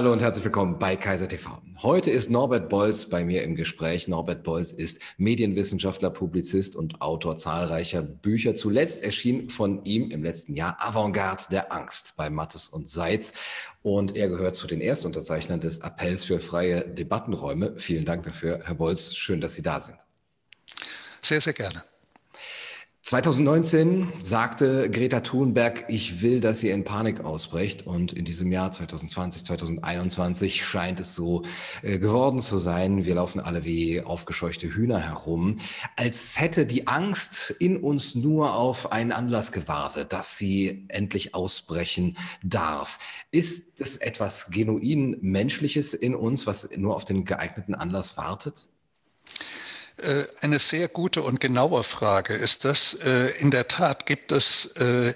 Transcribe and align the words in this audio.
Hallo 0.00 0.14
und 0.14 0.22
herzlich 0.22 0.46
willkommen 0.46 0.78
bei 0.78 0.96
Kaiser 0.96 1.28
TV. 1.28 1.60
Heute 1.82 2.10
ist 2.10 2.30
Norbert 2.30 2.70
Bolz 2.70 3.10
bei 3.10 3.22
mir 3.22 3.42
im 3.42 3.54
Gespräch. 3.54 4.08
Norbert 4.08 4.42
Bolz 4.44 4.72
ist 4.72 4.98
Medienwissenschaftler, 5.18 6.08
Publizist 6.08 6.74
und 6.74 7.02
Autor 7.02 7.36
zahlreicher 7.36 8.00
Bücher. 8.00 8.54
Zuletzt 8.54 9.04
erschien 9.04 9.50
von 9.50 9.84
ihm 9.84 10.10
im 10.10 10.22
letzten 10.22 10.54
Jahr 10.54 10.78
Avantgarde 10.80 11.44
der 11.50 11.70
Angst 11.70 12.14
bei 12.16 12.30
Mattes 12.30 12.66
und 12.70 12.88
Seitz. 12.88 13.34
Und 13.82 14.16
er 14.16 14.30
gehört 14.30 14.56
zu 14.56 14.66
den 14.66 14.80
Erstunterzeichnern 14.80 15.60
des 15.60 15.82
Appells 15.82 16.24
für 16.24 16.40
freie 16.40 16.80
Debattenräume. 16.80 17.74
Vielen 17.76 18.06
Dank 18.06 18.24
dafür, 18.24 18.60
Herr 18.64 18.76
Bolz. 18.76 19.14
Schön, 19.14 19.42
dass 19.42 19.54
Sie 19.54 19.62
da 19.62 19.80
sind. 19.80 19.98
Sehr, 21.20 21.42
sehr 21.42 21.52
gerne. 21.52 21.84
2019 23.02 24.12
sagte 24.20 24.90
Greta 24.90 25.20
Thunberg, 25.20 25.86
ich 25.88 26.20
will, 26.20 26.40
dass 26.40 26.62
ihr 26.62 26.74
in 26.74 26.84
Panik 26.84 27.24
ausbrecht. 27.24 27.86
Und 27.86 28.12
in 28.12 28.26
diesem 28.26 28.52
Jahr 28.52 28.70
2020, 28.70 29.44
2021 29.46 30.64
scheint 30.64 31.00
es 31.00 31.14
so 31.14 31.42
äh, 31.82 31.98
geworden 31.98 32.40
zu 32.40 32.58
sein. 32.58 33.06
Wir 33.06 33.14
laufen 33.14 33.40
alle 33.40 33.64
wie 33.64 34.02
aufgescheuchte 34.02 34.68
Hühner 34.68 35.00
herum, 35.00 35.56
als 35.96 36.38
hätte 36.38 36.66
die 36.66 36.88
Angst 36.88 37.50
in 37.58 37.78
uns 37.78 38.14
nur 38.14 38.54
auf 38.54 38.92
einen 38.92 39.12
Anlass 39.12 39.50
gewartet, 39.50 40.12
dass 40.12 40.36
sie 40.36 40.84
endlich 40.88 41.34
ausbrechen 41.34 42.18
darf. 42.42 42.98
Ist 43.30 43.80
es 43.80 43.96
etwas 43.96 44.50
genuin 44.50 45.16
Menschliches 45.22 45.94
in 45.94 46.14
uns, 46.14 46.46
was 46.46 46.68
nur 46.76 46.94
auf 46.94 47.04
den 47.04 47.24
geeigneten 47.24 47.74
Anlass 47.74 48.18
wartet? 48.18 48.68
Äh, 50.02 50.26
eine 50.40 50.58
sehr 50.58 50.88
gute 50.88 51.22
und 51.22 51.40
genaue 51.40 51.82
Frage 51.84 52.34
ist 52.34 52.64
das. 52.64 52.94
Äh, 52.94 53.38
in 53.38 53.50
der 53.50 53.68
Tat 53.68 54.06
gibt 54.06 54.32
es 54.32 54.76
äh, 54.76 55.14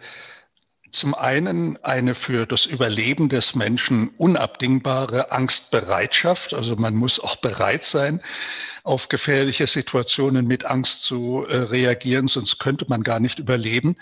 zum 0.91 1.15
einen 1.15 1.83
eine 1.83 2.15
für 2.15 2.47
das 2.47 2.67
Überleben 2.67 3.29
des 3.29 3.55
Menschen 3.55 4.11
unabdingbare 4.17 5.33
Angstbereitschaft. 5.33 6.55
Also 6.55 6.77
man 6.77 6.95
muss 6.95 7.19
auch 7.19 7.37
bereit 7.37 7.85
sein, 7.85 8.23
auf 8.85 9.09
gefährliche 9.09 9.67
Situationen 9.67 10.47
mit 10.47 10.67
Angst 10.67 11.05
zu 11.05 11.47
äh, 11.49 11.57
reagieren, 11.57 12.29
sonst 12.29 12.59
könnte 12.59 12.85
man 12.87 13.03
gar 13.03 13.19
nicht 13.19 13.39
überleben. 13.39 13.97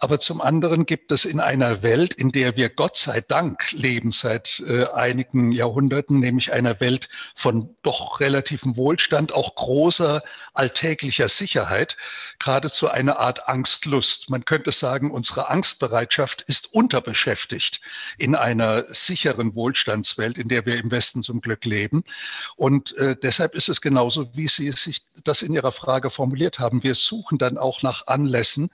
Aber 0.00 0.18
zum 0.18 0.40
anderen 0.40 0.86
gibt 0.86 1.12
es 1.12 1.24
in 1.24 1.38
einer 1.38 1.84
Welt, 1.84 2.14
in 2.14 2.32
der 2.32 2.56
wir 2.56 2.68
Gott 2.68 2.96
sei 2.96 3.20
Dank 3.20 3.70
leben 3.70 4.10
seit 4.10 4.60
äh, 4.66 4.86
einigen 4.86 5.52
Jahrhunderten, 5.52 6.18
nämlich 6.18 6.52
einer 6.52 6.80
Welt 6.80 7.08
von 7.36 7.76
doch 7.82 8.18
relativem 8.18 8.76
Wohlstand, 8.76 9.32
auch 9.32 9.54
großer 9.54 10.20
alltäglicher 10.52 11.28
Sicherheit, 11.28 11.96
geradezu 12.40 12.90
eine 12.90 13.20
Art 13.20 13.48
Angstlust. 13.48 14.30
Man 14.30 14.44
könnte 14.44 14.72
sagen, 14.72 15.12
unsere 15.12 15.48
Angstbereitschaft 15.48 16.42
ist 16.42 16.74
unterbeschäftigt 16.74 17.80
in 18.18 18.34
einer 18.34 18.82
sicheren 18.92 19.54
Wohlstandswelt, 19.54 20.38
in 20.38 20.48
der 20.48 20.66
wir 20.66 20.76
im 20.76 20.90
Westen 20.90 21.22
zum 21.22 21.40
Glück 21.40 21.64
leben. 21.64 22.02
Und 22.56 22.96
äh, 22.96 23.14
deshalb 23.14 23.54
ist 23.54 23.68
es 23.68 23.80
genauso 23.80 24.23
wie 24.32 24.48
Sie 24.48 24.72
sich 24.72 25.02
das 25.24 25.42
in 25.42 25.52
Ihrer 25.52 25.72
Frage 25.72 26.10
formuliert 26.10 26.58
haben. 26.58 26.82
Wir 26.82 26.94
suchen 26.94 27.38
dann 27.38 27.58
auch 27.58 27.82
nach 27.82 28.06
Anlässen, 28.06 28.70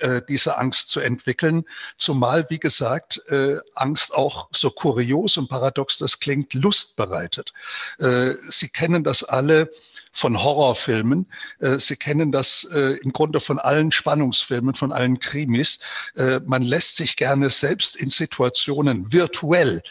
äh, 0.00 0.22
diese 0.28 0.58
Angst 0.58 0.90
zu 0.90 1.00
entwickeln. 1.00 1.64
Zumal, 1.98 2.46
wie 2.48 2.58
gesagt, 2.58 3.22
äh, 3.28 3.56
Angst 3.74 4.14
auch 4.14 4.48
so 4.52 4.70
kurios 4.70 5.36
und 5.36 5.48
paradox 5.48 5.98
das 5.98 6.20
klingt, 6.20 6.54
Lust 6.54 6.96
bereitet. 6.96 7.52
Äh, 7.98 8.34
Sie 8.48 8.68
kennen 8.68 9.04
das 9.04 9.22
alle 9.22 9.70
von 10.16 10.42
Horrorfilmen. 10.42 11.26
Äh, 11.60 11.78
Sie 11.78 11.96
kennen 11.96 12.32
das 12.32 12.64
äh, 12.72 12.96
im 13.02 13.12
Grunde 13.12 13.38
von 13.38 13.58
allen 13.58 13.92
Spannungsfilmen, 13.92 14.74
von 14.74 14.90
allen 14.90 15.20
Krimis. 15.20 15.78
Äh, 16.16 16.40
man 16.46 16.62
lässt 16.62 16.96
sich 16.96 17.16
gerne 17.16 17.50
selbst 17.50 17.96
in 17.96 18.10
Situationen 18.10 19.12
virtuell 19.12 19.82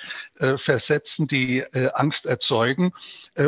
versetzen, 0.57 1.27
die 1.27 1.63
Angst 1.93 2.25
erzeugen, 2.25 2.91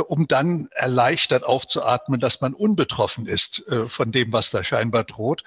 um 0.07 0.27
dann 0.27 0.69
erleichtert 0.71 1.43
aufzuatmen, 1.43 2.19
dass 2.19 2.39
man 2.39 2.53
unbetroffen 2.53 3.25
ist 3.25 3.63
von 3.87 4.11
dem, 4.11 4.31
was 4.31 4.51
da 4.51 4.63
scheinbar 4.63 5.03
droht. 5.03 5.43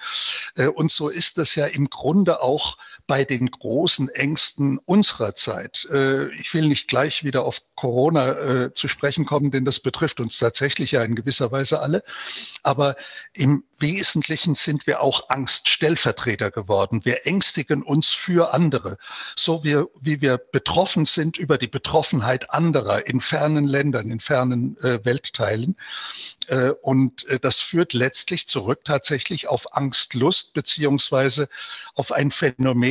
Und 0.75 0.91
so 0.91 1.09
ist 1.09 1.37
es 1.39 1.55
ja 1.55 1.65
im 1.65 1.89
Grunde 1.89 2.41
auch 2.41 2.77
bei 3.07 3.25
den 3.25 3.47
großen 3.47 4.09
Ängsten 4.09 4.79
unserer 4.85 5.35
Zeit. 5.35 5.87
Ich 6.39 6.53
will 6.53 6.67
nicht 6.67 6.87
gleich 6.87 7.23
wieder 7.23 7.43
auf 7.43 7.61
Corona 7.75 8.73
zu 8.73 8.87
sprechen 8.87 9.25
kommen, 9.25 9.51
denn 9.51 9.65
das 9.65 9.79
betrifft 9.79 10.19
uns 10.19 10.37
tatsächlich 10.37 10.91
ja 10.91 11.03
in 11.03 11.15
gewisser 11.15 11.51
Weise 11.51 11.79
alle. 11.81 12.03
Aber 12.63 12.95
im 13.33 13.63
Wesentlichen 13.81 14.53
sind 14.53 14.87
wir 14.87 15.01
auch 15.01 15.29
Angststellvertreter 15.29 16.51
geworden. 16.51 17.01
Wir 17.03 17.25
ängstigen 17.25 17.83
uns 17.83 18.13
für 18.13 18.53
andere, 18.53 18.97
so 19.35 19.63
wie, 19.63 19.83
wie 19.99 20.21
wir 20.21 20.37
betroffen 20.37 21.05
sind 21.05 21.37
über 21.37 21.57
die 21.57 21.67
Betroffenheit 21.67 22.51
anderer 22.51 23.07
in 23.07 23.19
fernen 23.19 23.65
Ländern, 23.67 24.11
in 24.11 24.19
fernen 24.19 24.77
äh, 24.81 25.03
Weltteilen. 25.03 25.75
Äh, 26.47 26.71
und 26.81 27.25
äh, 27.27 27.39
das 27.39 27.59
führt 27.61 27.93
letztlich 27.93 28.47
zurück 28.47 28.85
tatsächlich 28.85 29.47
auf 29.47 29.73
Angstlust 29.75 30.53
beziehungsweise 30.53 31.49
auf 31.95 32.11
ein 32.11 32.31
Phänomen, 32.31 32.90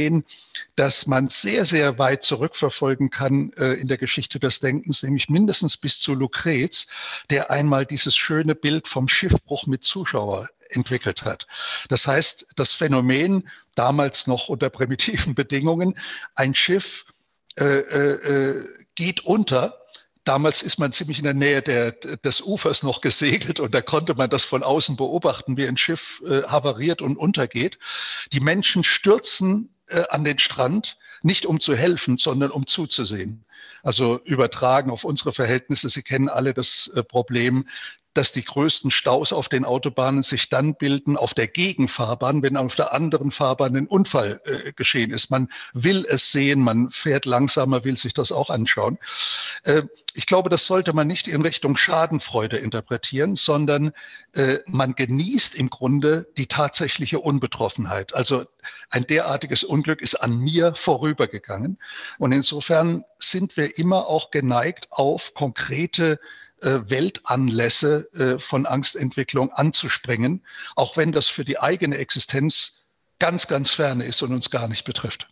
das 0.77 1.07
man 1.07 1.29
sehr, 1.29 1.65
sehr 1.65 1.99
weit 1.99 2.23
zurückverfolgen 2.23 3.11
kann 3.11 3.53
äh, 3.57 3.75
in 3.75 3.89
der 3.89 3.99
Geschichte 3.99 4.41
des 4.41 4.61
Denkens, 4.61 5.03
nämlich 5.03 5.29
mindestens 5.29 5.77
bis 5.77 5.99
zu 6.01 6.15
Lucrez, 6.15 6.87
der 7.31 7.51
einmal 7.51 7.87
dieses 7.87 8.17
schöne 8.17 8.55
Bild 8.55 8.89
vom 8.89 9.09
Schiffbruch 9.09 9.67
mit 9.67 9.85
Zuschauer 9.85 10.49
entwickelt 10.71 11.25
hat. 11.25 11.47
Das 11.89 12.07
heißt, 12.07 12.53
das 12.57 12.75
Phänomen 12.75 13.49
damals 13.75 14.27
noch 14.27 14.49
unter 14.49 14.71
primitiven 14.71 15.35
Bedingungen, 15.35 15.99
ein 16.35 16.55
Schiff 16.55 17.05
äh, 17.59 17.65
äh, 17.65 18.65
geht 18.95 19.21
unter 19.25 19.81
Damals 20.25 20.63
ist 20.63 20.79
man 20.79 20.93
ziemlich 20.93 21.19
in 21.19 21.25
der 21.25 21.35
Nähe 21.35 21.63
der, 21.63 21.93
des 21.93 22.43
Ufers 22.43 22.83
noch 22.83 23.01
gesegelt 23.01 23.59
und 23.59 23.75
da 23.75 23.81
konnte 23.81 24.15
man 24.15 24.29
das 24.29 24.45
von 24.45 24.63
außen 24.63 24.97
beobachten, 24.97 25.57
wie 25.57 25.67
ein 25.67 25.79
Schiff 25.79 26.23
äh, 26.27 26.43
havariert 26.43 27.01
und 27.01 27.17
untergeht. 27.17 27.79
Die 28.33 28.41
Menschen 28.41 28.85
stürzen 28.85 29.75
äh, 29.91 30.05
an 30.11 30.25
den 30.25 30.39
Strand, 30.39 30.99
nicht 31.23 31.47
um 31.47 31.61
zu 31.61 31.77
helfen, 31.77 32.19
sondern 32.19 32.51
um 32.51 32.67
zuzusehen. 32.67 33.45
Also 33.83 34.21
übertragen 34.25 34.91
auf 34.91 35.05
unsere 35.05 35.33
Verhältnisse. 35.33 35.89
Sie 35.89 36.03
kennen 36.03 36.29
alle 36.29 36.55
das 36.55 36.89
äh, 36.95 37.03
Problem 37.03 37.67
dass 38.15 38.33
die 38.33 38.45
größten 38.45 38.91
Staus 38.91 39.33
auf 39.33 39.49
den 39.49 39.65
Autobahnen 39.65 40.23
sich 40.23 40.49
dann 40.49 40.75
bilden 40.75 41.17
auf 41.17 41.33
der 41.35 41.47
Gegenfahrbahn, 41.47 42.43
wenn 42.43 42.57
auf 42.57 42.75
der 42.75 42.93
anderen 42.93 43.31
Fahrbahn 43.31 43.77
ein 43.77 43.87
Unfall 43.87 44.41
äh, 44.45 44.73
geschehen 44.73 45.11
ist. 45.11 45.31
Man 45.31 45.49
will 45.73 46.05
es 46.09 46.33
sehen, 46.33 46.61
man 46.61 46.91
fährt 46.91 47.25
langsamer, 47.25 47.85
will 47.85 47.97
sich 47.97 48.13
das 48.13 48.33
auch 48.33 48.51
anschauen. 48.51 48.99
Äh, 49.65 49.83
ich 50.15 50.27
glaube, 50.27 50.49
das 50.49 50.67
sollte 50.67 50.93
man 50.93 51.07
nicht 51.07 51.29
in 51.29 51.43
Richtung 51.43 51.77
Schadenfreude 51.77 52.57
interpretieren, 52.57 53.37
sondern 53.37 53.93
äh, 54.35 54.59
man 54.67 54.95
genießt 54.97 55.55
im 55.55 55.71
Grunde 55.71 56.27
die 56.37 56.47
tatsächliche 56.47 57.21
Unbetroffenheit. 57.21 58.15
Also 58.15 58.45
ein 58.91 59.07
derartiges 59.07 59.63
Unglück 59.63 60.03
ist 60.03 60.17
an 60.17 60.39
mir 60.39 60.75
vorübergegangen. 60.75 61.79
Und 62.19 62.33
insofern 62.33 63.05
sind 63.19 63.57
wir 63.57 63.79
immer 63.79 64.09
auch 64.09 64.33
geneigt 64.33 64.89
auf 64.91 65.35
konkrete 65.35 66.19
Weltanlässe 66.63 68.09
äh, 68.15 68.39
von 68.39 68.67
Angstentwicklung 68.67 69.51
anzuspringen, 69.53 70.43
auch 70.77 70.97
wenn 70.97 71.13
das 71.13 71.29
für 71.29 71.45
die 71.45 71.61
eigene 71.61 71.99
Existenz 71.99 72.81
ganz, 73.19 73.49
ganz 73.49 73.73
ferne 73.73 74.05
ist 74.05 74.23
und 74.23 74.33
uns 74.33 74.51
gar 74.51 74.69
nicht 74.69 74.85
betrifft. 74.85 75.29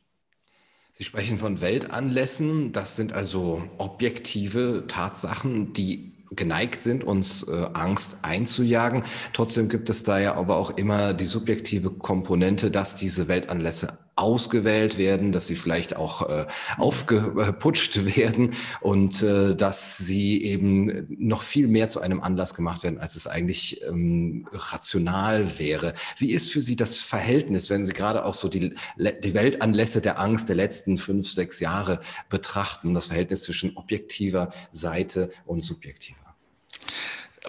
Sie 0.95 1.05
sprechen 1.05 1.39
von 1.39 1.61
Weltanlässen. 1.61 2.73
Das 2.73 2.97
sind 2.97 3.13
also 3.13 3.63
objektive 3.79 4.85
Tatsachen, 4.89 5.73
die 5.73 6.13
geneigt 6.31 6.83
sind, 6.83 7.05
uns 7.05 7.47
äh, 7.47 7.67
Angst 7.73 8.19
einzujagen. 8.23 9.05
Trotzdem 9.33 9.69
gibt 9.69 9.89
es 9.91 10.03
da 10.03 10.19
ja 10.19 10.35
aber 10.35 10.57
auch 10.57 10.71
immer 10.71 11.15
die 11.15 11.27
subjektive 11.27 11.91
Komponente, 11.91 12.71
dass 12.71 12.97
diese 12.97 13.29
Weltanlässe 13.29 13.99
ausgewählt 14.19 14.99
werden, 14.99 15.33
dass 15.33 15.47
sie 15.47 15.57
vielleicht 15.57 15.97
auch 15.97 16.29
äh, 16.29 16.47
aufgeputscht 16.77 18.05
werden 18.17 18.55
und 18.81 19.23
äh, 19.23 19.55
dass 19.55 19.99
sie 19.99 20.43
eben 20.43 21.07
noch 21.19 21.43
viel 21.43 21.69
mehr 21.69 21.89
zu 21.89 22.01
einem 22.01 22.21
Anlass 22.21 22.55
gemacht 22.55 22.83
werden, 22.83 22.99
als 22.99 23.17
es 23.17 23.27
eigentlich 23.27 23.83
ähm, 23.85 24.49
rational 24.53 25.59
wäre. 25.59 25.95
Wie 26.19 26.33
ist 26.33 26.53
für 26.53 26.61
Sie 26.61 26.77
das 26.77 26.97
Verhältnis, 26.97 27.71
wenn 27.71 27.85
Sie 27.85 27.93
gerade 27.93 28.25
auch 28.25 28.35
so 28.35 28.49
die, 28.49 28.75
die 28.97 29.35
Weltanlässe 29.35 30.01
der 30.01 30.19
Angst 30.19 30.49
der 30.49 30.57
letzten 30.57 30.99
fünf, 30.99 31.31
sechs 31.31 31.61
Jahre 31.61 32.01
betrachten, 32.29 32.95
das 32.95 33.07
Verhältnis 33.07 33.43
zwischen 33.43 33.77
objektiver 33.77 34.53
Seite 34.73 35.31
und 35.47 35.63
subjektiver? 35.63 36.19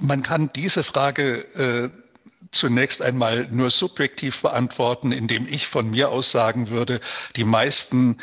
Man 0.01 0.23
kann 0.23 0.51
diese 0.55 0.83
Frage 0.83 1.39
äh, 1.55 1.89
zunächst 2.51 3.01
einmal 3.01 3.47
nur 3.51 3.69
subjektiv 3.69 4.41
beantworten, 4.41 5.11
indem 5.11 5.47
ich 5.47 5.67
von 5.67 5.89
mir 5.89 6.09
aus 6.09 6.31
sagen 6.31 6.69
würde, 6.69 6.99
die 7.35 7.43
meisten 7.43 8.17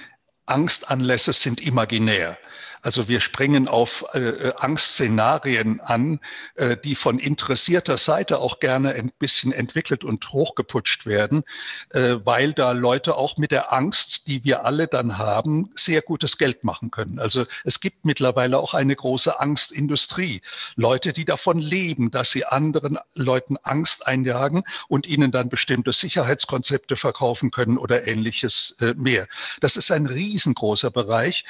Angstanlässe 0.46 1.32
sind 1.32 1.60
imaginär. 1.60 2.38
Also 2.87 3.09
wir 3.09 3.21
springen 3.21 3.67
auf 3.67 4.05
äh, 4.15 4.21
äh, 4.21 4.53
Angstszenarien 4.59 5.81
an, 5.81 6.21
äh, 6.55 6.77
die 6.77 6.94
von 6.94 7.19
interessierter 7.19 7.99
Seite 7.99 8.38
auch 8.38 8.61
gerne 8.61 8.93
ein 8.93 9.11
bisschen 9.19 9.50
entwickelt 9.50 10.05
und 10.05 10.31
hochgeputscht 10.31 11.05
werden, 11.05 11.43
äh, 11.91 12.19
weil 12.23 12.53
da 12.53 12.71
Leute 12.71 13.17
auch 13.17 13.38
mit 13.38 13.50
der 13.50 13.73
Angst, 13.73 14.29
die 14.29 14.44
wir 14.44 14.65
alle 14.65 14.87
dann 14.87 15.19
haben, 15.19 15.73
sehr 15.75 16.00
gutes 16.00 16.38
Geld 16.38 16.62
machen 16.62 16.93
können. 16.93 17.19
Also 17.19 17.44
es 17.65 17.81
gibt 17.81 18.05
mittlerweile 18.05 18.56
auch 18.56 18.73
eine 18.73 18.94
große 18.94 19.41
Angstindustrie. 19.41 20.41
Leute, 20.77 21.12
die 21.12 21.25
davon 21.25 21.59
leben, 21.59 22.12
dass 22.12 22.31
sie 22.31 22.44
anderen 22.44 23.00
Leuten 23.15 23.56
Angst 23.65 24.06
einjagen 24.06 24.62
und 24.87 25.09
ihnen 25.09 25.33
dann 25.33 25.49
bestimmte 25.49 25.91
Sicherheitskonzepte 25.93 26.94
verkaufen 26.94 27.50
können 27.50 27.79
oder 27.79 28.06
ähnliches 28.06 28.77
äh, 28.79 28.94
mehr. 28.94 29.27
Das 29.61 29.77
ist 29.77 29.91
ein 29.91 30.06
riesengroßer 30.06 30.93
Bereich. 30.93 31.44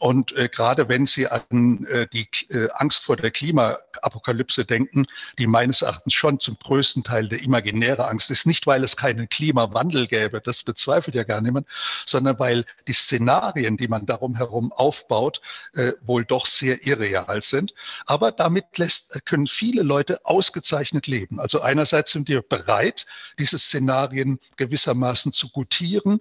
Und 0.00 0.32
äh, 0.32 0.48
gerade 0.80 0.88
wenn 0.88 1.06
Sie 1.06 1.28
an 1.28 1.84
äh, 1.90 2.06
die 2.12 2.26
äh, 2.50 2.68
Angst 2.74 3.04
vor 3.04 3.16
der 3.16 3.30
Klimaapokalypse 3.30 4.64
denken, 4.64 5.06
die 5.38 5.46
meines 5.46 5.82
Erachtens 5.82 6.14
schon 6.14 6.40
zum 6.40 6.56
größten 6.58 7.04
Teil 7.04 7.28
der 7.28 7.42
imaginäre 7.42 8.08
Angst 8.08 8.30
ist, 8.30 8.46
nicht 8.46 8.66
weil 8.66 8.82
es 8.82 8.96
keinen 8.96 9.28
Klimawandel 9.28 10.06
gäbe, 10.06 10.40
das 10.40 10.62
bezweifelt 10.62 11.14
ja 11.14 11.24
gar 11.24 11.40
niemand, 11.40 11.66
sondern 12.06 12.38
weil 12.38 12.64
die 12.88 12.92
Szenarien, 12.92 13.76
die 13.76 13.88
man 13.88 14.06
darum 14.06 14.36
herum 14.36 14.72
aufbaut, 14.72 15.40
äh, 15.74 15.92
wohl 16.02 16.24
doch 16.24 16.46
sehr 16.46 16.86
irreal 16.86 17.42
sind. 17.42 17.74
Aber 18.06 18.32
damit 18.32 18.78
lässt, 18.78 19.26
können 19.26 19.46
viele 19.46 19.82
Leute 19.82 20.24
ausgezeichnet 20.24 21.06
leben. 21.06 21.40
Also 21.40 21.60
einerseits 21.60 22.12
sind 22.12 22.28
wir 22.28 22.42
bereit, 22.42 23.06
diese 23.38 23.58
Szenarien 23.58 24.38
gewissermaßen 24.56 25.32
zu 25.32 25.50
gutieren. 25.50 26.20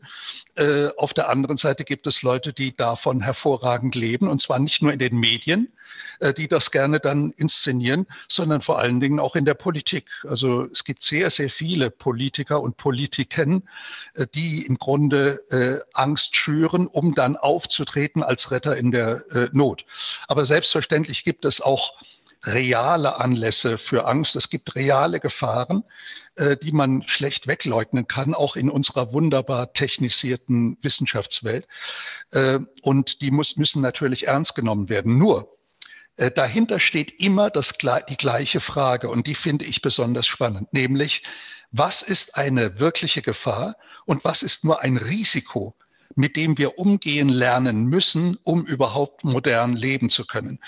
Äh, 0.55 0.89
auf 0.97 1.13
der 1.13 1.29
anderen 1.29 1.57
Seite 1.57 1.85
gibt 1.85 2.07
es 2.07 2.23
Leute, 2.23 2.51
die 2.51 2.75
davon 2.75 3.21
hervorragend 3.21 3.95
leben, 3.95 4.27
und 4.27 4.41
zwar 4.49 4.59
nicht 4.59 4.81
nur 4.81 4.91
in 4.91 4.97
den 4.97 5.15
Medien, 5.15 5.71
äh, 6.21 6.33
die 6.33 6.47
das 6.47 6.71
gerne 6.71 6.99
dann 6.99 7.29
inszenieren, 7.37 8.07
sondern 8.27 8.61
vor 8.61 8.79
allen 8.79 8.99
Dingen 8.99 9.19
auch 9.19 9.35
in 9.35 9.45
der 9.45 9.53
Politik. 9.53 10.09
Also 10.27 10.65
es 10.71 10.83
gibt 10.83 11.03
sehr, 11.03 11.29
sehr 11.29 11.51
viele 11.51 11.91
Politiker 11.91 12.59
und 12.59 12.75
Politiken, 12.75 13.69
äh, 14.15 14.25
die 14.33 14.65
im 14.65 14.79
Grunde 14.79 15.39
äh, 15.51 15.79
Angst 15.93 16.35
schüren, 16.35 16.87
um 16.87 17.13
dann 17.13 17.37
aufzutreten 17.37 18.23
als 18.23 18.49
Retter 18.49 18.75
in 18.75 18.89
der 18.89 19.21
Not. 19.51 19.85
Aber 20.27 20.45
selbstverständlich 20.45 21.23
gibt 21.23 21.45
es 21.45 21.61
auch 21.61 21.93
reale 22.43 23.17
Anlässe 23.19 23.77
für 23.77 24.05
Angst. 24.05 24.35
Es 24.35 24.49
gibt 24.49 24.75
reale 24.75 25.19
Gefahren, 25.19 25.83
die 26.63 26.71
man 26.71 27.05
schlecht 27.05 27.47
wegleugnen 27.47 28.07
kann, 28.07 28.33
auch 28.33 28.55
in 28.55 28.69
unserer 28.69 29.11
wunderbar 29.11 29.73
technisierten 29.73 30.77
Wissenschaftswelt. 30.81 31.67
Und 32.81 33.21
die 33.21 33.31
muss, 33.31 33.57
müssen 33.57 33.81
natürlich 33.81 34.27
ernst 34.27 34.55
genommen 34.55 34.87
werden. 34.87 35.17
Nur, 35.17 35.59
äh, 36.19 36.31
dahinter 36.31 36.79
steht 36.79 37.21
immer 37.21 37.49
das, 37.49 37.73
die 38.09 38.17
gleiche 38.17 38.59
Frage 38.59 39.09
und 39.09 39.25
die 39.25 39.35
finde 39.35 39.63
ich 39.65 39.81
besonders 39.81 40.27
spannend, 40.27 40.73
nämlich 40.73 41.23
was 41.71 42.01
ist 42.01 42.35
eine 42.35 42.79
wirkliche 42.79 43.21
Gefahr 43.21 43.77
und 44.05 44.25
was 44.25 44.43
ist 44.43 44.65
nur 44.65 44.81
ein 44.81 44.97
Risiko, 44.97 45.75
mit 46.15 46.35
dem 46.35 46.57
wir 46.57 46.77
umgehen 46.77 47.29
lernen 47.29 47.85
müssen, 47.85 48.37
um 48.43 48.65
überhaupt 48.65 49.23
modern 49.23 49.75
leben 49.75 50.09
zu 50.09 50.25
können. 50.25 50.59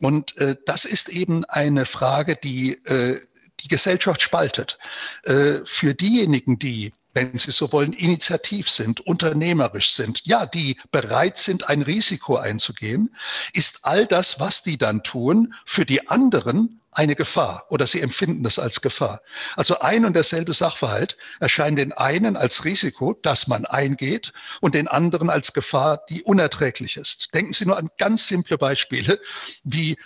Und 0.00 0.36
äh, 0.38 0.56
das 0.66 0.84
ist 0.84 1.08
eben 1.08 1.44
eine 1.44 1.86
Frage, 1.86 2.36
die 2.36 2.72
äh, 2.84 3.18
die 3.60 3.68
Gesellschaft 3.68 4.22
spaltet. 4.22 4.78
Äh, 5.24 5.60
für 5.64 5.94
diejenigen, 5.94 6.58
die 6.58 6.92
wenn 7.14 7.38
Sie 7.38 7.52
so 7.52 7.70
wollen, 7.72 7.92
initiativ 7.92 8.68
sind, 8.68 9.00
unternehmerisch 9.00 9.92
sind, 9.92 10.22
ja, 10.24 10.46
die 10.46 10.76
bereit 10.90 11.38
sind, 11.38 11.68
ein 11.68 11.82
Risiko 11.82 12.36
einzugehen, 12.36 13.14
ist 13.52 13.84
all 13.84 14.06
das, 14.06 14.40
was 14.40 14.64
die 14.64 14.78
dann 14.78 15.04
tun, 15.04 15.54
für 15.64 15.86
die 15.86 16.08
anderen 16.08 16.80
eine 16.94 17.14
Gefahr 17.14 17.66
oder 17.68 17.86
sie 17.86 18.00
empfinden 18.00 18.42
das 18.42 18.58
als 18.58 18.80
Gefahr. 18.80 19.20
Also 19.56 19.80
ein 19.80 20.04
und 20.04 20.14
derselbe 20.14 20.52
Sachverhalt 20.52 21.16
erscheint 21.40 21.78
den 21.78 21.92
einen 21.92 22.36
als 22.36 22.64
Risiko, 22.64 23.14
das 23.22 23.46
man 23.46 23.66
eingeht, 23.66 24.32
und 24.60 24.74
den 24.74 24.88
anderen 24.88 25.30
als 25.30 25.52
Gefahr, 25.52 26.04
die 26.08 26.22
unerträglich 26.22 26.96
ist. 26.96 27.34
Denken 27.34 27.52
Sie 27.52 27.66
nur 27.66 27.76
an 27.76 27.90
ganz 27.98 28.28
simple 28.28 28.58
Beispiele 28.58 29.20
wie 29.64 29.96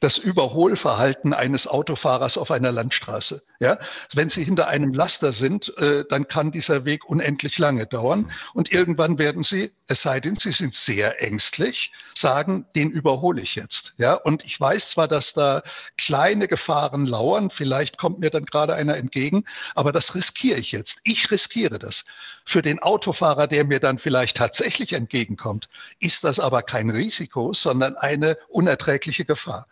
das 0.00 0.18
Überholverhalten 0.18 1.34
eines 1.34 1.66
Autofahrers 1.66 2.38
auf 2.38 2.50
einer 2.50 2.70
Landstraße. 2.70 3.42
Ja, 3.58 3.78
wenn 4.14 4.28
Sie 4.28 4.44
hinter 4.44 4.68
einem 4.68 4.92
Laster 4.92 5.32
sind, 5.32 5.76
äh, 5.78 6.04
dann 6.08 6.28
kann 6.28 6.52
dieser 6.52 6.84
Weg 6.84 7.08
unendlich 7.08 7.58
lange 7.58 7.86
dauern 7.86 8.30
und 8.54 8.70
irgendwann 8.70 9.18
werden 9.18 9.42
Sie, 9.42 9.72
es 9.88 10.02
sei 10.02 10.20
denn, 10.20 10.36
Sie 10.36 10.52
sind 10.52 10.74
sehr 10.74 11.22
ängstlich, 11.22 11.92
sagen, 12.14 12.66
den 12.76 12.90
überhole 12.90 13.42
ich 13.42 13.56
jetzt. 13.56 13.94
Ja, 13.96 14.14
und 14.14 14.44
ich 14.44 14.60
weiß 14.60 14.90
zwar, 14.90 15.08
dass 15.08 15.32
da 15.32 15.62
kleine 15.96 16.46
Gefahren 16.46 17.06
lauern, 17.06 17.50
vielleicht 17.50 17.98
kommt 17.98 18.20
mir 18.20 18.30
dann 18.30 18.44
gerade 18.44 18.74
einer 18.74 18.96
entgegen, 18.96 19.44
aber 19.74 19.92
das 19.92 20.14
riskiere 20.14 20.58
ich 20.58 20.72
jetzt. 20.72 21.00
Ich 21.04 21.30
riskiere 21.30 21.78
das. 21.78 22.04
Für 22.48 22.62
den 22.62 22.78
Autofahrer, 22.78 23.46
der 23.46 23.66
mir 23.66 23.78
dann 23.78 23.98
vielleicht 23.98 24.38
tatsächlich 24.38 24.94
entgegenkommt, 24.94 25.68
ist 26.00 26.24
das 26.24 26.40
aber 26.40 26.62
kein 26.62 26.88
Risiko, 26.88 27.52
sondern 27.52 27.94
eine 27.96 28.38
unerträgliche 28.48 29.26
Gefahr. 29.26 29.66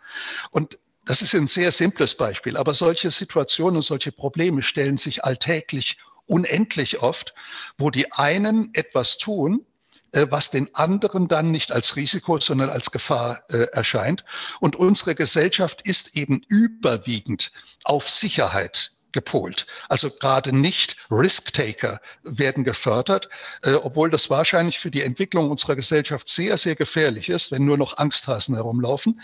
Und 0.51 0.77
das 1.03 1.23
ist 1.23 1.33
ein 1.33 1.47
sehr 1.47 1.71
simples 1.71 2.13
Beispiel, 2.13 2.55
aber 2.55 2.75
solche 2.75 3.09
Situationen 3.09 3.77
und 3.77 3.81
solche 3.81 4.11
Probleme 4.11 4.61
stellen 4.61 4.97
sich 4.97 5.25
alltäglich 5.25 5.97
unendlich 6.27 7.01
oft, 7.01 7.33
wo 7.79 7.89
die 7.89 8.11
einen 8.11 8.69
etwas 8.75 9.17
tun, 9.17 9.65
äh, 10.11 10.27
was 10.29 10.51
den 10.51 10.75
anderen 10.75 11.27
dann 11.27 11.49
nicht 11.49 11.71
als 11.71 11.95
Risiko, 11.95 12.39
sondern 12.39 12.69
als 12.69 12.91
Gefahr 12.91 13.41
äh, 13.49 13.69
erscheint. 13.71 14.23
Und 14.59 14.75
unsere 14.75 15.15
Gesellschaft 15.15 15.81
ist 15.81 16.15
eben 16.15 16.41
überwiegend 16.47 17.51
auf 17.85 18.07
Sicherheit 18.07 18.91
gepolt. 19.17 19.65
Also 19.89 20.11
gerade 20.11 20.53
nicht 20.53 20.95
Risk-Taker 21.09 21.99
werden 22.21 22.63
gefördert, 22.63 23.29
äh, 23.63 23.73
obwohl 23.73 24.11
das 24.11 24.29
wahrscheinlich 24.29 24.77
für 24.77 24.91
die 24.91 25.01
Entwicklung 25.01 25.49
unserer 25.49 25.75
Gesellschaft 25.75 26.29
sehr, 26.29 26.55
sehr 26.59 26.75
gefährlich 26.75 27.29
ist, 27.29 27.51
wenn 27.51 27.65
nur 27.65 27.77
noch 27.77 27.97
Angsthasen 27.97 28.53
herumlaufen. 28.53 29.19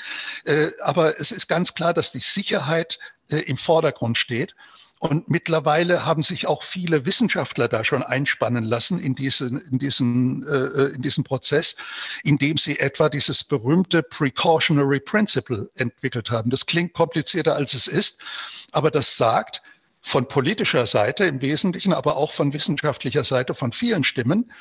Äh, 0.45 0.71
aber 0.81 1.19
es 1.19 1.31
ist 1.31 1.47
ganz 1.47 1.75
klar, 1.75 1.93
dass 1.93 2.11
die 2.11 2.19
Sicherheit 2.19 2.97
äh, 3.31 3.37
im 3.37 3.57
Vordergrund 3.57 4.17
steht. 4.17 4.55
Und 4.97 5.29
mittlerweile 5.29 6.05
haben 6.05 6.23
sich 6.23 6.47
auch 6.47 6.63
viele 6.63 7.05
Wissenschaftler 7.05 7.67
da 7.67 7.83
schon 7.83 8.03
einspannen 8.03 8.63
lassen 8.63 8.99
in 8.99 9.15
diesen, 9.15 9.59
in 9.59 9.77
diesen, 9.77 10.47
äh, 10.47 10.95
in 10.95 11.01
diesen 11.01 11.25
Prozess, 11.25 11.75
indem 12.23 12.55
sie 12.55 12.79
etwa 12.79 13.09
dieses 13.09 13.43
berühmte 13.43 14.01
Precautionary 14.01 15.01
Principle 15.01 15.69
entwickelt 15.75 16.31
haben. 16.31 16.49
Das 16.49 16.65
klingt 16.65 16.93
komplizierter, 16.93 17.53
als 17.53 17.73
es 17.73 17.87
ist, 17.87 18.23
aber 18.71 18.91
das 18.91 19.17
sagt, 19.17 19.61
von 20.03 20.27
politischer 20.27 20.85
Seite 20.85 21.23
im 21.25 21.41
Wesentlichen, 21.41 21.94
aber 21.94 22.17
auch 22.17 22.33
von 22.33 22.53
wissenschaftlicher 22.53 23.23
Seite 23.23 23.55
von 23.55 23.71
vielen 23.71 24.03
Stimmen, 24.03 24.51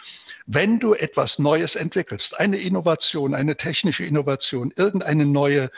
wenn 0.46 0.78
du 0.78 0.94
etwas 0.94 1.38
Neues 1.38 1.74
entwickelst, 1.74 2.38
eine 2.38 2.56
Innovation, 2.56 3.34
eine 3.34 3.56
technische 3.56 4.04
Innovation, 4.04 4.72
irgendeine 4.76 5.26
neue 5.26 5.68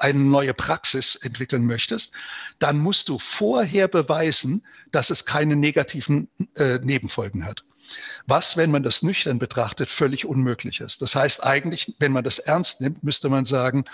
eine 0.00 0.20
neue 0.20 0.54
Praxis 0.54 1.16
entwickeln 1.16 1.66
möchtest, 1.66 2.12
dann 2.60 2.78
musst 2.78 3.08
du 3.08 3.18
vorher 3.18 3.88
beweisen, 3.88 4.64
dass 4.92 5.10
es 5.10 5.24
keine 5.24 5.56
negativen 5.56 6.28
äh, 6.54 6.78
Nebenfolgen 6.78 7.44
hat 7.44 7.64
was, 8.26 8.56
wenn 8.56 8.70
man 8.70 8.82
das 8.82 9.02
nüchtern 9.02 9.38
betrachtet, 9.38 9.90
völlig 9.90 10.26
unmöglich 10.26 10.80
ist. 10.80 11.02
Das 11.02 11.14
heißt 11.14 11.44
eigentlich, 11.44 11.94
wenn 11.98 12.12
man 12.12 12.24
das 12.24 12.38
ernst 12.38 12.80
nimmt, 12.80 13.02
müsste 13.02 13.28
man 13.28 13.44
sagen, 13.44 13.84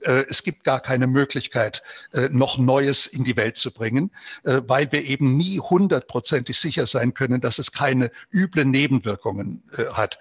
äh, 0.00 0.24
es 0.28 0.42
gibt 0.42 0.64
gar 0.64 0.80
keine 0.80 1.06
Möglichkeit, 1.06 1.82
äh, 2.12 2.28
noch 2.30 2.58
Neues 2.58 3.06
in 3.06 3.24
die 3.24 3.36
Welt 3.36 3.56
zu 3.56 3.72
bringen, 3.72 4.10
äh, 4.44 4.60
weil 4.66 4.90
wir 4.92 5.04
eben 5.04 5.36
nie 5.36 5.60
hundertprozentig 5.60 6.58
sicher 6.58 6.86
sein 6.86 7.14
können, 7.14 7.40
dass 7.40 7.58
es 7.58 7.72
keine 7.72 8.10
üblen 8.32 8.70
Nebenwirkungen 8.70 9.62
äh, 9.76 9.84
hat 9.92 10.18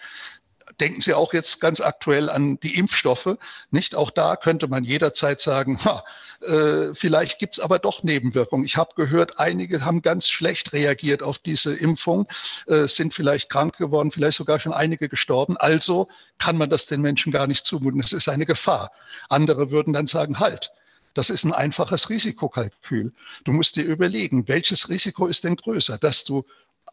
denken 0.80 1.02
Sie 1.02 1.14
auch 1.14 1.34
jetzt 1.34 1.60
ganz 1.60 1.82
aktuell 1.82 2.30
an 2.30 2.60
die 2.60 2.78
Impfstoffe. 2.78 3.38
Nicht 3.72 3.96
auch 3.96 4.10
da 4.10 4.36
könnte 4.36 4.68
man 4.68 4.84
jederzeit 4.84 5.42
sagen, 5.42 5.84
ha, 5.84 6.04
äh, 6.42 6.94
vielleicht 6.94 7.40
gibt's 7.40 7.60
aber 7.60 7.80
doch 7.80 8.04
Nebenwirkungen. 8.04 8.66
Ich 8.66 8.78
habe 8.78 8.96
gehört, 8.96 9.40
einige 9.40 9.86
haben 9.86 10.02
ganz 10.02 10.30
schlecht 10.30 10.74
reagiert 10.74 11.24
auf 11.24 11.40
diese 11.40 11.74
Impfung, 11.74 12.28
äh, 12.68 12.88
sind 12.88 13.14
vielleicht 13.14 13.50
krank 13.50 13.78
geworden, 13.78 14.12
vielleicht 14.12 14.38
sogar 14.38 14.60
schon 14.60 14.74
einige 14.74 15.10
gestorben. 15.10 15.58
Also 15.58 16.08
kann 16.38 16.58
man 16.58 16.70
das 16.70 16.86
den 16.86 17.02
Menschen 17.02 17.32
gar 17.32 17.48
nicht 17.48 17.66
zumuten. 17.66 18.00
Es 18.00 18.14
ist 18.14 18.28
eine 18.28 18.46
Gefahr. 18.46 18.92
Andere 19.30 19.72
würden 19.72 19.94
dann 19.94 20.08
sagen, 20.08 20.40
halt. 20.40 20.72
Das 21.14 21.30
ist 21.30 21.44
ein 21.44 21.54
einfaches 21.54 22.10
Risikokalkül. 22.10 23.14
Du 23.44 23.52
musst 23.52 23.76
dir 23.76 23.84
überlegen, 23.84 24.48
welches 24.48 24.90
Risiko 24.90 25.28
ist 25.28 25.44
denn 25.44 25.56
größer, 25.56 26.00
dass 26.00 26.24
du 26.24 26.44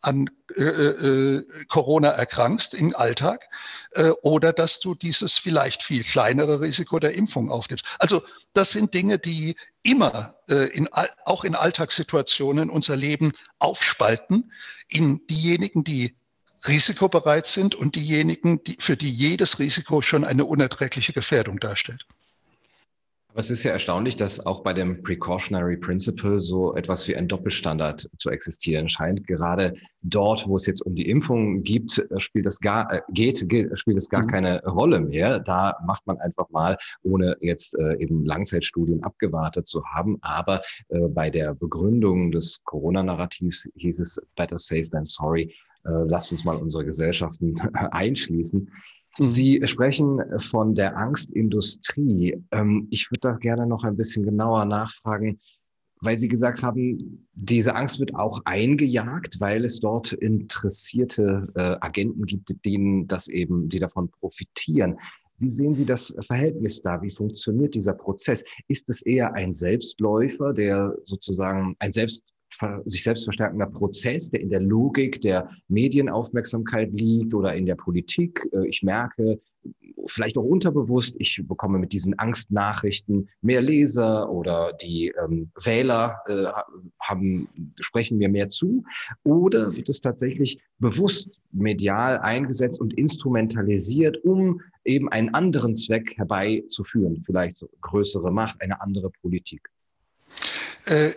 an 0.00 0.30
äh, 0.56 0.62
äh, 0.62 1.46
Corona 1.68 2.08
erkrankst 2.08 2.74
im 2.74 2.94
Alltag 2.96 3.48
äh, 3.92 4.10
oder 4.22 4.52
dass 4.52 4.80
du 4.80 4.94
dieses 4.94 5.38
vielleicht 5.38 5.82
viel 5.82 6.04
kleinere 6.04 6.60
Risiko 6.60 6.98
der 6.98 7.14
Impfung 7.14 7.50
aufnimmst. 7.50 7.84
Also 7.98 8.22
das 8.54 8.72
sind 8.72 8.94
Dinge, 8.94 9.18
die 9.18 9.56
immer 9.82 10.36
äh, 10.48 10.68
in, 10.68 10.88
auch 11.24 11.44
in 11.44 11.54
Alltagssituationen 11.54 12.70
unser 12.70 12.96
Leben 12.96 13.32
aufspalten 13.58 14.52
in 14.88 15.26
diejenigen, 15.26 15.84
die 15.84 16.16
risikobereit 16.66 17.46
sind 17.46 17.74
und 17.74 17.94
diejenigen, 17.94 18.62
die, 18.64 18.76
für 18.78 18.96
die 18.96 19.10
jedes 19.10 19.58
Risiko 19.58 20.02
schon 20.02 20.24
eine 20.24 20.44
unerträgliche 20.44 21.12
Gefährdung 21.12 21.58
darstellt. 21.58 22.06
Aber 23.30 23.38
es 23.38 23.50
ist 23.50 23.62
ja 23.62 23.70
erstaunlich, 23.70 24.16
dass 24.16 24.44
auch 24.44 24.64
bei 24.64 24.72
dem 24.72 25.04
Precautionary 25.04 25.76
Principle 25.76 26.40
so 26.40 26.74
etwas 26.74 27.06
wie 27.06 27.14
ein 27.14 27.28
Doppelstandard 27.28 28.10
zu 28.18 28.28
existieren 28.28 28.88
scheint. 28.88 29.24
Gerade 29.24 29.74
dort, 30.02 30.48
wo 30.48 30.56
es 30.56 30.66
jetzt 30.66 30.80
um 30.80 30.96
die 30.96 31.08
Impfung 31.08 31.62
gibt, 31.62 32.04
spielt 32.16 32.46
es 32.46 32.58
gar, 32.58 32.92
äh, 32.92 33.00
geht, 33.12 33.48
geht, 33.48 33.78
spielt 33.78 33.98
es 33.98 34.08
gar 34.08 34.22
mhm. 34.22 34.26
keine 34.26 34.64
Rolle 34.64 35.00
mehr. 35.00 35.38
Da 35.38 35.76
macht 35.86 36.08
man 36.08 36.18
einfach 36.18 36.50
mal, 36.50 36.76
ohne 37.04 37.36
jetzt 37.40 37.78
äh, 37.78 37.98
eben 37.98 38.24
Langzeitstudien 38.24 39.04
abgewartet 39.04 39.68
zu 39.68 39.84
haben. 39.84 40.18
Aber 40.22 40.60
äh, 40.88 40.98
bei 41.06 41.30
der 41.30 41.54
Begründung 41.54 42.32
des 42.32 42.60
Corona-Narrativs 42.64 43.68
hieß 43.76 44.00
es 44.00 44.20
better 44.36 44.58
safe 44.58 44.90
than 44.90 45.04
sorry. 45.04 45.54
Lasst 45.82 46.30
uns 46.30 46.44
mal 46.44 46.56
unsere 46.56 46.84
Gesellschaften 46.84 47.54
einschließen. 47.90 48.70
Sie 49.18 49.60
sprechen 49.64 50.20
von 50.38 50.74
der 50.74 50.96
Angstindustrie. 50.96 52.42
Ähm, 52.52 52.88
ich 52.90 53.10
würde 53.10 53.20
da 53.20 53.32
gerne 53.36 53.66
noch 53.66 53.84
ein 53.84 53.96
bisschen 53.96 54.24
genauer 54.24 54.64
nachfragen, 54.64 55.40
weil 56.00 56.18
Sie 56.18 56.28
gesagt 56.28 56.62
haben, 56.62 57.28
diese 57.34 57.74
Angst 57.74 57.98
wird 57.98 58.14
auch 58.14 58.40
eingejagt, 58.44 59.40
weil 59.40 59.64
es 59.64 59.80
dort 59.80 60.12
interessierte 60.12 61.48
äh, 61.54 61.76
Agenten 61.80 62.24
gibt, 62.24 62.64
denen 62.64 63.06
das 63.06 63.28
eben, 63.28 63.68
die 63.68 63.80
davon 63.80 64.10
profitieren. 64.10 64.96
Wie 65.38 65.48
sehen 65.48 65.74
Sie 65.74 65.86
das 65.86 66.14
Verhältnis 66.26 66.82
da? 66.82 67.00
Wie 67.02 67.10
funktioniert 67.10 67.74
dieser 67.74 67.94
Prozess? 67.94 68.44
Ist 68.68 68.88
es 68.90 69.02
eher 69.02 69.32
ein 69.34 69.52
Selbstläufer, 69.52 70.52
der 70.52 70.96
sozusagen 71.04 71.76
ein 71.78 71.92
Selbst 71.92 72.24
sich 72.86 73.04
selbst 73.04 73.24
verstärkender 73.24 73.66
Prozess, 73.66 74.30
der 74.30 74.40
in 74.40 74.50
der 74.50 74.60
Logik 74.60 75.20
der 75.20 75.50
Medienaufmerksamkeit 75.68 76.90
liegt 76.92 77.34
oder 77.34 77.54
in 77.54 77.66
der 77.66 77.76
Politik. 77.76 78.46
Äh, 78.52 78.66
ich 78.68 78.82
merke, 78.82 79.40
vielleicht 80.06 80.38
auch 80.38 80.44
unterbewusst, 80.44 81.14
ich 81.18 81.42
bekomme 81.46 81.78
mit 81.78 81.92
diesen 81.92 82.18
Angstnachrichten 82.18 83.28
mehr 83.42 83.60
Leser 83.60 84.30
oder 84.30 84.72
die 84.72 85.12
ähm, 85.22 85.50
Wähler 85.62 86.20
äh, 86.26 86.46
haben, 87.00 87.48
sprechen 87.80 88.18
mir 88.18 88.28
mehr 88.28 88.48
zu. 88.48 88.84
Oder 89.24 89.76
wird 89.76 89.88
es 89.88 90.00
tatsächlich 90.00 90.60
bewusst 90.78 91.38
medial 91.52 92.18
eingesetzt 92.18 92.80
und 92.80 92.94
instrumentalisiert, 92.94 94.22
um 94.24 94.60
eben 94.84 95.08
einen 95.10 95.34
anderen 95.34 95.76
Zweck 95.76 96.16
herbeizuführen, 96.16 97.22
vielleicht 97.24 97.64
größere 97.82 98.30
Macht, 98.30 98.60
eine 98.62 98.80
andere 98.80 99.10
Politik? 99.10 99.68
Äh 100.86 101.10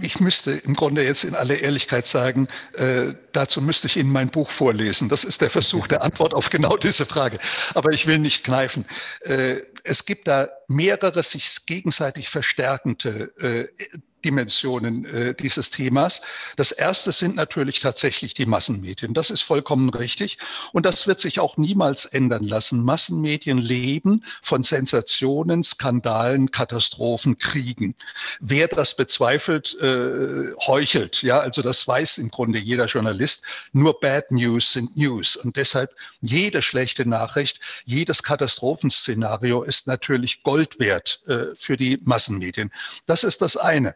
ich 0.00 0.20
müsste 0.20 0.52
im 0.52 0.74
Grunde 0.74 1.02
jetzt 1.02 1.24
in 1.24 1.34
aller 1.34 1.58
Ehrlichkeit 1.58 2.06
sagen, 2.06 2.48
äh, 2.74 3.14
dazu 3.32 3.60
müsste 3.60 3.88
ich 3.88 3.96
Ihnen 3.96 4.10
mein 4.10 4.28
Buch 4.28 4.50
vorlesen. 4.50 5.08
Das 5.08 5.24
ist 5.24 5.40
der 5.40 5.50
Versuch 5.50 5.86
der 5.88 6.02
Antwort 6.02 6.34
auf 6.34 6.50
genau 6.50 6.76
diese 6.76 7.06
Frage. 7.06 7.38
Aber 7.74 7.90
ich 7.90 8.06
will 8.06 8.18
nicht 8.18 8.44
kneifen. 8.44 8.84
Äh, 9.22 9.56
es 9.84 10.04
gibt 10.04 10.28
da 10.28 10.48
mehrere 10.68 11.22
sich 11.22 11.66
gegenseitig 11.66 12.28
verstärkende 12.28 13.32
äh, 13.40 13.86
Dimensionen 14.24 15.04
äh, 15.04 15.34
dieses 15.34 15.70
Themas. 15.70 16.20
Das 16.56 16.72
erste 16.72 17.12
sind 17.12 17.36
natürlich 17.36 17.80
tatsächlich 17.80 18.34
die 18.34 18.46
Massenmedien. 18.46 19.14
Das 19.14 19.30
ist 19.30 19.42
vollkommen 19.42 19.90
richtig. 19.90 20.38
Und 20.72 20.86
das 20.86 21.06
wird 21.06 21.20
sich 21.20 21.40
auch 21.40 21.56
niemals 21.56 22.04
ändern 22.04 22.44
lassen. 22.44 22.84
Massenmedien 22.84 23.58
leben 23.58 24.24
von 24.42 24.62
Sensationen, 24.62 25.62
Skandalen, 25.62 26.50
Katastrophen, 26.50 27.38
Kriegen. 27.38 27.94
Wer 28.40 28.68
das 28.68 28.96
bezweifelt, 28.96 29.76
äh, 29.80 30.52
heuchelt. 30.66 31.22
Ja, 31.22 31.40
also 31.40 31.62
das 31.62 31.86
weiß 31.86 32.18
im 32.18 32.30
Grunde 32.30 32.58
jeder 32.58 32.86
Journalist. 32.86 33.44
Nur 33.72 34.00
Bad 34.00 34.30
News 34.30 34.72
sind 34.72 34.96
News. 34.96 35.36
Und 35.36 35.56
deshalb 35.56 35.94
jede 36.20 36.62
schlechte 36.62 37.06
Nachricht, 37.06 37.60
jedes 37.84 38.22
Katastrophenszenario 38.22 39.62
ist 39.62 39.86
natürlich 39.86 40.42
Gold 40.42 40.78
wert 40.78 41.20
äh, 41.26 41.54
für 41.56 41.76
die 41.76 41.98
Massenmedien. 42.02 42.72
Das 43.06 43.24
ist 43.24 43.42
das 43.42 43.56
eine. 43.56 43.94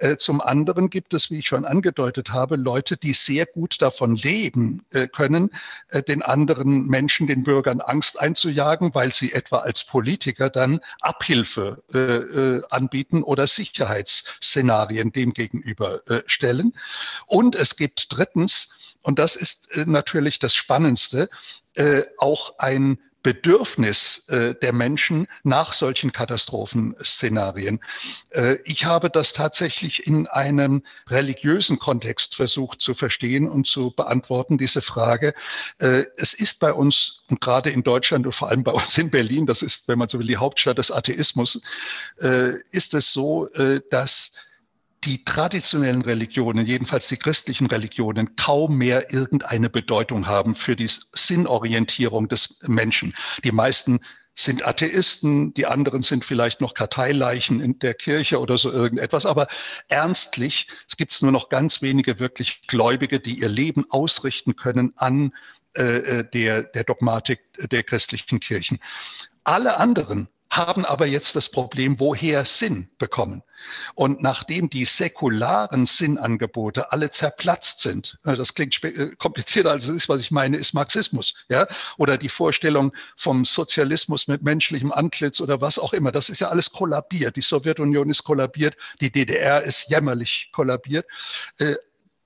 Äh, 0.00 0.16
zum 0.16 0.40
anderen 0.40 0.88
gibt 0.88 1.12
es, 1.12 1.30
wie 1.30 1.38
ich 1.38 1.48
schon 1.48 1.66
angedeutet 1.66 2.30
habe, 2.30 2.56
Leute, 2.56 2.96
die 2.96 3.12
sehr 3.12 3.44
gut 3.44 3.82
davon 3.82 4.16
leben 4.16 4.84
äh, 4.92 5.06
können, 5.06 5.50
äh, 5.88 6.02
den 6.02 6.22
anderen 6.22 6.86
Menschen, 6.86 7.26
den 7.26 7.42
Bürgern 7.42 7.82
Angst 7.82 8.18
einzujagen, 8.18 8.94
weil 8.94 9.12
sie 9.12 9.32
etwa 9.32 9.58
als 9.58 9.84
Politiker 9.84 10.48
dann 10.48 10.80
Abhilfe 11.00 11.82
anbieten 12.70 13.22
oder 13.22 13.46
Sicherheitsszenarien 13.46 15.12
dem 15.12 15.32
gegenüber 15.32 16.00
stellen. 16.26 16.74
Und 17.26 17.54
es 17.56 17.76
gibt 17.76 18.16
drittens, 18.16 18.72
und 19.02 19.18
das 19.18 19.36
ist 19.36 19.70
natürlich 19.86 20.38
das 20.38 20.54
Spannendste, 20.54 21.28
auch 22.18 22.58
ein 22.58 22.98
Bedürfnis 23.22 24.28
äh, 24.28 24.54
der 24.54 24.72
Menschen 24.72 25.26
nach 25.42 25.72
solchen 25.72 26.12
Katastrophenszenarien. 26.12 27.80
Äh, 28.30 28.56
ich 28.64 28.84
habe 28.84 29.10
das 29.10 29.32
tatsächlich 29.32 30.06
in 30.06 30.26
einem 30.26 30.82
religiösen 31.08 31.78
Kontext 31.78 32.34
versucht 32.34 32.80
zu 32.80 32.94
verstehen 32.94 33.48
und 33.48 33.66
zu 33.66 33.90
beantworten, 33.90 34.58
diese 34.58 34.80
Frage. 34.80 35.34
Äh, 35.78 36.04
es 36.16 36.32
ist 36.34 36.60
bei 36.60 36.72
uns 36.72 37.22
und 37.28 37.40
gerade 37.40 37.70
in 37.70 37.82
Deutschland 37.82 38.26
und 38.26 38.32
vor 38.32 38.48
allem 38.48 38.64
bei 38.64 38.72
uns 38.72 38.96
in 38.96 39.10
Berlin, 39.10 39.46
das 39.46 39.62
ist, 39.62 39.88
wenn 39.88 39.98
man 39.98 40.08
so 40.08 40.18
will, 40.18 40.26
die 40.26 40.38
Hauptstadt 40.38 40.78
des 40.78 40.90
Atheismus, 40.90 41.60
äh, 42.20 42.52
ist 42.70 42.94
es 42.94 43.12
so, 43.12 43.48
äh, 43.52 43.80
dass 43.90 44.30
die 45.04 45.24
traditionellen 45.24 46.02
Religionen, 46.02 46.66
jedenfalls 46.66 47.08
die 47.08 47.16
christlichen 47.16 47.66
Religionen, 47.66 48.36
kaum 48.36 48.76
mehr 48.76 49.12
irgendeine 49.12 49.70
Bedeutung 49.70 50.26
haben 50.26 50.54
für 50.54 50.76
die 50.76 50.88
Sinnorientierung 50.88 52.28
des 52.28 52.60
Menschen. 52.68 53.14
Die 53.44 53.52
meisten 53.52 54.00
sind 54.34 54.66
Atheisten, 54.66 55.52
die 55.54 55.66
anderen 55.66 56.02
sind 56.02 56.24
vielleicht 56.24 56.60
noch 56.60 56.74
Karteileichen 56.74 57.60
in 57.60 57.78
der 57.78 57.94
Kirche 57.94 58.40
oder 58.40 58.58
so 58.58 58.70
irgendetwas. 58.70 59.26
Aber 59.26 59.48
ernstlich, 59.88 60.66
es 60.88 60.96
gibt 60.96 61.20
nur 61.22 61.32
noch 61.32 61.48
ganz 61.48 61.82
wenige 61.82 62.18
wirklich 62.18 62.66
Gläubige, 62.66 63.20
die 63.20 63.40
ihr 63.40 63.48
Leben 63.48 63.84
ausrichten 63.90 64.56
können 64.56 64.92
an 64.96 65.32
äh, 65.76 65.82
äh 65.82 66.24
der, 66.30 66.62
der 66.62 66.84
Dogmatik 66.84 67.40
der 67.70 67.82
christlichen 67.82 68.40
Kirchen. 68.40 68.78
Alle 69.44 69.78
anderen 69.78 70.28
haben 70.50 70.84
aber 70.84 71.06
jetzt 71.06 71.36
das 71.36 71.48
Problem, 71.48 72.00
woher 72.00 72.44
Sinn 72.44 72.90
bekommen. 72.98 73.42
Und 73.94 74.20
nachdem 74.20 74.68
die 74.68 74.84
säkularen 74.84 75.86
Sinnangebote 75.86 76.90
alle 76.92 77.10
zerplatzt 77.10 77.80
sind, 77.80 78.18
äh, 78.24 78.36
das 78.36 78.54
klingt 78.54 78.82
äh, 78.82 79.14
komplizierter 79.16 79.70
als 79.70 79.84
es 79.84 79.90
ist, 79.90 80.08
was 80.08 80.20
ich 80.20 80.30
meine, 80.30 80.56
ist 80.56 80.74
Marxismus, 80.74 81.34
ja, 81.48 81.66
oder 81.98 82.18
die 82.18 82.28
Vorstellung 82.28 82.92
vom 83.16 83.44
Sozialismus 83.44 84.26
mit 84.26 84.42
menschlichem 84.42 84.92
Antlitz 84.92 85.40
oder 85.40 85.60
was 85.60 85.78
auch 85.78 85.92
immer, 85.92 86.10
das 86.10 86.28
ist 86.28 86.40
ja 86.40 86.48
alles 86.48 86.72
kollabiert. 86.72 87.36
Die 87.36 87.42
Sowjetunion 87.42 88.10
ist 88.10 88.24
kollabiert, 88.24 88.76
die 89.00 89.12
DDR 89.12 89.62
ist 89.62 89.88
jämmerlich 89.88 90.50
kollabiert. 90.52 91.06
Äh, 91.58 91.76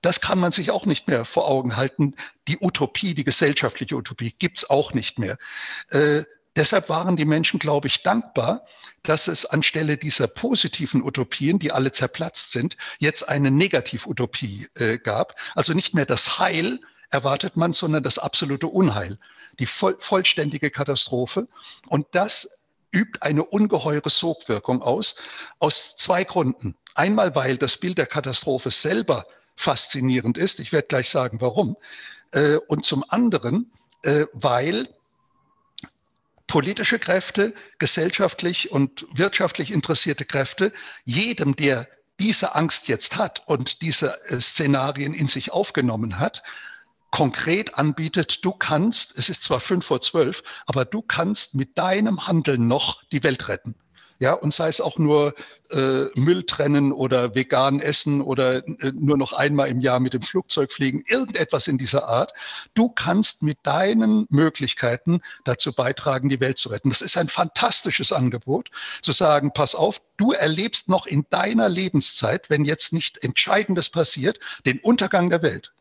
das 0.01 0.21
kann 0.21 0.39
man 0.39 0.51
sich 0.51 0.69
auch 0.69 0.85
nicht 0.85 1.07
mehr 1.07 1.25
vor 1.25 1.47
Augen 1.47 1.77
halten. 1.77 2.15
Die 2.47 2.59
Utopie, 2.61 3.15
die 3.15 3.23
gesellschaftliche 3.23 3.95
Utopie 3.95 4.35
gibt's 4.37 4.69
auch 4.69 4.93
nicht 4.93 5.17
mehr. 5.17 5.37
Deshalb 6.55 6.89
waren 6.89 7.15
die 7.15 7.25
Menschen, 7.25 7.59
glaube 7.59 7.87
ich, 7.87 8.01
dankbar, 8.03 8.65
dass 9.03 9.27
es 9.27 9.45
anstelle 9.45 9.97
dieser 9.97 10.27
positiven 10.27 11.03
Utopien, 11.03 11.59
die 11.59 11.71
alle 11.71 11.91
zerplatzt 11.91 12.51
sind, 12.51 12.77
jetzt 12.99 13.27
eine 13.27 13.51
Negativutopie 13.51 14.67
äh, 14.75 14.97
gab. 14.97 15.35
Also 15.53 15.73
nicht 15.73 15.93
mehr 15.93 16.05
das 16.05 16.39
Heil 16.39 16.79
erwartet 17.11 17.55
man, 17.57 17.73
sondern 17.73 18.03
das 18.03 18.17
absolute 18.17 18.67
Unheil, 18.67 19.19
die 19.59 19.67
voll, 19.67 19.97
vollständige 19.99 20.71
Katastrophe. 20.71 21.47
Und 21.87 22.07
das 22.11 22.59
übt 22.93 23.21
eine 23.21 23.43
ungeheure 23.43 24.09
Sogwirkung 24.09 24.81
aus, 24.81 25.15
aus 25.59 25.97
zwei 25.97 26.23
Gründen. 26.23 26.75
Einmal, 26.93 27.35
weil 27.35 27.57
das 27.57 27.77
Bild 27.77 27.97
der 27.97 28.07
Katastrophe 28.07 28.71
selber 28.71 29.27
faszinierend 29.55 30.37
ist. 30.37 30.59
Ich 30.59 30.71
werde 30.71 30.87
gleich 30.87 31.09
sagen, 31.09 31.41
warum. 31.41 31.75
Äh, 32.31 32.55
und 32.67 32.85
zum 32.85 33.03
anderen, 33.07 33.71
äh, 34.03 34.25
weil 34.33 34.94
politische 36.47 36.99
Kräfte, 36.99 37.53
gesellschaftlich 37.79 38.71
und 38.71 39.05
wirtschaftlich 39.13 39.71
interessierte 39.71 40.25
Kräfte, 40.25 40.71
jedem, 41.03 41.55
der 41.55 41.87
diese 42.19 42.55
Angst 42.55 42.87
jetzt 42.87 43.17
hat 43.17 43.43
und 43.45 43.81
diese 43.81 44.15
äh, 44.29 44.39
Szenarien 44.39 45.13
in 45.13 45.27
sich 45.27 45.51
aufgenommen 45.51 46.19
hat, 46.19 46.43
konkret 47.11 47.75
anbietet, 47.75 48.43
du 48.43 48.51
kannst, 48.51 49.17
es 49.17 49.29
ist 49.29 49.43
zwar 49.43 49.59
fünf 49.59 49.85
vor 49.85 50.01
zwölf, 50.01 50.43
aber 50.65 50.85
du 50.85 51.01
kannst 51.01 51.55
mit 51.55 51.77
deinem 51.77 52.27
Handeln 52.27 52.67
noch 52.67 53.03
die 53.11 53.23
Welt 53.23 53.47
retten. 53.47 53.75
Ja, 54.19 54.31
und 54.33 54.53
sei 54.53 54.69
es 54.69 54.79
auch 54.79 54.97
nur 54.97 55.33
äh, 55.71 56.05
Müll 56.15 56.45
trennen 56.45 56.93
oder 56.93 57.35
vegan 57.35 57.81
essen 57.81 58.21
oder 58.21 58.65
äh, 58.65 58.91
nur 58.93 59.17
noch 59.17 59.33
einmal 59.33 59.67
im 59.67 59.81
Jahr 59.81 59.99
mit 59.99 60.13
dem 60.13 60.21
Flugzeug 60.21 60.71
fliegen, 60.71 61.03
irgendetwas 61.05 61.67
in 61.67 61.77
dieser 61.77 62.07
Art. 62.07 62.33
Du 62.75 62.87
kannst 62.87 63.43
mit 63.43 63.57
deinen 63.63 64.25
Möglichkeiten 64.29 65.21
dazu 65.43 65.73
beitragen, 65.73 66.29
die 66.29 66.39
Welt 66.39 66.57
zu 66.57 66.69
retten. 66.69 66.89
Das 66.89 67.01
ist 67.01 67.17
ein 67.17 67.27
fantastisches 67.27 68.13
Angebot, 68.13 68.71
zu 69.01 69.11
sagen, 69.11 69.51
pass 69.53 69.75
auf, 69.75 69.99
du 70.15 70.31
erlebst 70.31 70.87
noch 70.87 71.07
in 71.07 71.25
deiner 71.29 71.67
Lebenszeit, 71.67 72.49
wenn 72.49 72.63
jetzt 72.63 72.93
nicht 72.93 73.21
Entscheidendes 73.21 73.89
passiert, 73.89 74.39
den 74.65 74.79
Untergang 74.79 75.29
der 75.29 75.41
Welt. 75.41 75.73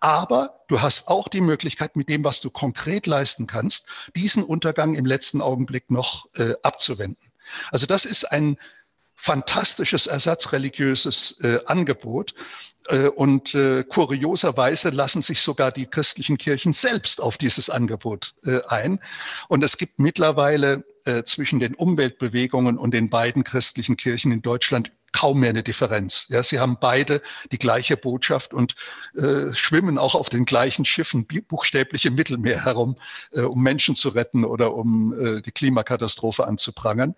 Aber 0.00 0.60
du 0.68 0.82
hast 0.82 1.08
auch 1.08 1.28
die 1.28 1.40
Möglichkeit, 1.40 1.96
mit 1.96 2.08
dem, 2.08 2.24
was 2.24 2.40
du 2.40 2.50
konkret 2.50 3.06
leisten 3.06 3.46
kannst, 3.46 3.88
diesen 4.14 4.42
Untergang 4.42 4.94
im 4.94 5.06
letzten 5.06 5.40
Augenblick 5.40 5.90
noch 5.90 6.26
äh, 6.34 6.54
abzuwenden. 6.62 7.32
Also 7.70 7.86
das 7.86 8.04
ist 8.04 8.24
ein 8.24 8.56
fantastisches 9.16 10.06
ersatzreligiöses 10.06 11.40
äh, 11.42 11.58
Angebot. 11.66 12.34
Äh, 12.88 13.08
und 13.08 13.54
äh, 13.54 13.82
kurioserweise 13.82 14.90
lassen 14.90 15.22
sich 15.22 15.40
sogar 15.40 15.72
die 15.72 15.86
christlichen 15.86 16.38
Kirchen 16.38 16.72
selbst 16.72 17.20
auf 17.20 17.36
dieses 17.36 17.70
Angebot 17.70 18.34
äh, 18.44 18.60
ein. 18.68 19.00
Und 19.48 19.64
es 19.64 19.78
gibt 19.78 19.98
mittlerweile 19.98 20.84
äh, 21.04 21.24
zwischen 21.24 21.58
den 21.58 21.74
Umweltbewegungen 21.74 22.78
und 22.78 22.92
den 22.92 23.10
beiden 23.10 23.42
christlichen 23.42 23.96
Kirchen 23.96 24.30
in 24.32 24.42
Deutschland 24.42 24.92
kaum 25.12 25.40
mehr 25.40 25.50
eine 25.50 25.62
Differenz. 25.62 26.26
Ja, 26.28 26.42
sie 26.42 26.58
haben 26.58 26.76
beide 26.80 27.22
die 27.52 27.58
gleiche 27.58 27.96
Botschaft 27.96 28.52
und 28.52 28.74
äh, 29.14 29.54
schwimmen 29.54 29.98
auch 29.98 30.14
auf 30.14 30.28
den 30.28 30.44
gleichen 30.44 30.84
Schiffen 30.84 31.26
buchstäblich 31.26 32.04
im 32.04 32.14
Mittelmeer 32.14 32.64
herum, 32.64 32.96
äh, 33.32 33.40
um 33.40 33.62
Menschen 33.62 33.94
zu 33.94 34.10
retten 34.10 34.44
oder 34.44 34.74
um 34.74 35.12
äh, 35.12 35.42
die 35.42 35.52
Klimakatastrophe 35.52 36.46
anzuprangern. 36.46 37.14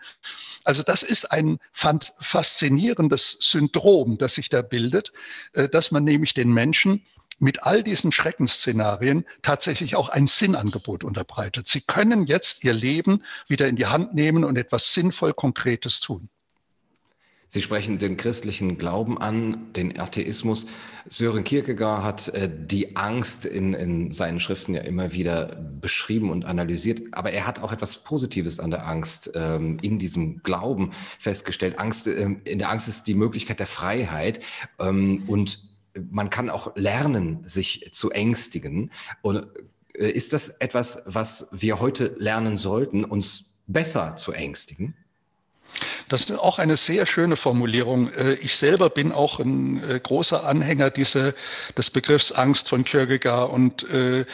Also 0.65 0.83
das 0.83 1.03
ist 1.03 1.33
ein 1.33 1.59
faszinierendes 1.73 3.39
Syndrom, 3.41 4.19
das 4.19 4.35
sich 4.35 4.49
da 4.49 4.63
bildet, 4.63 5.13
äh, 5.55 5.69
dass 5.69 5.91
man 5.91 6.05
nämlich 6.05 6.35
den 6.35 6.53
Menschen 6.53 7.05
mit 7.41 7.63
all 7.63 7.83
diesen 7.83 8.13
Schreckensszenarien 8.13 9.25
tatsächlich 9.43 9.97
auch 9.97 10.09
ein 10.09 10.27
Sinnangebot 10.27 11.05
unterbreitet. 11.05 11.69
Sie 11.69 11.81
können 11.81 12.27
jetzt 12.27 12.65
ihr 12.65 12.73
Leben 12.73 13.23
wieder 13.47 13.69
in 13.69 13.77
die 13.77 13.87
Hand 13.87 14.15
nehmen 14.15 14.45
und 14.45 14.59
etwas 14.59 14.93
sinnvoll 14.93 15.35
Konkretes 15.35 16.01
tun. 16.01 16.29
Sie 17.51 17.63
sprechen 17.63 17.97
den 17.99 18.19
christlichen 18.19 18.77
Glauben 18.77 19.17
an, 19.17 19.73
den 19.73 19.99
Atheismus. 19.99 20.67
Sören 21.09 21.45
Kierkegaard 21.45 22.03
hat 22.03 22.29
äh, 22.29 22.51
die 22.53 22.97
Angst 22.97 23.47
in, 23.47 23.73
in 23.73 24.13
seinen 24.13 24.39
Schriften 24.39 24.75
ja 24.75 24.83
immer 24.83 25.13
wieder 25.13 25.57
beschrieben 25.81 26.31
und 26.31 26.45
analysiert. 26.45 27.03
Aber 27.13 27.31
er 27.33 27.47
hat 27.47 27.61
auch 27.61 27.73
etwas 27.73 28.05
Positives 28.05 28.61
an 28.61 28.71
der 28.71 28.87
Angst 28.87 29.31
ähm, 29.35 29.79
in 29.81 29.99
diesem 29.99 30.43
Glauben 30.43 30.91
festgestellt. 31.19 31.79
Angst, 31.79 32.07
äh, 32.07 32.37
in 32.45 32.59
der 32.59 32.69
Angst 32.69 32.87
ist 32.87 33.07
die 33.07 33.15
Möglichkeit 33.15 33.61
der 33.61 33.67
Freiheit 33.67 34.41
ähm, 34.79 35.25
und 35.27 35.63
man 36.11 36.29
kann 36.29 36.51
auch 36.51 36.77
lernen, 36.77 37.39
sich 37.45 37.89
zu 37.93 38.11
ängstigen. 38.11 38.91
Und 39.23 39.47
äh, 39.95 40.11
ist 40.11 40.35
das 40.35 40.49
etwas, 40.49 41.05
was 41.07 41.49
wir 41.53 41.81
heute 41.81 42.15
lernen 42.19 42.59
sollten, 42.59 43.05
uns 43.05 43.55
besser 43.67 44.17
zu 44.17 44.33
ängstigen? 44.33 44.95
Das 46.09 46.23
ist 46.23 46.39
auch 46.39 46.59
eine 46.59 46.77
sehr 46.77 47.07
schöne 47.07 47.37
Formulierung. 47.37 48.11
Äh, 48.13 48.35
ich 48.35 48.57
selber 48.57 48.91
bin 48.91 49.13
auch 49.13 49.39
ein 49.39 49.83
äh, 49.83 50.01
großer 50.01 50.45
Anhänger 50.45 50.91
dieser, 50.91 51.35
des 51.77 51.91
Begriffs 51.91 52.33
Angst 52.33 52.69
von 52.69 52.85
Kierkegaard 52.85 53.51
und 53.53 53.89
äh, 53.91 54.25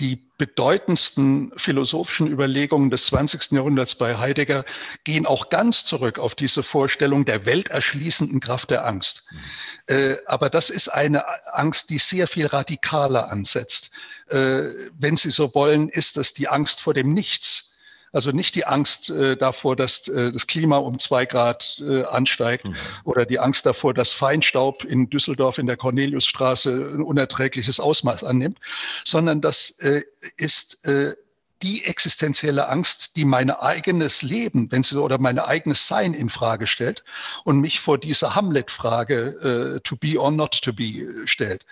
die 0.00 0.22
bedeutendsten 0.38 1.50
philosophischen 1.56 2.26
Überlegungen 2.30 2.90
des 2.90 3.06
20. 3.06 3.52
Jahrhunderts 3.52 3.94
bei 3.94 4.18
Heidegger 4.18 4.64
gehen 5.04 5.24
auch 5.24 5.48
ganz 5.48 5.86
zurück 5.86 6.18
auf 6.18 6.34
diese 6.34 6.62
Vorstellung 6.62 7.24
der 7.24 7.46
welterschließenden 7.46 8.40
Kraft 8.40 8.70
der 8.70 8.86
Angst. 8.86 9.24
Mhm. 9.30 10.16
Aber 10.26 10.50
das 10.50 10.68
ist 10.68 10.88
eine 10.88 11.24
Angst, 11.54 11.88
die 11.88 11.96
sehr 11.96 12.26
viel 12.26 12.44
radikaler 12.44 13.30
ansetzt. 13.30 13.92
Wenn 14.28 15.16
Sie 15.16 15.30
so 15.30 15.54
wollen, 15.54 15.88
ist 15.88 16.18
das 16.18 16.34
die 16.34 16.48
Angst 16.48 16.82
vor 16.82 16.92
dem 16.92 17.14
Nichts 17.14 17.75
also 18.16 18.32
nicht 18.32 18.54
die 18.54 18.64
Angst 18.64 19.10
äh, 19.10 19.36
davor, 19.36 19.76
dass 19.76 20.08
äh, 20.08 20.32
das 20.32 20.46
Klima 20.46 20.78
um 20.78 20.98
zwei 20.98 21.26
Grad 21.26 21.82
äh, 21.86 22.02
ansteigt 22.04 22.66
mhm. 22.66 22.74
oder 23.04 23.26
die 23.26 23.38
Angst 23.38 23.66
davor, 23.66 23.92
dass 23.92 24.14
Feinstaub 24.14 24.84
in 24.84 25.10
Düsseldorf 25.10 25.58
in 25.58 25.66
der 25.66 25.76
Corneliusstraße 25.76 26.94
ein 26.94 27.02
unerträgliches 27.02 27.78
Ausmaß 27.78 28.24
annimmt, 28.24 28.58
sondern 29.04 29.42
das 29.42 29.70
äh, 29.80 30.00
ist 30.38 30.82
äh, 30.86 31.14
die 31.62 31.84
existenzielle 31.84 32.68
Angst, 32.68 33.16
die 33.16 33.26
mein 33.26 33.50
eigenes 33.50 34.22
Leben, 34.22 34.72
wenn 34.72 34.82
sie 34.82 35.00
oder 35.00 35.18
mein 35.18 35.38
eigenes 35.38 35.86
Sein 35.86 36.14
in 36.14 36.30
Frage 36.30 36.66
stellt 36.66 37.04
und 37.44 37.60
mich 37.60 37.80
vor 37.80 37.98
dieser 37.98 38.34
Hamlet-Frage 38.34 39.76
äh, 39.76 39.80
to 39.80 39.96
be 39.96 40.18
or 40.18 40.30
not 40.30 40.58
to 40.62 40.72
be 40.72 41.26
stellt. 41.26 41.66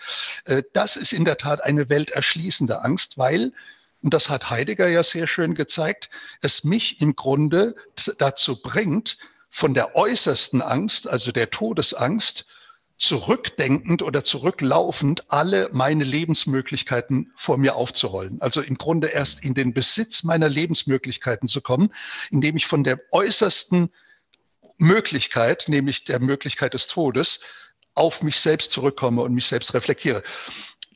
Äh, 0.45 0.61
das 0.73 0.95
ist 0.95 1.11
in 1.11 1.25
der 1.25 1.37
Tat 1.37 1.63
eine 1.63 1.89
welterschließende 1.89 2.83
Angst, 2.83 3.17
weil 3.17 3.51
und 4.05 4.13
das 4.13 4.29
hat 4.29 4.51
Heidegger 4.51 4.87
ja 4.87 5.01
sehr 5.01 5.25
schön 5.25 5.55
gezeigt, 5.55 6.11
es 6.43 6.63
mich 6.63 7.01
im 7.01 7.15
Grunde 7.15 7.73
dazu 8.19 8.61
bringt, 8.61 9.17
von 9.49 9.73
der 9.73 9.95
äußersten 9.95 10.61
Angst, 10.61 11.09
also 11.09 11.31
der 11.31 11.49
Todesangst, 11.49 12.45
zurückdenkend 12.99 14.03
oder 14.03 14.23
zurücklaufend 14.23 15.31
alle 15.31 15.69
meine 15.73 16.03
Lebensmöglichkeiten 16.03 17.33
vor 17.35 17.57
mir 17.57 17.75
aufzurollen. 17.75 18.39
Also 18.41 18.61
im 18.61 18.77
Grunde 18.77 19.07
erst 19.07 19.43
in 19.43 19.55
den 19.55 19.73
Besitz 19.73 20.21
meiner 20.21 20.49
Lebensmöglichkeiten 20.49 21.47
zu 21.47 21.61
kommen, 21.61 21.91
indem 22.29 22.57
ich 22.57 22.67
von 22.67 22.83
der 22.83 22.99
äußersten 23.11 23.89
Möglichkeit, 24.77 25.65
nämlich 25.67 26.03
der 26.03 26.19
Möglichkeit 26.19 26.75
des 26.75 26.85
Todes, 26.85 27.39
auf 27.95 28.21
mich 28.21 28.39
selbst 28.39 28.71
zurückkomme 28.71 29.23
und 29.23 29.33
mich 29.33 29.47
selbst 29.47 29.73
reflektiere 29.73 30.21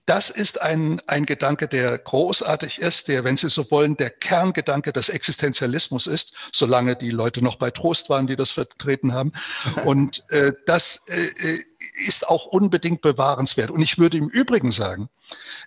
das 0.10 0.32
ist 0.32 0.60
ein, 0.60 1.00
ein 1.06 1.28
Gedanke, 1.28 1.68
der 1.68 1.96
großartig 2.00 2.80
ist, 2.80 3.10
der, 3.10 3.24
wenn 3.24 3.38
Sie 3.38 3.48
so 3.48 3.70
wollen, 3.70 3.96
der 3.96 4.10
Kerngedanke 4.10 4.92
des 4.92 5.10
Existenzialismus 5.10 6.08
ist, 6.08 6.34
solange 6.52 6.96
die 6.96 7.12
Leute 7.12 7.44
noch 7.44 7.58
bei 7.58 7.70
Trost 7.70 8.10
waren, 8.10 8.26
die 8.26 8.36
das 8.36 8.52
vertreten 8.52 9.14
haben. 9.14 9.34
Und 9.86 10.26
äh, 10.32 10.54
das 10.66 11.08
äh, 11.10 11.60
ist 12.04 12.28
auch 12.28 12.48
unbedingt 12.48 13.02
bewahrenswert. 13.02 13.70
Und 13.70 13.84
ich 13.84 14.00
würde 14.00 14.18
im 14.18 14.30
Übrigen 14.30 14.72
sagen, 14.72 15.10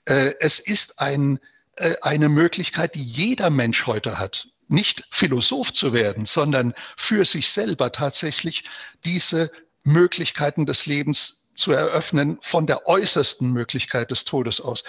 äh, 0.07 0.33
es 0.41 0.59
ist 0.59 0.99
ein, 0.99 1.39
äh, 1.77 1.95
eine 2.03 2.29
Möglichkeit, 2.29 2.97
die 2.97 3.05
jeder 3.05 3.49
Mensch 3.49 3.87
heute 3.87 4.19
hat, 4.19 4.49
nicht 4.67 5.05
Philosoph 5.13 5.73
zu 5.73 5.93
werden, 5.93 6.25
sondern 6.25 6.75
für 6.97 7.25
sich 7.25 7.49
selber 7.51 7.93
tatsächlich 7.93 8.65
diese 9.05 9.53
Möglichkeiten 9.85 10.67
des 10.67 10.87
Lebens 10.87 11.42
zu 11.55 11.73
eröffnen 11.73 12.39
von 12.41 12.67
der 12.67 12.87
äußersten 12.87 13.51
Möglichkeit 13.51 14.11
des 14.11 14.25
Todes 14.25 14.61
aus. 14.61 14.85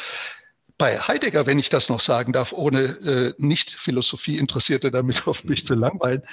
Bei 0.77 0.97
Heidegger, 0.97 1.45
wenn 1.45 1.59
ich 1.59 1.69
das 1.69 1.89
noch 1.89 1.99
sagen 1.99 2.33
darf, 2.33 2.51
ohne 2.51 2.81
äh, 2.81 3.33
Nicht-Philosophie-Interessierte 3.37 4.89
damit 4.89 5.27
auf 5.27 5.43
mich 5.43 5.65
zu 5.65 5.75
langweilen, 5.75 6.23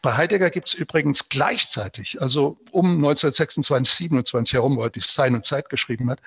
bei 0.00 0.16
Heidegger 0.16 0.48
gibt 0.50 0.68
es 0.68 0.74
übrigens 0.74 1.28
gleichzeitig, 1.28 2.20
also 2.20 2.58
um 2.70 2.96
1926, 2.96 3.94
27 3.94 4.54
herum, 4.54 4.78
wo 4.78 4.82
er 4.82 4.90
die 4.90 5.00
Sein 5.00 5.34
und 5.34 5.44
Zeit 5.44 5.68
geschrieben 5.68 6.10
hat, 6.10 6.20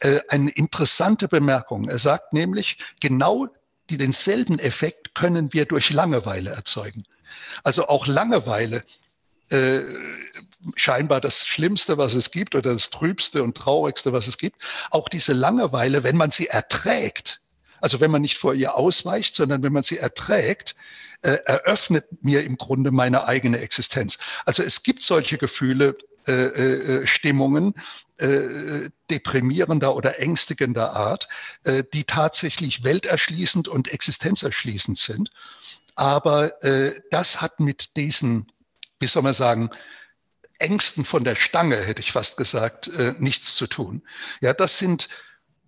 äh, 0.00 0.20
eine 0.28 0.50
interessante 0.50 1.28
Bemerkung. 1.28 1.88
Er 1.88 1.98
sagt 1.98 2.34
nämlich, 2.34 2.78
genau 3.00 3.48
die, 3.88 3.96
denselben 3.96 4.58
Effekt 4.58 5.14
können 5.14 5.52
wir 5.54 5.64
durch 5.64 5.90
Langeweile 5.90 6.50
erzeugen. 6.50 7.04
Also 7.64 7.88
auch 7.88 8.06
Langeweile 8.06 8.84
äh, 9.50 9.80
scheinbar 10.74 11.20
das 11.20 11.46
Schlimmste, 11.46 11.98
was 11.98 12.14
es 12.14 12.30
gibt 12.30 12.54
oder 12.54 12.72
das 12.72 12.90
Trübste 12.90 13.42
und 13.42 13.56
Traurigste, 13.56 14.12
was 14.12 14.26
es 14.26 14.38
gibt. 14.38 14.62
Auch 14.90 15.08
diese 15.08 15.32
Langeweile, 15.32 16.04
wenn 16.04 16.16
man 16.16 16.30
sie 16.30 16.48
erträgt, 16.48 17.40
also 17.80 18.00
wenn 18.00 18.10
man 18.10 18.22
nicht 18.22 18.38
vor 18.38 18.54
ihr 18.54 18.74
ausweicht, 18.74 19.34
sondern 19.34 19.62
wenn 19.62 19.72
man 19.72 19.82
sie 19.82 19.98
erträgt, 19.98 20.74
äh, 21.22 21.38
eröffnet 21.44 22.06
mir 22.22 22.44
im 22.44 22.56
Grunde 22.56 22.90
meine 22.90 23.26
eigene 23.26 23.58
Existenz. 23.58 24.18
Also 24.44 24.62
es 24.62 24.82
gibt 24.82 25.02
solche 25.02 25.38
Gefühle, 25.38 25.96
äh, 26.26 26.32
äh, 26.32 27.06
Stimmungen, 27.06 27.74
äh, 28.18 28.90
deprimierender 29.10 29.94
oder 29.94 30.20
ängstigender 30.20 30.94
Art, 30.94 31.28
äh, 31.64 31.84
die 31.92 32.04
tatsächlich 32.04 32.84
welterschließend 32.84 33.68
und 33.68 33.88
existenzerschließend 33.88 34.98
sind. 34.98 35.30
Aber 35.94 36.62
äh, 36.62 37.00
das 37.10 37.40
hat 37.40 37.60
mit 37.60 37.96
diesen 37.96 38.46
wie 39.00 39.06
soll 39.06 39.22
man 39.22 39.34
sagen, 39.34 39.70
Ängsten 40.58 41.04
von 41.04 41.24
der 41.24 41.36
Stange, 41.36 41.76
hätte 41.76 42.02
ich 42.02 42.12
fast 42.12 42.36
gesagt, 42.36 42.88
äh, 42.88 43.14
nichts 43.18 43.54
zu 43.54 43.66
tun. 43.66 44.02
Ja, 44.40 44.52
das 44.52 44.78
sind 44.78 45.08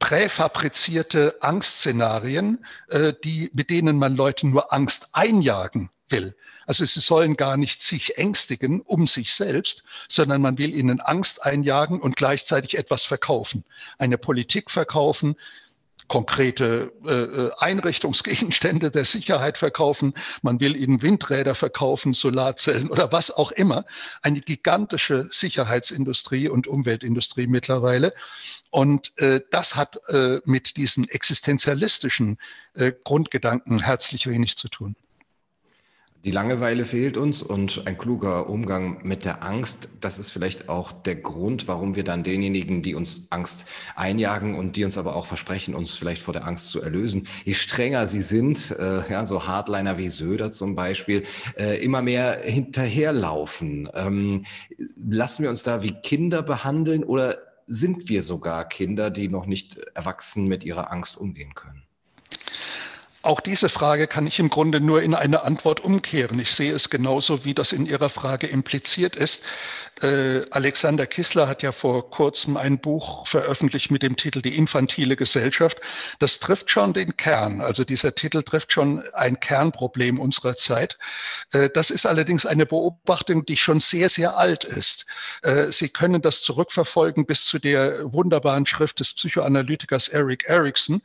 präfabrizierte 0.01 1.37
Angstszenarien, 1.41 2.65
äh, 2.89 3.13
die, 3.23 3.51
mit 3.55 3.71
denen 3.71 3.99
man 3.99 4.17
Leuten 4.17 4.51
nur 4.51 4.73
Angst 4.73 5.11
einjagen 5.13 5.91
will. 6.09 6.35
Also 6.67 6.85
sie 6.85 7.01
sollen 7.01 7.37
gar 7.37 7.57
nicht 7.57 7.83
sich 7.83 8.19
ängstigen 8.19 8.81
um 8.81 9.07
sich 9.07 9.35
selbst, 9.35 9.85
sondern 10.09 10.41
man 10.41 10.59
will 10.59 10.75
ihnen 10.75 11.01
Angst 11.01 11.45
einjagen 11.45 12.01
und 12.01 12.17
gleichzeitig 12.17 12.79
etwas 12.79 13.05
verkaufen. 13.05 13.65
Eine 13.99 14.19
Politik 14.19 14.71
verkaufen, 14.71 15.37
konkrete 16.11 16.93
äh, 17.07 17.13
äh, 17.13 17.51
Einrichtungsgegenstände 17.59 18.91
der 18.91 19.05
Sicherheit 19.05 19.59
verkaufen, 19.59 20.13
man 20.43 20.59
will 20.59 20.77
ihnen 20.77 21.03
Windräder 21.03 21.55
verkaufen, 21.55 22.15
Solarzellen 22.15 22.91
oder 22.91 23.13
was 23.13 23.31
auch 23.31 23.53
immer. 23.53 23.85
Eine 24.21 24.41
gigantische 24.41 25.29
Sicherheitsindustrie 25.31 26.49
und 26.49 26.67
Umweltindustrie 26.67 27.47
mittlerweile. 27.47 28.13
Und 28.71 29.13
äh, 29.19 29.41
das 29.53 29.77
hat 29.77 30.01
äh, 30.09 30.41
mit 30.45 30.77
diesen 30.77 31.09
existenzialistischen 31.09 32.39
äh, 32.75 32.91
Grundgedanken 33.05 33.81
herzlich 33.81 34.27
wenig 34.27 34.57
zu 34.57 34.69
tun. 34.69 34.97
Die 36.23 36.33
Langeweile 36.33 36.85
fehlt 36.85 37.17
uns 37.17 37.43
und 37.43 37.87
ein 37.87 37.97
kluger 37.97 38.51
Umgang 38.51 39.01
mit 39.05 39.25
der 39.25 39.43
Angst, 39.43 39.89
das 40.03 40.19
ist 40.19 40.31
vielleicht 40.31 40.69
auch 40.69 40.93
der 40.93 41.17
Grund, 41.17 41.67
warum 41.67 41.97
wir 41.97 42.05
dann 42.05 42.25
denjenigen, 42.25 42.83
die 42.83 42.95
uns 42.95 43.27
Angst 43.31 43.65
einjagen 43.97 44.55
und 44.55 44.77
die 44.77 44.85
uns 44.85 44.99
aber 44.99 45.17
auch 45.17 45.25
versprechen, 45.25 45.75
uns 45.75 45.93
vielleicht 45.97 46.21
vor 46.21 46.35
der 46.35 46.47
Angst 46.47 46.73
zu 46.73 46.83
erlösen, 46.83 47.27
je 47.47 47.55
strenger 47.55 48.07
sie 48.07 48.21
sind, 48.21 48.71
äh, 48.73 49.11
ja, 49.11 49.25
so 49.25 49.47
Hardliner 49.47 49.97
wie 49.97 50.11
Söder 50.11 50.53
zum 50.53 50.75
Beispiel, 50.75 51.23
äh, 51.57 51.83
immer 51.83 52.03
mehr 52.03 52.41
hinterherlaufen. 52.43 53.89
Ähm, 53.95 54.45
lassen 54.97 55.43
wir 55.43 55.49
uns 55.49 55.63
da 55.63 55.83
wie 55.83 55.95
Kinder 56.03 56.43
behandeln 56.43 57.03
oder 57.03 57.39
sind 57.67 58.11
wir 58.11 58.23
sogar 58.23 58.69
Kinder, 58.69 59.11
die 59.11 59.29
noch 59.29 59.47
nicht 59.47 59.79
erwachsen 59.95 60.49
mit 60.49 60.65
ihrer 60.65 60.93
Angst 60.93 61.17
umgehen 61.17 61.55
können? 61.55 61.83
Auch 63.23 63.41
diese 63.41 63.69
Frage 63.69 64.07
kann 64.07 64.27
ich 64.27 64.39
im 64.39 64.49
Grunde 64.49 64.81
nur 64.81 65.03
in 65.03 65.15
eine 65.15 65.43
Antwort 65.43 65.81
umkehren. 65.81 66.39
Ich 66.39 66.55
sehe 66.55 66.73
es 66.73 66.89
genauso, 66.89 67.45
wie 67.45 67.53
das 67.53 67.73
in 67.73 67.85
Ihrer 67.85 68.09
Frage 68.09 68.47
impliziert 68.47 69.15
ist. 69.15 69.43
Äh, 70.01 70.41
Alexander 70.51 71.07
Kissler 71.07 71.47
hat 71.47 71.63
ja 71.63 71.73
vor 71.73 72.11
kurzem 72.11 72.57
ein 72.57 72.79
Buch 72.79 73.27
veröffentlicht 73.27 73.91
mit 73.91 74.03
dem 74.03 74.17
Titel 74.17 74.41
Die 74.41 74.57
infantile 74.57 75.17
Gesellschaft. 75.17 75.83
Das 76.19 76.41
trifft 76.41 76.71
schon 76.71 76.95
den 76.95 77.15
Kern. 77.19 77.61
Also 77.61 77.85
dieser 77.85 78.15
Titel 78.15 78.43
trifft 78.43 78.73
schon 78.73 79.05
ein 79.13 79.39
Kernproblem 79.39 80.19
unserer 80.19 80.57
Zeit. 80.57 80.97
Äh, 81.53 81.69
das 81.69 81.91
ist 81.91 82.07
allerdings 82.07 82.47
eine 82.47 82.65
Beobachtung, 82.65 83.45
die 83.45 83.59
schon 83.59 83.81
sehr, 83.81 84.09
sehr 84.09 84.39
alt 84.39 84.65
ist. 84.65 85.05
Äh, 85.43 85.71
Sie 85.73 85.91
können 85.91 86.23
das 86.23 86.41
zurückverfolgen 86.41 87.27
bis 87.27 87.45
zu 87.45 87.59
der 87.59 88.11
wunderbaren 88.15 88.65
Schrift 88.65 88.99
des 88.99 89.13
Psychoanalytikers 89.13 90.09
Eric 90.09 90.45
Erickson 90.49 91.03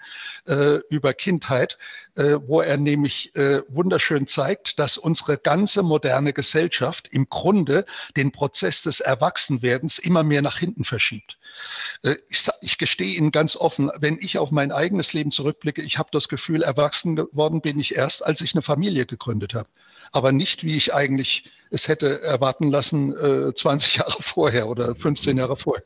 äh, 0.48 0.78
über 0.90 1.14
Kindheit 1.14 1.78
äh, 2.16 2.38
wo 2.46 2.62
er 2.62 2.78
nämlich 2.78 3.36
äh, 3.36 3.62
wunderschön 3.68 4.28
zeigt, 4.28 4.80
dass 4.80 4.98
unsere 4.98 5.38
ganze 5.38 5.84
moderne 5.84 6.34
Gesellschaft 6.34 7.08
im 7.12 7.28
Grunde 7.30 7.86
den 8.16 8.32
Prozess 8.32 8.82
des 8.82 9.00
Erwachsenwerdens 9.00 10.00
immer 10.00 10.24
mehr 10.24 10.42
nach 10.42 10.58
hinten 10.58 10.84
verschiebt. 10.84 11.38
Äh, 12.04 12.16
ich, 12.30 12.48
ich 12.62 12.78
gestehe 12.78 13.16
Ihnen 13.16 13.32
ganz 13.32 13.56
offen, 13.56 13.92
wenn 14.00 14.18
ich 14.20 14.38
auf 14.38 14.52
mein 14.52 14.72
eigenes 14.72 15.14
Leben 15.14 15.32
zurückblicke, 15.32 15.82
ich 15.82 15.98
habe 15.98 16.10
das 16.12 16.30
Gefühl, 16.30 16.64
erwachsen 16.64 17.16
geworden 17.16 17.62
bin 17.62 17.80
ich 17.80 17.96
erst, 17.96 18.26
als 18.26 18.42
ich 18.42 18.54
eine 18.54 18.62
Familie 18.62 19.06
gegründet 19.06 19.54
habe. 19.54 19.70
Aber 20.12 20.32
nicht, 20.32 20.64
wie 20.64 20.78
ich 20.78 20.94
eigentlich 20.94 21.52
es 21.72 21.88
hätte 21.88 22.22
erwarten 22.22 22.72
lassen, 22.72 23.16
äh, 23.18 23.54
20 23.54 23.98
Jahre 23.98 24.22
vorher 24.22 24.68
oder 24.68 24.96
15 24.96 25.38
Jahre 25.38 25.58
vorher. 25.58 25.86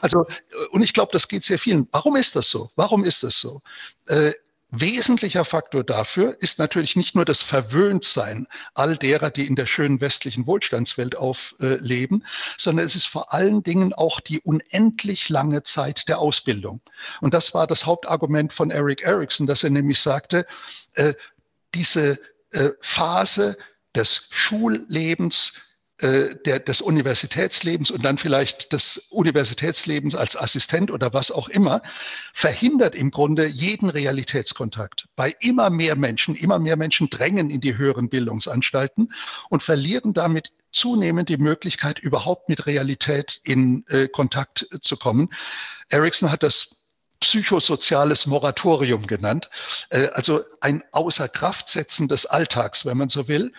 Also, 0.00 0.26
äh, 0.26 0.66
und 0.70 0.82
ich 0.82 0.92
glaube, 0.92 1.12
das 1.12 1.28
geht 1.28 1.42
sehr 1.42 1.58
vielen. 1.58 1.88
Warum 1.90 2.16
ist 2.16 2.36
das 2.36 2.48
so? 2.50 2.70
Warum 2.76 3.04
ist 3.04 3.22
das 3.22 3.38
so? 3.38 3.62
Äh, 4.06 4.32
Wesentlicher 4.76 5.44
Faktor 5.44 5.84
dafür 5.84 6.36
ist 6.40 6.58
natürlich 6.58 6.96
nicht 6.96 7.14
nur 7.14 7.24
das 7.24 7.42
Verwöhntsein 7.42 8.48
all 8.74 8.96
derer, 8.96 9.30
die 9.30 9.46
in 9.46 9.54
der 9.54 9.66
schönen 9.66 10.00
westlichen 10.00 10.46
Wohlstandswelt 10.46 11.16
aufleben, 11.16 12.24
sondern 12.56 12.84
es 12.84 12.96
ist 12.96 13.06
vor 13.06 13.32
allen 13.32 13.62
Dingen 13.62 13.92
auch 13.92 14.18
die 14.18 14.40
unendlich 14.40 15.28
lange 15.28 15.62
Zeit 15.62 16.08
der 16.08 16.18
Ausbildung. 16.18 16.80
Und 17.20 17.34
das 17.34 17.54
war 17.54 17.66
das 17.66 17.86
Hauptargument 17.86 18.52
von 18.52 18.70
Eric 18.70 19.02
Erickson, 19.02 19.46
dass 19.46 19.62
er 19.62 19.70
nämlich 19.70 20.00
sagte, 20.00 20.44
äh, 20.94 21.14
diese 21.74 22.18
äh, 22.50 22.70
Phase 22.80 23.56
des 23.94 24.28
Schullebens 24.30 25.52
äh, 25.98 26.34
der, 26.44 26.58
des 26.58 26.80
Universitätslebens 26.80 27.92
und 27.92 28.04
dann 28.04 28.18
vielleicht 28.18 28.72
des 28.72 29.06
Universitätslebens 29.10 30.16
als 30.16 30.36
Assistent 30.36 30.90
oder 30.90 31.12
was 31.12 31.30
auch 31.30 31.48
immer, 31.48 31.82
verhindert 32.32 32.96
im 32.96 33.12
Grunde 33.12 33.46
jeden 33.46 33.88
Realitätskontakt. 33.88 35.06
Bei 35.14 35.32
immer 35.38 35.70
mehr 35.70 35.94
Menschen, 35.94 36.34
immer 36.34 36.58
mehr 36.58 36.76
Menschen 36.76 37.10
drängen 37.10 37.48
in 37.48 37.60
die 37.60 37.76
höheren 37.76 38.08
Bildungsanstalten 38.08 39.12
und 39.50 39.62
verlieren 39.62 40.14
damit 40.14 40.50
zunehmend 40.72 41.28
die 41.28 41.36
Möglichkeit, 41.36 42.00
überhaupt 42.00 42.48
mit 42.48 42.66
Realität 42.66 43.40
in 43.44 43.84
äh, 43.88 44.08
Kontakt 44.08 44.66
zu 44.80 44.96
kommen. 44.96 45.28
Erickson 45.90 46.32
hat 46.32 46.42
das 46.42 46.88
psychosoziales 47.20 48.26
Moratorium 48.26 49.06
genannt, 49.06 49.48
äh, 49.90 50.08
also 50.08 50.40
ein 50.60 50.82
Außerkraftsetzen 50.90 52.08
des 52.08 52.26
Alltags, 52.26 52.84
wenn 52.84 52.96
man 52.96 53.10
so 53.10 53.28
will 53.28 53.52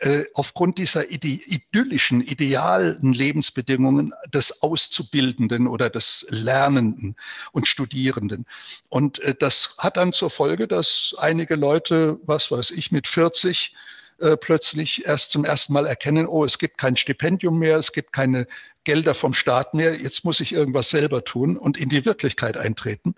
äh, 0.00 0.24
aufgrund 0.34 0.78
dieser 0.78 1.10
ide 1.10 1.28
idyllischen, 1.28 2.20
idealen 2.20 3.12
Lebensbedingungen 3.12 4.14
des 4.32 4.62
Auszubildenden 4.62 5.66
oder 5.66 5.90
des 5.90 6.26
Lernenden 6.28 7.16
und 7.52 7.66
Studierenden. 7.66 8.46
Und 8.88 9.18
äh, 9.20 9.34
das 9.38 9.74
hat 9.78 9.96
dann 9.96 10.12
zur 10.12 10.30
Folge, 10.30 10.68
dass 10.68 11.14
einige 11.18 11.56
Leute, 11.56 12.20
was 12.24 12.50
weiß 12.50 12.70
ich, 12.70 12.92
mit 12.92 13.08
40 13.08 13.74
äh, 14.20 14.36
plötzlich 14.36 15.06
erst 15.06 15.30
zum 15.30 15.44
ersten 15.44 15.72
Mal 15.72 15.86
erkennen, 15.86 16.26
oh, 16.26 16.44
es 16.44 16.58
gibt 16.58 16.76
kein 16.76 16.96
Stipendium 16.96 17.58
mehr, 17.58 17.76
es 17.76 17.92
gibt 17.92 18.12
keine 18.12 18.48
Gelder 18.82 19.14
vom 19.14 19.32
Staat 19.32 19.74
mehr, 19.74 19.94
jetzt 19.94 20.24
muss 20.24 20.40
ich 20.40 20.52
irgendwas 20.52 20.90
selber 20.90 21.22
tun 21.22 21.56
und 21.56 21.78
in 21.78 21.88
die 21.88 22.04
Wirklichkeit 22.04 22.56
eintreten. 22.56 23.14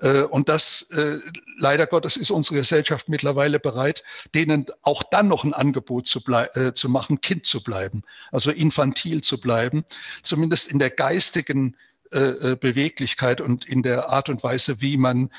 Äh, 0.00 0.22
und 0.22 0.48
das, 0.48 0.90
äh, 0.90 1.18
leider 1.56 1.86
Gottes, 1.86 2.16
ist 2.16 2.30
unsere 2.30 2.56
Gesellschaft 2.56 3.08
mittlerweile 3.08 3.60
bereit, 3.60 4.02
denen 4.34 4.66
auch 4.82 5.04
dann 5.04 5.28
noch 5.28 5.44
ein 5.44 5.54
Angebot 5.54 6.08
zu, 6.08 6.20
äh, 6.54 6.72
zu 6.72 6.88
machen, 6.88 7.20
Kind 7.20 7.46
zu 7.46 7.62
bleiben, 7.62 8.02
also 8.32 8.50
infantil 8.50 9.20
zu 9.20 9.40
bleiben, 9.40 9.84
zumindest 10.22 10.72
in 10.72 10.78
der 10.78 10.90
geistigen 10.90 11.76
Beweglichkeit 12.12 13.40
und 13.40 13.64
in 13.66 13.84
der 13.84 14.08
Art 14.08 14.28
und 14.30 14.42
Weise, 14.42 14.80
wie 14.80 14.96
man 14.96 15.30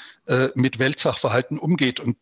mit 0.56 0.80
Weltsachverhalten 0.80 1.60
umgeht. 1.60 2.00
Und 2.00 2.16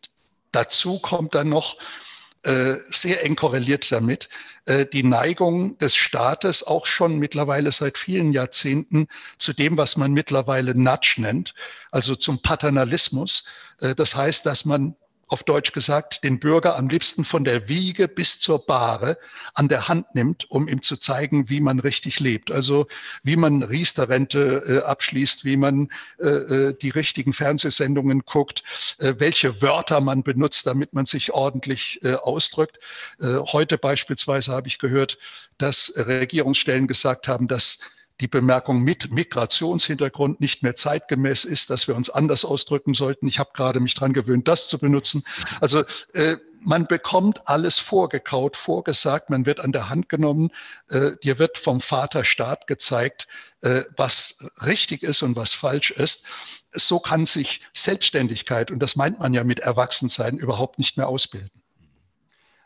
dazu 0.50 0.98
kommt 0.98 1.36
dann 1.36 1.48
noch, 1.48 1.76
äh, 1.76 2.09
sehr 2.42 3.22
eng 3.24 3.36
korreliert 3.36 3.92
damit, 3.92 4.30
äh, 4.66 4.86
die 4.86 5.02
Neigung 5.02 5.76
des 5.78 5.96
Staates 5.96 6.66
auch 6.66 6.86
schon 6.86 7.18
mittlerweile 7.18 7.72
seit 7.72 7.98
vielen 7.98 8.32
Jahrzehnten 8.32 9.08
zu 9.38 9.52
dem, 9.52 9.76
was 9.76 9.96
man 9.96 10.12
mittlerweile 10.12 10.74
Nudge 10.74 11.16
nennt, 11.18 11.54
also 11.90 12.14
zum 12.14 12.40
Paternalismus. 12.40 13.44
Äh, 13.80 13.94
das 13.94 14.14
heißt, 14.14 14.46
dass 14.46 14.64
man 14.64 14.96
auf 15.30 15.44
Deutsch 15.44 15.72
gesagt, 15.72 16.24
den 16.24 16.40
Bürger 16.40 16.76
am 16.76 16.88
liebsten 16.88 17.24
von 17.24 17.44
der 17.44 17.68
Wiege 17.68 18.08
bis 18.08 18.40
zur 18.40 18.66
Bahre 18.66 19.16
an 19.54 19.68
der 19.68 19.88
Hand 19.88 20.14
nimmt, 20.14 20.50
um 20.50 20.66
ihm 20.66 20.82
zu 20.82 20.96
zeigen, 20.96 21.48
wie 21.48 21.60
man 21.60 21.78
richtig 21.78 22.18
lebt. 22.18 22.50
Also 22.50 22.86
wie 23.22 23.36
man 23.36 23.62
Riester-Rente 23.62 24.64
äh, 24.66 24.86
abschließt, 24.86 25.44
wie 25.44 25.56
man 25.56 25.88
äh, 26.18 26.28
äh, 26.28 26.74
die 26.74 26.90
richtigen 26.90 27.32
Fernsehsendungen 27.32 28.24
guckt, 28.24 28.64
äh, 28.98 29.14
welche 29.18 29.62
Wörter 29.62 30.00
man 30.00 30.24
benutzt, 30.24 30.66
damit 30.66 30.92
man 30.92 31.06
sich 31.06 31.32
ordentlich 31.32 32.00
äh, 32.02 32.14
ausdrückt. 32.14 32.80
Äh, 33.20 33.36
heute 33.36 33.78
beispielsweise 33.78 34.52
habe 34.52 34.66
ich 34.66 34.78
gehört, 34.78 35.18
dass 35.58 35.92
Regierungsstellen 35.96 36.88
gesagt 36.88 37.28
haben, 37.28 37.46
dass 37.46 37.78
die 38.20 38.28
Bemerkung 38.28 38.82
mit 38.82 39.10
Migrationshintergrund 39.10 40.40
nicht 40.40 40.62
mehr 40.62 40.76
zeitgemäß 40.76 41.44
ist, 41.44 41.70
dass 41.70 41.88
wir 41.88 41.96
uns 41.96 42.10
anders 42.10 42.44
ausdrücken 42.44 42.94
sollten. 42.94 43.26
Ich 43.26 43.38
habe 43.38 43.50
gerade 43.54 43.80
mich 43.80 43.94
dran 43.94 44.12
gewöhnt, 44.12 44.46
das 44.46 44.68
zu 44.68 44.78
benutzen. 44.78 45.24
Also 45.60 45.84
äh, 46.12 46.36
man 46.62 46.86
bekommt 46.86 47.48
alles 47.48 47.78
vorgekaut, 47.78 48.56
vorgesagt, 48.56 49.30
man 49.30 49.46
wird 49.46 49.60
an 49.60 49.72
der 49.72 49.88
Hand 49.88 50.08
genommen, 50.08 50.50
äh, 50.90 51.12
dir 51.22 51.38
wird 51.38 51.56
vom 51.56 51.80
Vater 51.80 52.24
Staat 52.24 52.66
gezeigt, 52.66 53.28
äh, 53.62 53.82
was 53.96 54.38
richtig 54.64 55.02
ist 55.02 55.22
und 55.22 55.36
was 55.36 55.54
falsch 55.54 55.90
ist. 55.90 56.26
So 56.72 57.00
kann 57.00 57.26
sich 57.26 57.62
Selbstständigkeit, 57.74 58.70
und 58.70 58.80
das 58.80 58.94
meint 58.94 59.18
man 59.20 59.32
ja 59.32 59.42
mit 59.42 59.60
Erwachsensein, 59.60 60.36
überhaupt 60.36 60.78
nicht 60.78 60.96
mehr 60.96 61.08
ausbilden. 61.08 61.59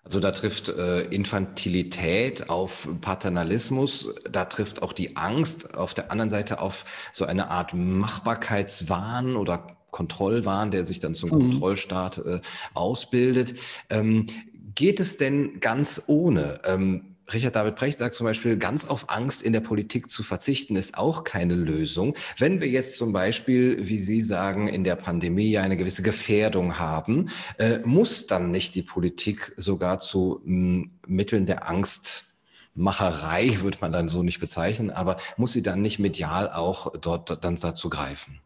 Also 0.05 0.21
da 0.21 0.33
trifft 0.33 0.69
äh, 0.69 1.01
Infantilität 1.05 2.51
auf 2.51 2.88
Paternalismus, 3.01 4.14
da 4.31 4.45
trifft 4.45 4.83
auch 4.83 4.93
die 4.93 5.17
Angst 5.17 5.75
auf 5.75 5.95
der 5.95 6.12
anderen 6.12 6.29
Seite 6.29 6.61
auf 6.61 6.85
so 7.12 7.25
eine 7.25 7.51
Art 7.51 7.73
Machbarkeitswahn 7.73 9.35
oder 9.35 9.79
Kontrollwahn, 9.90 10.71
der 10.71 10.85
sich 10.85 11.01
dann 11.01 11.14
zum 11.14 11.31
mhm. 11.31 11.51
Kontrollstaat 11.51 12.19
äh, 12.19 12.40
ausbildet. 12.75 13.55
Ähm, 13.88 14.27
geht 14.75 15.01
es 15.01 15.17
denn 15.17 15.61
ganz 15.61 16.03
ohne? 16.07 16.61
Ähm, 16.64 17.13
Richard 17.33 17.57
David 17.57 17.77
Precht 17.77 17.99
sagt 17.99 18.15
zum 18.15 18.27
Beispiel, 18.27 18.57
ganz 18.59 18.85
auf 18.85 19.09
Angst 19.09 19.43
in 19.43 19.53
der 19.53 19.61
Politik 19.61 20.11
zu 20.11 20.23
verzichten, 20.23 20.77
ist 20.77 20.99
auch 20.99 21.25
keine 21.25 21.55
Lösung. 21.55 22.15
Wenn 22.39 22.61
wir 22.61 22.69
jetzt 22.69 22.97
zum 22.97 23.13
Beispiel, 23.13 23.79
wie 23.89 23.99
Sie 23.99 24.23
sagen, 24.23 24.69
in 24.69 24.85
der 24.85 24.97
Pandemie 24.97 25.57
eine 25.59 25.77
gewisse 25.77 26.03
Gefährdung 26.03 26.79
haben, 26.79 27.31
äh, 27.59 27.79
muss 27.79 28.27
dann 28.27 28.51
nicht 28.51 28.75
die 28.75 28.83
Politik 28.83 29.53
sogar 29.57 30.01
zu 30.01 30.43
m, 30.45 30.91
Mitteln 31.07 31.47
der 31.47 31.69
Angstmacherei, 31.69 33.61
würde 33.61 33.79
man 33.81 33.93
dann 33.93 34.09
so 34.09 34.23
nicht 34.23 34.41
bezeichnen, 34.41 34.91
aber 34.91 35.17
muss 35.37 35.53
sie 35.53 35.63
dann 35.63 35.81
nicht 35.81 35.99
medial 35.99 36.51
auch 36.51 36.93
dort 37.01 37.43
dann 37.43 37.57
dazu 37.57 37.89
greifen? 37.89 38.41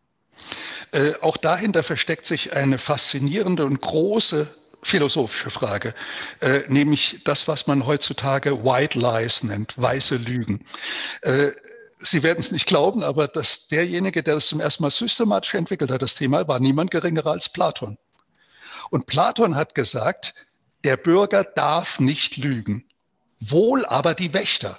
Äh, 0.93 1.15
auch 1.21 1.37
dahinter 1.37 1.83
versteckt 1.83 2.27
sich 2.27 2.55
eine 2.55 2.79
faszinierende 2.79 3.67
und 3.67 3.81
große 3.81 4.49
philosophische 4.83 5.51
Frage, 5.51 5.95
äh, 6.41 6.61
nämlich 6.69 7.21
das, 7.25 7.49
was 7.49 7.67
man 7.67 7.87
heutzutage 7.87 8.65
White 8.65 8.99
Lies 8.99 9.43
nennt, 9.43 9.81
weiße 9.81 10.17
Lügen. 10.17 10.65
Äh, 11.23 11.51
Sie 12.01 12.23
werden 12.23 12.39
es 12.39 12.53
nicht 12.53 12.67
glauben, 12.67 13.03
aber 13.03 13.27
dass 13.27 13.67
derjenige, 13.67 14.23
der 14.23 14.35
das 14.35 14.47
zum 14.47 14.61
ersten 14.61 14.85
Mal 14.85 14.91
systematisch 14.91 15.55
entwickelt 15.55 15.91
hat, 15.91 16.01
das 16.01 16.15
Thema, 16.15 16.47
war 16.47 16.61
niemand 16.61 16.93
geringerer 16.93 17.33
als 17.33 17.49
Platon. 17.49 17.99
Und 18.91 19.07
Platon 19.07 19.57
hat 19.57 19.75
gesagt, 19.75 20.35
der 20.85 20.97
Bürger 20.97 21.43
darf 21.43 21.99
nicht 21.99 22.37
lügen, 22.37 22.85
wohl 23.41 23.85
aber 23.85 24.15
die 24.15 24.33
Wächter. 24.33 24.79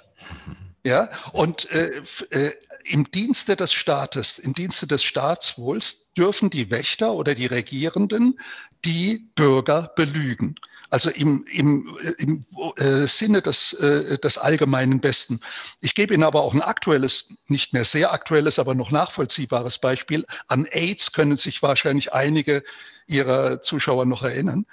Ja, 0.82 1.10
und 1.32 1.70
äh, 1.70 1.90
äh, 2.30 2.52
im 2.84 3.10
Dienste 3.10 3.54
des 3.54 3.74
Staates, 3.74 4.38
im 4.38 4.54
Dienste 4.54 4.86
des 4.86 5.04
Staatswohls 5.04 6.12
dürfen 6.14 6.48
die 6.48 6.70
Wächter 6.70 7.12
oder 7.12 7.34
die 7.34 7.46
Regierenden 7.46 8.40
die 8.84 9.26
Bürger 9.34 9.92
belügen. 9.96 10.56
Also 10.90 11.08
im, 11.08 11.44
im, 11.52 11.96
im 12.18 12.44
äh, 12.76 13.06
Sinne 13.06 13.42
des, 13.42 13.74
äh, 13.74 14.18
des 14.18 14.38
allgemeinen 14.38 15.00
Besten. 15.00 15.40
Ich 15.80 15.94
gebe 15.94 16.12
Ihnen 16.12 16.24
aber 16.24 16.42
auch 16.42 16.52
ein 16.52 16.62
aktuelles, 16.62 17.32
nicht 17.46 17.72
mehr 17.72 17.84
sehr 17.84 18.12
aktuelles, 18.12 18.58
aber 18.58 18.74
noch 18.74 18.90
nachvollziehbares 18.90 19.78
Beispiel. 19.78 20.26
An 20.48 20.66
AIDS 20.66 21.12
können 21.12 21.36
sich 21.36 21.62
wahrscheinlich 21.62 22.12
einige 22.12 22.64
Ihrer 23.06 23.62
Zuschauer 23.62 24.04
noch 24.04 24.24
erinnern. 24.24 24.66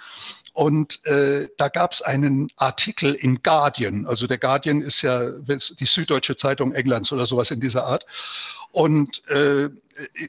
Und 0.53 1.05
äh, 1.05 1.49
da 1.57 1.69
gab 1.69 1.91
es 1.91 2.01
einen 2.01 2.51
Artikel 2.55 3.13
im 3.13 3.43
Guardian. 3.43 4.07
Also 4.07 4.25
der 4.25 4.39
Guardian 4.39 4.81
ist 4.81 5.03
ja 5.03 5.29
die 5.29 5.85
süddeutsche 5.85 6.35
Zeitung 6.35 6.73
Englands 6.73 7.11
oder 7.11 7.27
sowas 7.27 7.51
in 7.51 7.59
dieser 7.59 7.85
Art. 7.85 8.07
Und 8.77 9.27
äh, 9.29 9.71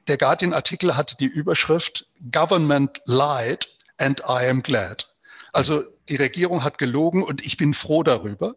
der 0.06 0.16
Guardian-Artikel 0.16 0.96
hatte 0.96 1.18
die 1.18 1.26
Überschrift 1.26 2.06
Government 2.32 3.02
lied 3.04 3.68
and 3.98 4.20
I 4.20 4.48
am 4.48 4.62
glad. 4.62 5.06
Also 5.52 5.82
die 6.08 6.16
Regierung 6.16 6.64
hat 6.64 6.78
gelogen 6.78 7.22
und 7.22 7.44
ich 7.44 7.58
bin 7.58 7.74
froh 7.74 8.02
darüber. 8.02 8.56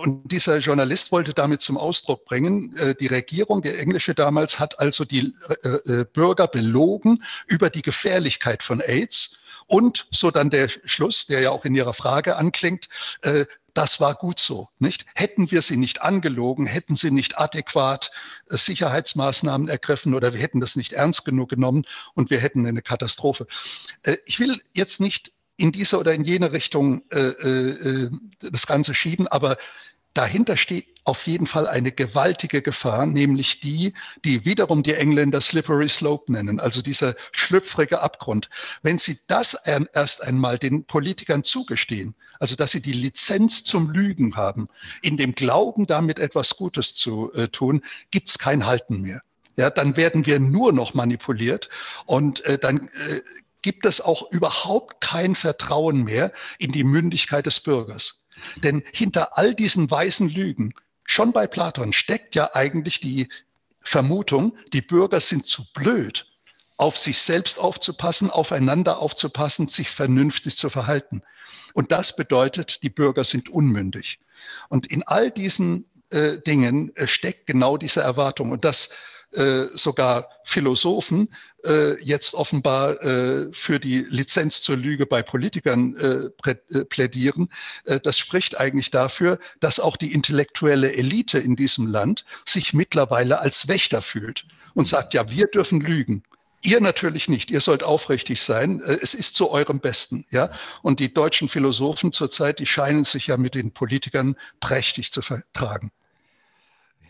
Und 0.00 0.30
dieser 0.30 0.58
Journalist 0.58 1.10
wollte 1.10 1.34
damit 1.34 1.62
zum 1.62 1.76
Ausdruck 1.76 2.26
bringen, 2.26 2.76
äh, 2.76 2.94
die 2.94 3.08
Regierung, 3.08 3.60
der 3.60 3.80
englische 3.80 4.14
damals, 4.14 4.60
hat 4.60 4.78
also 4.78 5.04
die 5.04 5.34
äh, 5.64 5.68
äh, 5.68 6.04
Bürger 6.04 6.46
belogen 6.46 7.24
über 7.48 7.70
die 7.70 7.82
Gefährlichkeit 7.82 8.62
von 8.62 8.80
AIDS. 8.80 9.40
Und 9.68 10.08
so 10.10 10.32
dann 10.32 10.50
der 10.50 10.68
Schluss, 10.68 11.26
der 11.26 11.40
ja 11.40 11.50
auch 11.50 11.64
in 11.64 11.74
Ihrer 11.74 11.94
Frage 11.94 12.36
anklingt, 12.36 12.88
das 13.74 14.00
war 14.00 14.14
gut 14.16 14.40
so, 14.40 14.68
nicht? 14.80 15.06
Hätten 15.14 15.52
wir 15.52 15.62
sie 15.62 15.76
nicht 15.76 16.02
angelogen, 16.02 16.66
hätten 16.66 16.96
sie 16.96 17.12
nicht 17.12 17.38
adäquat 17.38 18.10
Sicherheitsmaßnahmen 18.48 19.68
ergriffen 19.68 20.14
oder 20.14 20.32
wir 20.32 20.40
hätten 20.40 20.58
das 20.58 20.74
nicht 20.74 20.94
ernst 20.94 21.24
genug 21.24 21.50
genommen 21.50 21.84
und 22.14 22.30
wir 22.30 22.40
hätten 22.40 22.66
eine 22.66 22.82
Katastrophe. 22.82 23.46
Ich 24.24 24.40
will 24.40 24.60
jetzt 24.72 25.00
nicht 25.00 25.32
in 25.58 25.70
diese 25.70 25.98
oder 25.98 26.14
in 26.14 26.24
jene 26.24 26.52
Richtung 26.52 27.02
äh, 27.10 27.18
äh, 27.18 28.10
das 28.40 28.66
Ganze 28.66 28.94
schieben, 28.94 29.28
aber 29.28 29.58
dahinter 30.18 30.56
steht 30.56 30.88
auf 31.04 31.28
jeden 31.28 31.46
Fall 31.46 31.68
eine 31.68 31.92
gewaltige 31.92 32.60
Gefahr, 32.60 33.06
nämlich 33.06 33.60
die, 33.60 33.94
die 34.24 34.44
wiederum 34.44 34.82
die 34.82 34.94
Engländer 34.94 35.40
Slippery 35.40 35.88
Slope 35.88 36.32
nennen, 36.32 36.58
also 36.58 36.82
dieser 36.82 37.14
schlüpfrige 37.30 38.02
Abgrund. 38.02 38.50
Wenn 38.82 38.98
Sie 38.98 39.16
das 39.28 39.54
erst 39.54 40.24
einmal 40.24 40.58
den 40.58 40.84
Politikern 40.84 41.44
zugestehen, 41.44 42.16
also 42.40 42.56
dass 42.56 42.72
sie 42.72 42.82
die 42.82 42.92
Lizenz 42.92 43.62
zum 43.62 43.90
Lügen 43.90 44.34
haben, 44.34 44.68
in 45.02 45.16
dem 45.16 45.36
Glauben, 45.36 45.86
damit 45.86 46.18
etwas 46.18 46.56
Gutes 46.56 46.96
zu 46.96 47.32
äh, 47.34 47.46
tun, 47.46 47.84
gibt 48.10 48.28
es 48.28 48.38
kein 48.38 48.66
Halten 48.66 49.00
mehr. 49.00 49.22
Ja, 49.56 49.70
dann 49.70 49.96
werden 49.96 50.26
wir 50.26 50.40
nur 50.40 50.72
noch 50.72 50.94
manipuliert 50.94 51.68
und 52.06 52.44
äh, 52.44 52.58
dann 52.58 52.88
äh, 52.88 53.20
gibt 53.62 53.86
es 53.86 54.00
auch 54.00 54.30
überhaupt 54.32 55.00
kein 55.00 55.36
Vertrauen 55.36 56.02
mehr 56.02 56.32
in 56.58 56.72
die 56.72 56.84
Mündigkeit 56.84 57.46
des 57.46 57.60
Bürgers. 57.60 58.24
Denn 58.56 58.82
hinter 58.92 59.36
all 59.38 59.54
diesen 59.54 59.90
weißen 59.90 60.28
Lügen, 60.28 60.74
schon 61.04 61.32
bei 61.32 61.46
Platon, 61.46 61.92
steckt 61.92 62.34
ja 62.34 62.54
eigentlich 62.54 63.00
die 63.00 63.28
Vermutung, 63.80 64.56
die 64.72 64.82
Bürger 64.82 65.20
sind 65.20 65.46
zu 65.46 65.64
blöd, 65.72 66.26
auf 66.76 66.98
sich 66.98 67.18
selbst 67.18 67.58
aufzupassen, 67.58 68.30
aufeinander 68.30 68.98
aufzupassen, 68.98 69.68
sich 69.68 69.90
vernünftig 69.90 70.56
zu 70.56 70.70
verhalten. 70.70 71.22
Und 71.74 71.92
das 71.92 72.14
bedeutet, 72.14 72.82
die 72.82 72.90
Bürger 72.90 73.24
sind 73.24 73.48
unmündig. 73.48 74.20
Und 74.68 74.86
in 74.86 75.02
all 75.02 75.30
diesen 75.30 75.86
äh, 76.10 76.38
Dingen 76.38 76.94
äh, 76.96 77.06
steckt 77.06 77.46
genau 77.46 77.76
diese 77.76 78.00
Erwartung. 78.00 78.50
Und 78.50 78.64
das 78.64 78.90
äh, 79.32 79.66
sogar 79.74 80.30
Philosophen 80.44 81.28
äh, 81.64 82.02
jetzt 82.02 82.34
offenbar 82.34 83.02
äh, 83.02 83.52
für 83.52 83.78
die 83.78 84.06
Lizenz 84.08 84.62
zur 84.62 84.76
Lüge 84.76 85.04
bei 85.04 85.22
Politikern 85.22 85.96
äh, 85.96 86.50
äh, 86.50 86.84
plädieren. 86.84 87.50
Äh, 87.84 88.00
das 88.00 88.18
spricht 88.18 88.58
eigentlich 88.58 88.90
dafür, 88.90 89.38
dass 89.60 89.80
auch 89.80 89.96
die 89.98 90.12
intellektuelle 90.12 90.94
Elite 90.94 91.38
in 91.38 91.56
diesem 91.56 91.86
Land 91.86 92.24
sich 92.46 92.72
mittlerweile 92.72 93.40
als 93.40 93.68
Wächter 93.68 94.00
fühlt 94.00 94.46
und 94.74 94.88
sagt, 94.88 95.12
ja, 95.12 95.28
wir 95.28 95.46
dürfen 95.46 95.80
lügen. 95.80 96.22
Ihr 96.62 96.80
natürlich 96.80 97.28
nicht. 97.28 97.50
Ihr 97.50 97.60
sollt 97.60 97.82
aufrichtig 97.84 98.42
sein. 98.42 98.80
Es 98.80 99.14
ist 99.14 99.36
zu 99.36 99.50
eurem 99.50 99.78
Besten, 99.78 100.26
ja. 100.30 100.50
Und 100.82 100.98
die 100.98 101.12
deutschen 101.14 101.48
Philosophen 101.48 102.12
zurzeit, 102.12 102.58
die 102.58 102.66
scheinen 102.66 103.04
sich 103.04 103.28
ja 103.28 103.36
mit 103.36 103.54
den 103.54 103.72
Politikern 103.72 104.36
prächtig 104.58 105.12
zu 105.12 105.22
vertragen. 105.22 105.92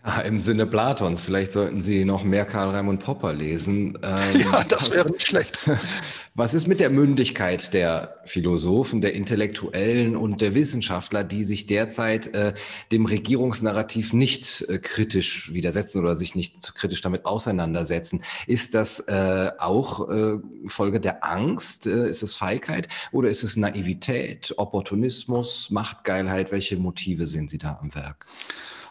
Ja, 0.06 0.20
Im 0.20 0.40
Sinne 0.40 0.66
Platons. 0.66 1.22
Vielleicht 1.22 1.52
sollten 1.52 1.80
Sie 1.80 2.04
noch 2.04 2.24
mehr 2.24 2.44
Karl 2.44 2.70
Raimund 2.70 3.02
Popper 3.02 3.32
lesen. 3.32 3.98
Ähm, 4.08 4.40
ja, 4.40 4.64
das 4.64 4.90
wäre 4.90 5.10
nicht 5.10 5.26
schlecht. 5.26 5.58
Was 6.34 6.54
ist 6.54 6.68
mit 6.68 6.78
der 6.78 6.88
Mündigkeit 6.88 7.74
der 7.74 8.20
Philosophen, 8.24 9.00
der 9.00 9.14
Intellektuellen 9.14 10.16
und 10.16 10.40
der 10.40 10.54
Wissenschaftler, 10.54 11.24
die 11.24 11.44
sich 11.44 11.66
derzeit 11.66 12.32
äh, 12.34 12.54
dem 12.92 13.06
Regierungsnarrativ 13.06 14.12
nicht 14.12 14.64
äh, 14.68 14.78
kritisch 14.78 15.52
widersetzen 15.52 16.00
oder 16.00 16.14
sich 16.14 16.36
nicht 16.36 16.74
kritisch 16.76 17.00
damit 17.00 17.26
auseinandersetzen? 17.26 18.22
Ist 18.46 18.74
das 18.74 19.00
äh, 19.08 19.50
auch 19.58 20.08
äh, 20.08 20.38
Folge 20.66 21.00
der 21.00 21.24
Angst? 21.24 21.86
Äh, 21.86 22.08
ist 22.08 22.22
es 22.22 22.34
Feigheit 22.34 22.88
oder 23.10 23.28
ist 23.28 23.42
es 23.42 23.56
Naivität, 23.56 24.54
Opportunismus, 24.56 25.70
Machtgeilheit? 25.70 26.52
Welche 26.52 26.76
Motive 26.76 27.26
sehen 27.26 27.48
Sie 27.48 27.58
da 27.58 27.78
am 27.82 27.94
Werk? 27.96 28.26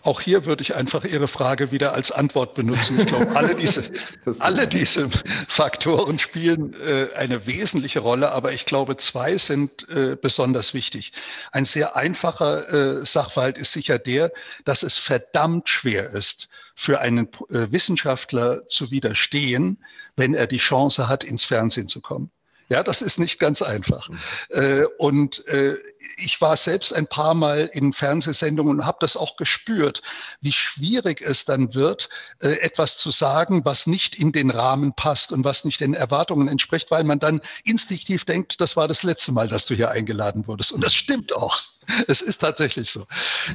Auch 0.04 0.22
hier 0.22 0.46
würde 0.46 0.62
ich 0.62 0.76
einfach 0.76 1.04
Ihre 1.04 1.28
Frage 1.28 1.72
wieder 1.72 1.94
als 1.94 2.12
Antwort 2.12 2.54
benutzen. 2.54 3.00
Ich 3.00 3.08
glaube, 3.08 3.36
alle 3.36 3.56
diese, 3.56 3.84
alle 4.40 4.68
diese 4.68 5.10
Faktoren 5.48 6.20
spielen 6.20 6.74
äh, 6.86 7.14
eine 7.16 7.48
wesentliche 7.48 8.00
Rolle, 8.00 8.32
aber 8.32 8.54
ich 8.54 8.66
glaube, 8.66 8.98
zwei 8.98 9.38
sind 9.38 9.88
äh, 9.90 10.16
besonders 10.16 10.74
wichtig. 10.74 11.14
Ein 11.52 11.66
sehr 11.66 11.96
einfacher 11.96 13.00
äh, 13.02 13.06
Sachverhalt 13.06 13.58
ist 13.58 13.72
sicher 13.72 14.00
der, 14.00 14.32
dass 14.66 14.84
es 14.84 14.98
verdammt 14.98 15.70
schwer 15.70 16.10
ist, 16.12 16.50
für 16.76 17.02
einen 17.02 17.28
äh, 17.50 17.72
Wissenschaftler 17.72 18.68
zu 18.68 18.92
widerstehen, 18.92 19.84
wenn 20.16 20.34
er 20.34 20.48
die 20.48 20.58
Chance 20.58 21.08
hat, 21.08 21.24
ins 21.24 21.44
Fernsehen 21.44 21.88
zu 21.88 22.02
kommen. 22.02 22.32
Ja, 22.70 22.84
das 22.84 23.02
ist 23.02 23.18
nicht 23.18 23.40
ganz 23.40 23.62
einfach. 23.62 24.10
Mhm. 24.10 24.18
Äh, 24.50 24.86
und 24.98 25.48
äh, 25.48 25.78
ich 26.18 26.40
war 26.42 26.56
selbst 26.56 26.94
ein 26.94 27.08
paar 27.08 27.34
Mal 27.34 27.70
in 27.74 27.94
Fernsehsendungen 27.94 28.80
und 28.80 28.86
habe 28.86 28.98
das 29.02 29.18
auch 29.18 29.38
gespürt, 29.38 30.02
wie 30.42 30.52
schwierig 30.52 31.22
es 31.22 31.46
dann 31.46 31.74
wird, 31.74 32.10
äh, 32.42 32.60
etwas 32.60 32.98
zu 32.98 33.12
sagen, 33.12 33.66
was 33.66 33.88
nicht 33.88 34.16
in 34.16 34.32
den 34.32 34.50
Rahmen 34.50 34.94
passt 34.94 35.32
und 35.32 35.44
was 35.44 35.66
nicht 35.66 35.80
den 35.80 35.94
Erwartungen 35.94 36.48
entspricht, 36.48 36.92
weil 36.92 37.04
man 37.04 37.20
dann 37.20 37.42
instinktiv 37.64 38.26
denkt, 38.26 38.62
das 38.62 38.78
war 38.78 38.88
das 38.88 39.04
letzte 39.04 39.32
Mal, 39.32 39.48
dass 39.48 39.66
du 39.66 39.76
hier 39.76 39.92
eingeladen 39.92 40.48
wurdest. 40.48 40.72
Und 40.72 40.84
das 40.84 40.94
stimmt 40.94 41.34
auch. 41.36 41.62
Es 42.08 42.22
ist 42.22 42.40
tatsächlich 42.40 42.90
so. 42.92 43.06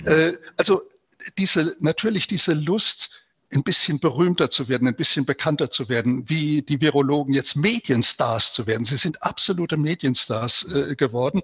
Äh, 0.04 0.32
also 0.56 0.82
diese, 1.38 1.76
natürlich 1.80 2.26
diese 2.26 2.54
Lust, 2.54 3.21
ein 3.54 3.62
bisschen 3.62 4.00
berühmter 4.00 4.50
zu 4.50 4.68
werden, 4.68 4.88
ein 4.88 4.96
bisschen 4.96 5.26
bekannter 5.26 5.70
zu 5.70 5.88
werden, 5.88 6.28
wie 6.28 6.62
die 6.62 6.80
Virologen 6.80 7.34
jetzt 7.34 7.56
Medienstars 7.56 8.52
zu 8.52 8.66
werden. 8.66 8.84
Sie 8.84 8.96
sind 8.96 9.22
absolute 9.22 9.76
Medienstars 9.76 10.64
äh, 10.72 10.96
geworden. 10.96 11.42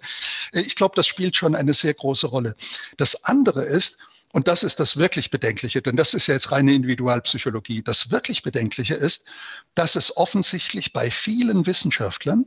Äh, 0.53 0.61
ich 0.61 0.75
glaube, 0.75 0.95
das 0.97 1.07
spielt 1.07 1.37
schon 1.37 1.55
eine 1.55 1.75
sehr 1.75 1.95
große 1.95 2.27
Rolle. 2.27 2.57
Das 2.97 3.25
andere 3.25 3.65
ist, 3.65 3.99
und 4.33 4.49
das 4.49 4.63
ist 4.63 4.81
das 4.81 4.97
wirklich 4.97 5.31
Bedenkliche, 5.31 5.81
denn 5.81 5.97
das 5.97 6.15
ist 6.15 6.27
ja 6.27 6.35
jetzt 6.35 6.53
reine 6.53 6.75
Individualpsychologie. 6.75 7.83
Das 7.83 8.11
wirklich 8.11 8.43
Bedenkliche 8.43 8.95
ist, 8.95 9.25
dass 9.75 9.97
es 9.97 10.17
offensichtlich 10.17 10.93
bei 10.93 11.11
vielen 11.11 11.67
Wissenschaftlern 11.67 12.47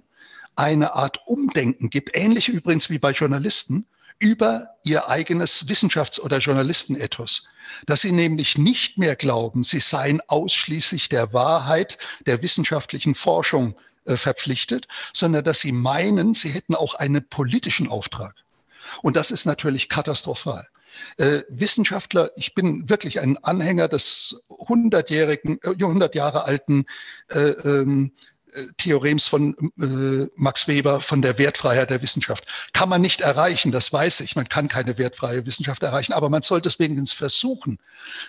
eine 0.56 0.94
Art 0.94 1.22
Umdenken 1.26 1.90
gibt, 1.90 2.16
ähnlich 2.16 2.50
übrigens 2.50 2.90
wie 2.90 3.00
bei 3.00 3.12
Journalisten, 3.12 3.86
über 4.22 4.70
ihr 4.86 5.10
eigenes 5.10 5.68
Wissenschafts- 5.68 6.20
oder 6.20 6.38
Journalistenethos, 6.38 7.48
dass 7.88 8.02
sie 8.02 8.12
nämlich 8.12 8.58
nicht 8.58 8.98
mehr 8.98 9.16
glauben, 9.16 9.64
sie 9.64 9.80
seien 9.80 10.22
ausschließlich 10.28 11.10
der 11.10 11.34
Wahrheit 11.34 11.98
der 12.28 12.42
wissenschaftlichen 12.42 13.16
Forschung 13.16 13.76
äh, 14.06 14.18
verpflichtet, 14.18 14.88
sondern 15.12 15.44
dass 15.44 15.60
sie 15.60 15.72
meinen, 15.72 16.36
sie 16.36 16.50
hätten 16.50 16.76
auch 16.76 16.96
einen 16.96 17.28
politischen 17.28 17.88
Auftrag. 17.88 18.36
Und 19.02 19.18
das 19.18 19.32
ist 19.32 19.46
natürlich 19.46 19.90
katastrophal. 19.90 20.68
Äh, 21.18 21.42
Wissenschaftler, 21.50 22.30
ich 22.36 22.54
bin 22.54 22.90
wirklich 22.90 23.22
ein 23.22 23.38
Anhänger 23.44 23.88
des 23.88 24.44
hundertjährigen, 24.50 25.60
äh, 25.64 25.70
100 25.70 26.14
Jahre 26.14 26.46
alten 26.46 26.86
äh, 27.30 27.40
ähm, 27.40 28.12
Theorems 28.78 29.28
von 29.28 29.56
äh, 29.80 30.30
Max 30.36 30.68
Weber 30.68 31.02
von 31.02 31.22
der 31.22 31.38
Wertfreiheit 31.38 31.90
der 31.90 32.02
Wissenschaft. 32.02 32.46
Kann 32.74 32.90
man 32.90 33.02
nicht 33.02 33.22
erreichen, 33.22 33.72
das 33.72 33.92
weiß 33.92 34.22
ich. 34.22 34.36
Man 34.36 34.50
kann 34.50 34.68
keine 34.68 34.98
wertfreie 34.98 35.46
Wissenschaft 35.46 35.84
erreichen, 35.84 36.14
aber 36.14 36.30
man 36.30 36.42
sollte 36.42 36.70
es 36.70 36.80
wenigstens 36.80 37.14
versuchen, 37.14 37.80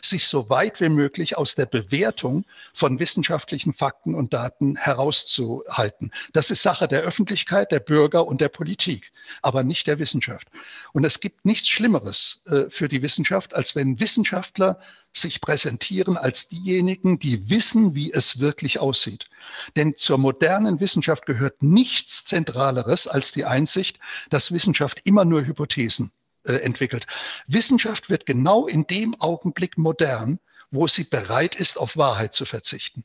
sich 0.02 0.26
so 0.26 0.48
weit 0.48 0.80
wie 0.80 0.88
möglich 0.88 1.36
aus 1.36 1.54
der 1.54 1.66
Bewertung 1.66 2.44
von 2.74 2.98
wissenschaftlichen 2.98 3.72
Fakten 3.72 4.14
und 4.14 4.32
Daten 4.32 4.76
herauszuhalten. 4.76 6.10
Das 6.32 6.50
ist 6.50 6.62
Sache 6.62 6.88
der 6.88 7.02
Öffentlichkeit, 7.02 7.72
der 7.72 7.80
Bürger 7.80 8.26
und 8.26 8.40
der 8.40 8.48
Politik, 8.48 9.12
aber 9.42 9.64
nicht 9.64 9.86
der 9.86 9.98
Wissenschaft. 9.98 10.48
Und 10.92 11.04
es 11.04 11.20
gibt 11.20 11.44
nichts 11.44 11.68
Schlimmeres 11.68 12.44
äh, 12.46 12.70
für 12.70 12.88
die 12.88 13.02
Wissenschaft, 13.02 13.54
als 13.54 13.74
wenn 13.74 14.00
Wissenschaftler 14.00 14.78
sich 15.12 15.40
präsentieren 15.40 16.16
als 16.16 16.48
diejenigen, 16.48 17.18
die 17.18 17.50
wissen, 17.50 17.94
wie 17.94 18.12
es 18.12 18.40
wirklich 18.40 18.78
aussieht. 18.78 19.28
Denn 19.76 19.96
zur 19.96 20.18
modernen 20.18 20.80
Wissenschaft 20.80 21.26
gehört 21.26 21.62
nichts 21.62 22.24
Zentraleres 22.24 23.06
als 23.06 23.32
die 23.32 23.44
Einsicht, 23.44 23.98
dass 24.30 24.52
Wissenschaft 24.52 25.02
immer 25.04 25.24
nur 25.24 25.44
Hypothesen 25.44 26.12
äh, 26.44 26.54
entwickelt. 26.54 27.06
Wissenschaft 27.46 28.10
wird 28.10 28.26
genau 28.26 28.66
in 28.66 28.86
dem 28.86 29.14
Augenblick 29.20 29.76
modern, 29.76 30.38
wo 30.70 30.88
sie 30.88 31.04
bereit 31.04 31.54
ist, 31.54 31.78
auf 31.78 31.96
Wahrheit 31.96 32.34
zu 32.34 32.44
verzichten. 32.46 33.04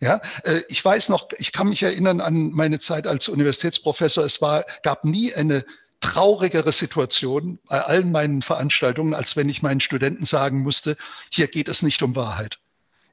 Ja, 0.00 0.20
äh, 0.44 0.62
ich 0.68 0.84
weiß 0.84 1.08
noch, 1.08 1.28
ich 1.38 1.52
kann 1.52 1.68
mich 1.68 1.82
erinnern 1.82 2.20
an 2.20 2.50
meine 2.50 2.80
Zeit 2.80 3.06
als 3.06 3.28
Universitätsprofessor. 3.28 4.24
Es 4.24 4.42
war, 4.42 4.64
gab 4.82 5.04
nie 5.04 5.32
eine 5.32 5.64
traurigere 6.00 6.72
Situation 6.72 7.58
bei 7.68 7.80
allen 7.80 8.12
meinen 8.12 8.42
Veranstaltungen, 8.42 9.14
als 9.14 9.36
wenn 9.36 9.48
ich 9.48 9.62
meinen 9.62 9.80
Studenten 9.80 10.24
sagen 10.24 10.60
musste, 10.60 10.96
hier 11.30 11.48
geht 11.48 11.68
es 11.68 11.82
nicht 11.82 12.02
um 12.02 12.16
Wahrheit. 12.16 12.58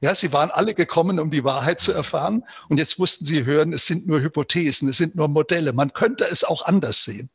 Ja, 0.00 0.14
sie 0.14 0.32
waren 0.32 0.50
alle 0.50 0.74
gekommen, 0.74 1.18
um 1.18 1.30
die 1.30 1.44
Wahrheit 1.44 1.80
zu 1.80 1.92
erfahren. 1.92 2.44
Und 2.68 2.78
jetzt 2.78 2.98
mussten 2.98 3.24
sie 3.24 3.46
hören, 3.46 3.72
es 3.72 3.86
sind 3.86 4.06
nur 4.06 4.20
Hypothesen, 4.20 4.88
es 4.88 4.98
sind 4.98 5.14
nur 5.16 5.28
Modelle. 5.28 5.72
Man 5.72 5.94
könnte 5.94 6.24
es 6.24 6.44
auch 6.44 6.66
anders 6.66 7.04
sehen 7.04 7.30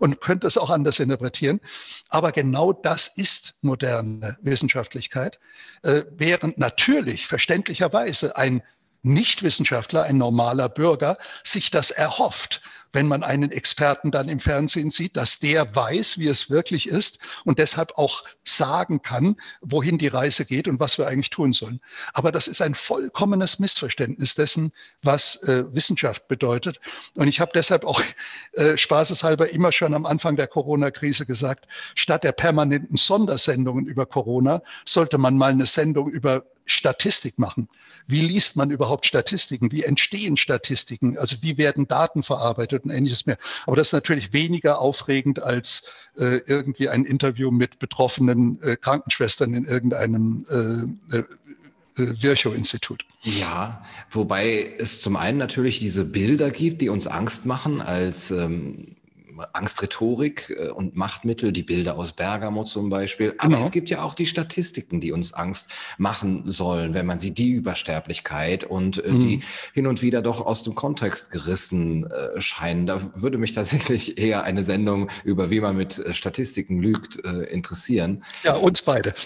und 0.00 0.20
könnte 0.20 0.46
es 0.46 0.56
auch 0.56 0.70
anders 0.70 1.00
interpretieren. 1.00 1.60
Aber 2.08 2.32
genau 2.32 2.72
das 2.72 3.08
ist 3.08 3.58
moderne 3.60 4.38
Wissenschaftlichkeit, 4.40 5.38
äh, 5.82 6.04
während 6.12 6.56
natürlich 6.56 7.26
verständlicherweise 7.26 8.36
ein 8.36 8.62
Nichtwissenschaftler, 9.04 10.02
ein 10.02 10.18
normaler 10.18 10.68
Bürger, 10.68 11.18
sich 11.44 11.70
das 11.70 11.90
erhofft 11.90 12.60
wenn 12.94 13.08
man 13.08 13.22
einen 13.22 13.50
Experten 13.50 14.10
dann 14.10 14.28
im 14.28 14.40
Fernsehen 14.40 14.88
sieht, 14.88 15.16
dass 15.16 15.40
der 15.40 15.74
weiß, 15.74 16.18
wie 16.18 16.28
es 16.28 16.48
wirklich 16.48 16.88
ist 16.88 17.18
und 17.44 17.58
deshalb 17.58 17.98
auch 17.98 18.24
sagen 18.44 19.02
kann, 19.02 19.36
wohin 19.60 19.98
die 19.98 20.08
Reise 20.08 20.46
geht 20.46 20.68
und 20.68 20.80
was 20.80 20.96
wir 20.96 21.08
eigentlich 21.08 21.30
tun 21.30 21.52
sollen. 21.52 21.80
Aber 22.14 22.32
das 22.32 22.46
ist 22.46 22.62
ein 22.62 22.74
vollkommenes 22.74 23.58
Missverständnis 23.58 24.34
dessen, 24.34 24.72
was 25.02 25.42
äh, 25.42 25.64
Wissenschaft 25.74 26.28
bedeutet. 26.28 26.80
Und 27.16 27.28
ich 27.28 27.40
habe 27.40 27.50
deshalb 27.54 27.84
auch 27.84 28.00
äh, 28.52 28.76
spaßeshalber 28.76 29.50
immer 29.50 29.72
schon 29.72 29.92
am 29.92 30.06
Anfang 30.06 30.36
der 30.36 30.46
Corona-Krise 30.46 31.26
gesagt, 31.26 31.66
statt 31.96 32.22
der 32.22 32.32
permanenten 32.32 32.96
Sondersendungen 32.96 33.86
über 33.86 34.06
Corona 34.06 34.62
sollte 34.84 35.18
man 35.18 35.36
mal 35.36 35.50
eine 35.50 35.66
Sendung 35.66 36.08
über 36.08 36.44
Statistik 36.66 37.38
machen. 37.38 37.68
Wie 38.06 38.20
liest 38.20 38.56
man 38.56 38.70
überhaupt 38.70 39.06
Statistiken? 39.06 39.72
Wie 39.72 39.82
entstehen 39.82 40.36
Statistiken? 40.36 41.16
Also 41.18 41.36
wie 41.42 41.56
werden 41.56 41.88
Daten 41.88 42.22
verarbeitet 42.22 42.84
und 42.84 42.90
ähnliches 42.90 43.26
mehr? 43.26 43.38
Aber 43.66 43.76
das 43.76 43.88
ist 43.88 43.92
natürlich 43.92 44.32
weniger 44.32 44.78
aufregend 44.78 45.42
als 45.42 45.90
äh, 46.16 46.40
irgendwie 46.46 46.88
ein 46.88 47.04
Interview 47.04 47.50
mit 47.50 47.78
betroffenen 47.78 48.60
äh, 48.62 48.76
Krankenschwestern 48.76 49.54
in 49.54 49.64
irgendeinem 49.64 50.46
äh, 50.50 51.16
äh, 51.16 51.20
äh 51.20 52.22
Virchow-Institut. 52.22 53.06
Ja, 53.22 53.82
wobei 54.10 54.74
es 54.78 55.00
zum 55.00 55.16
einen 55.16 55.38
natürlich 55.38 55.78
diese 55.78 56.04
Bilder 56.04 56.50
gibt, 56.50 56.82
die 56.82 56.88
uns 56.88 57.06
Angst 57.06 57.46
machen 57.46 57.80
als 57.80 58.30
ähm, 58.30 58.93
Angstrhetorik 59.52 60.54
äh, 60.58 60.68
und 60.68 60.96
Machtmittel, 60.96 61.52
die 61.52 61.62
Bilder 61.62 61.96
aus 61.96 62.12
Bergamo 62.12 62.64
zum 62.64 62.90
Beispiel. 62.90 63.34
Aber 63.38 63.54
genau. 63.54 63.64
es 63.64 63.70
gibt 63.70 63.90
ja 63.90 64.02
auch 64.02 64.14
die 64.14 64.26
Statistiken, 64.26 65.00
die 65.00 65.12
uns 65.12 65.32
Angst 65.32 65.70
machen 65.98 66.50
sollen, 66.50 66.94
wenn 66.94 67.06
man 67.06 67.18
sie 67.18 67.32
die 67.32 67.50
Übersterblichkeit 67.50 68.64
und 68.64 69.04
äh, 69.04 69.10
mhm. 69.10 69.20
die 69.20 69.40
hin 69.72 69.86
und 69.86 70.02
wieder 70.02 70.22
doch 70.22 70.44
aus 70.44 70.62
dem 70.62 70.74
Kontext 70.74 71.30
gerissen 71.30 72.06
äh, 72.10 72.40
scheinen. 72.40 72.86
Da 72.86 73.00
würde 73.14 73.38
mich 73.38 73.52
tatsächlich 73.52 74.18
eher 74.24 74.44
eine 74.44 74.64
Sendung 74.64 75.10
über 75.24 75.50
wie 75.50 75.60
man 75.60 75.76
mit 75.76 75.98
äh, 75.98 76.14
Statistiken 76.14 76.80
lügt 76.80 77.24
äh, 77.24 77.44
interessieren. 77.44 78.24
Ja, 78.42 78.54
uns 78.54 78.82
beide. 78.82 79.14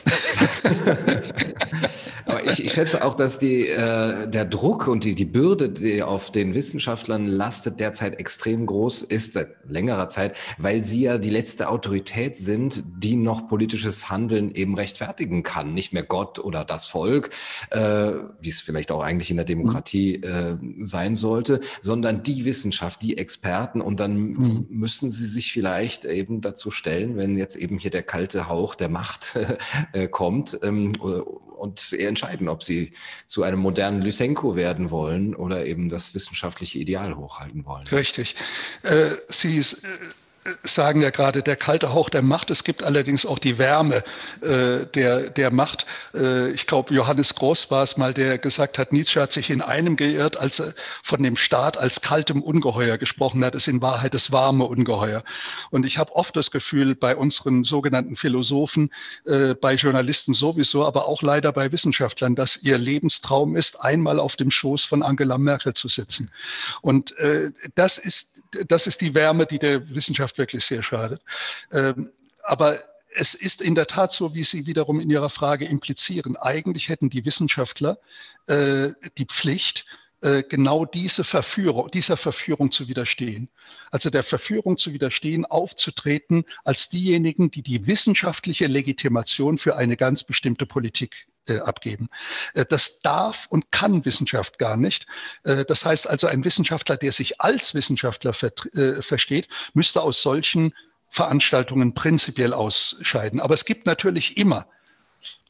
Aber 2.28 2.44
ich, 2.44 2.62
ich 2.62 2.72
schätze 2.72 3.04
auch, 3.04 3.14
dass 3.14 3.38
die, 3.38 3.68
äh, 3.68 4.28
der 4.28 4.44
Druck 4.44 4.86
und 4.86 5.04
die, 5.04 5.14
die 5.14 5.24
Bürde, 5.24 5.70
die 5.70 6.02
auf 6.02 6.30
den 6.30 6.54
Wissenschaftlern 6.54 7.26
lastet, 7.26 7.80
derzeit 7.80 8.20
extrem 8.20 8.66
groß 8.66 9.02
ist, 9.02 9.32
seit 9.32 9.56
längerer 9.66 10.08
Zeit, 10.08 10.36
weil 10.58 10.84
sie 10.84 11.02
ja 11.02 11.16
die 11.16 11.30
letzte 11.30 11.70
Autorität 11.70 12.36
sind, 12.36 12.82
die 12.98 13.16
noch 13.16 13.46
politisches 13.46 14.10
Handeln 14.10 14.54
eben 14.54 14.74
rechtfertigen 14.74 15.42
kann. 15.42 15.72
Nicht 15.72 15.94
mehr 15.94 16.02
Gott 16.02 16.38
oder 16.38 16.64
das 16.64 16.86
Volk, 16.86 17.30
äh, 17.70 18.12
wie 18.40 18.50
es 18.50 18.60
vielleicht 18.60 18.92
auch 18.92 19.02
eigentlich 19.02 19.30
in 19.30 19.36
der 19.36 19.46
Demokratie 19.46 20.18
mhm. 20.18 20.82
äh, 20.82 20.86
sein 20.86 21.14
sollte, 21.14 21.60
sondern 21.80 22.22
die 22.22 22.44
Wissenschaft, 22.44 23.00
die 23.00 23.16
Experten. 23.16 23.80
Und 23.80 24.00
dann 24.00 24.16
mhm. 24.18 24.66
müssen 24.68 25.10
sie 25.10 25.26
sich 25.26 25.50
vielleicht 25.50 26.04
eben 26.04 26.42
dazu 26.42 26.70
stellen, 26.70 27.16
wenn 27.16 27.38
jetzt 27.38 27.56
eben 27.56 27.78
hier 27.78 27.90
der 27.90 28.02
kalte 28.02 28.50
Hauch 28.50 28.74
der 28.74 28.90
Macht 28.90 29.38
äh, 29.94 30.08
kommt 30.08 30.58
ähm, 30.62 30.94
und 31.58 31.92
entscheiden, 31.92 32.48
ob 32.48 32.62
sie 32.62 32.92
zu 33.26 33.42
einem 33.42 33.58
modernen 33.58 34.02
Lysenko 34.02 34.56
werden 34.56 34.90
wollen 34.90 35.34
oder 35.34 35.66
eben 35.66 35.88
das 35.88 36.14
wissenschaftliche 36.14 36.78
Ideal 36.78 37.16
hochhalten 37.16 37.64
wollen. 37.66 37.86
Richtig. 37.88 38.36
Äh, 38.82 39.10
sie 39.28 39.56
ist, 39.56 39.84
äh, 39.84 39.88
sagen 40.62 41.02
ja 41.02 41.10
gerade 41.10 41.42
der 41.42 41.56
kalte 41.56 41.92
Hauch 41.92 42.10
der 42.10 42.22
Macht. 42.22 42.50
Es 42.50 42.64
gibt 42.64 42.82
allerdings 42.82 43.26
auch 43.26 43.38
die 43.38 43.58
Wärme 43.58 44.02
äh, 44.40 44.86
der, 44.86 45.30
der 45.30 45.50
Macht. 45.50 45.86
Äh, 46.14 46.50
ich 46.50 46.66
glaube, 46.66 46.94
Johannes 46.94 47.34
Groß 47.34 47.70
war 47.70 47.82
es 47.82 47.96
mal, 47.96 48.14
der 48.14 48.38
gesagt 48.38 48.78
hat, 48.78 48.92
Nietzsche 48.92 49.20
hat 49.20 49.32
sich 49.32 49.50
in 49.50 49.62
einem 49.62 49.96
geirrt, 49.96 50.36
als 50.36 50.60
er 50.60 50.74
von 51.02 51.22
dem 51.22 51.36
Staat 51.36 51.76
als 51.76 52.00
kaltem 52.00 52.42
Ungeheuer 52.42 52.98
gesprochen 52.98 53.44
hat. 53.44 53.54
Es 53.54 53.62
ist 53.62 53.68
in 53.68 53.82
Wahrheit 53.82 54.14
das 54.14 54.32
warme 54.32 54.64
Ungeheuer. 54.64 55.22
Und 55.70 55.84
ich 55.84 55.98
habe 55.98 56.14
oft 56.14 56.36
das 56.36 56.50
Gefühl, 56.50 56.94
bei 56.94 57.16
unseren 57.16 57.64
sogenannten 57.64 58.16
Philosophen, 58.16 58.90
äh, 59.26 59.54
bei 59.54 59.74
Journalisten 59.74 60.34
sowieso, 60.34 60.86
aber 60.86 61.06
auch 61.06 61.22
leider 61.22 61.52
bei 61.52 61.72
Wissenschaftlern, 61.72 62.34
dass 62.34 62.56
ihr 62.56 62.78
Lebenstraum 62.78 63.56
ist, 63.56 63.80
einmal 63.80 64.20
auf 64.20 64.36
dem 64.36 64.50
Schoß 64.50 64.84
von 64.84 65.02
Angela 65.02 65.38
Merkel 65.38 65.74
zu 65.74 65.88
sitzen. 65.88 66.30
Und 66.80 67.16
äh, 67.18 67.50
das 67.74 67.98
ist 67.98 68.37
das 68.68 68.86
ist 68.86 69.00
die 69.00 69.14
Wärme, 69.14 69.46
die 69.46 69.58
der 69.58 69.88
Wissenschaft 69.90 70.38
wirklich 70.38 70.64
sehr 70.64 70.82
schadet. 70.82 71.22
Ähm, 71.72 72.10
aber 72.42 72.78
es 73.14 73.34
ist 73.34 73.62
in 73.62 73.74
der 73.74 73.86
Tat 73.86 74.12
so, 74.12 74.34
wie 74.34 74.44
Sie 74.44 74.66
wiederum 74.66 75.00
in 75.00 75.10
Ihrer 75.10 75.30
Frage 75.30 75.64
implizieren. 75.64 76.36
Eigentlich 76.36 76.88
hätten 76.88 77.10
die 77.10 77.24
Wissenschaftler 77.24 77.98
äh, 78.46 78.90
die 79.16 79.26
Pflicht, 79.26 79.86
genau 80.20 80.84
diese 80.84 81.22
Verführung, 81.22 81.90
dieser 81.92 82.16
Verführung 82.16 82.72
zu 82.72 82.88
widerstehen. 82.88 83.48
Also 83.90 84.10
der 84.10 84.24
Verführung 84.24 84.76
zu 84.76 84.92
widerstehen, 84.92 85.46
aufzutreten 85.46 86.44
als 86.64 86.88
diejenigen, 86.88 87.50
die 87.50 87.62
die 87.62 87.86
wissenschaftliche 87.86 88.66
Legitimation 88.66 89.58
für 89.58 89.76
eine 89.76 89.96
ganz 89.96 90.24
bestimmte 90.24 90.66
Politik 90.66 91.28
äh, 91.48 91.60
abgeben. 91.60 92.08
Äh, 92.54 92.64
das 92.68 93.00
darf 93.00 93.46
und 93.48 93.70
kann 93.72 94.04
Wissenschaft 94.04 94.58
gar 94.58 94.76
nicht. 94.76 95.06
Äh, 95.44 95.64
das 95.64 95.84
heißt 95.84 96.08
also, 96.08 96.26
ein 96.26 96.44
Wissenschaftler, 96.44 96.96
der 96.96 97.12
sich 97.12 97.40
als 97.40 97.74
Wissenschaftler 97.74 98.32
äh, 98.42 99.02
versteht, 99.02 99.48
müsste 99.74 100.02
aus 100.02 100.22
solchen 100.22 100.74
Veranstaltungen 101.10 101.94
prinzipiell 101.94 102.52
ausscheiden. 102.52 103.40
Aber 103.40 103.54
es 103.54 103.64
gibt 103.64 103.86
natürlich 103.86 104.36
immer 104.36 104.66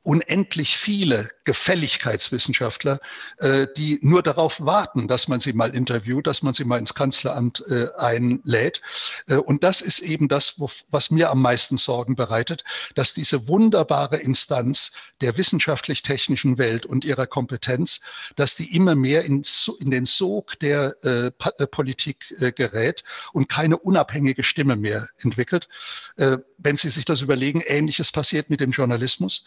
unendlich 0.09 0.79
viele 0.79 1.29
Gefälligkeitswissenschaftler, 1.44 2.99
äh, 3.40 3.66
die 3.77 3.99
nur 4.01 4.23
darauf 4.23 4.59
warten, 4.59 5.07
dass 5.07 5.29
man 5.29 5.38
sie 5.38 5.53
mal 5.53 5.75
interviewt, 5.77 6.27
dass 6.27 6.42
man 6.42 6.55
sie 6.55 6.64
mal 6.64 6.79
ins 6.79 6.94
Kanzleramt 6.94 7.62
äh, 7.68 7.88
einlädt. 7.99 8.81
Äh, 9.29 9.37
und 9.37 9.62
das 9.64 9.83
ist 9.83 9.99
eben 9.99 10.29
das, 10.29 10.59
wo, 10.59 10.71
was 10.90 11.11
mir 11.11 11.31
am 11.31 11.42
meisten 11.42 11.77
Sorgen 11.77 12.16
bereitet, 12.16 12.64
dass 12.94 13.12
diese 13.12 13.49
wunderbare 13.49 14.16
Instanz 14.16 14.92
der 15.21 15.37
wissenschaftlich-technischen 15.37 16.57
Welt 16.57 16.87
und 16.87 17.05
ihrer 17.05 17.27
Kompetenz, 17.27 18.01
dass 18.35 18.57
die 18.57 18.75
immer 18.75 18.94
mehr 18.94 19.27
in, 19.27 19.42
in 19.81 19.90
den 19.90 20.07
Sog 20.07 20.59
der 20.61 20.97
äh, 21.05 21.27
äh, 21.27 21.66
Politik 21.66 22.35
äh, 22.40 22.51
gerät 22.51 23.05
und 23.35 23.51
keine 23.51 23.77
unabhängige 23.77 24.42
Stimme 24.42 24.77
mehr 24.77 25.07
entwickelt. 25.18 25.68
wenn 26.16 26.77
Sie 26.77 26.90
sich 26.90 27.05
das 27.05 27.23
überlegen, 27.23 27.61
Ähnliches 27.61 28.11
passiert 28.11 28.51
mit 28.51 28.61
dem 28.61 28.71
Journalismus. 28.71 29.44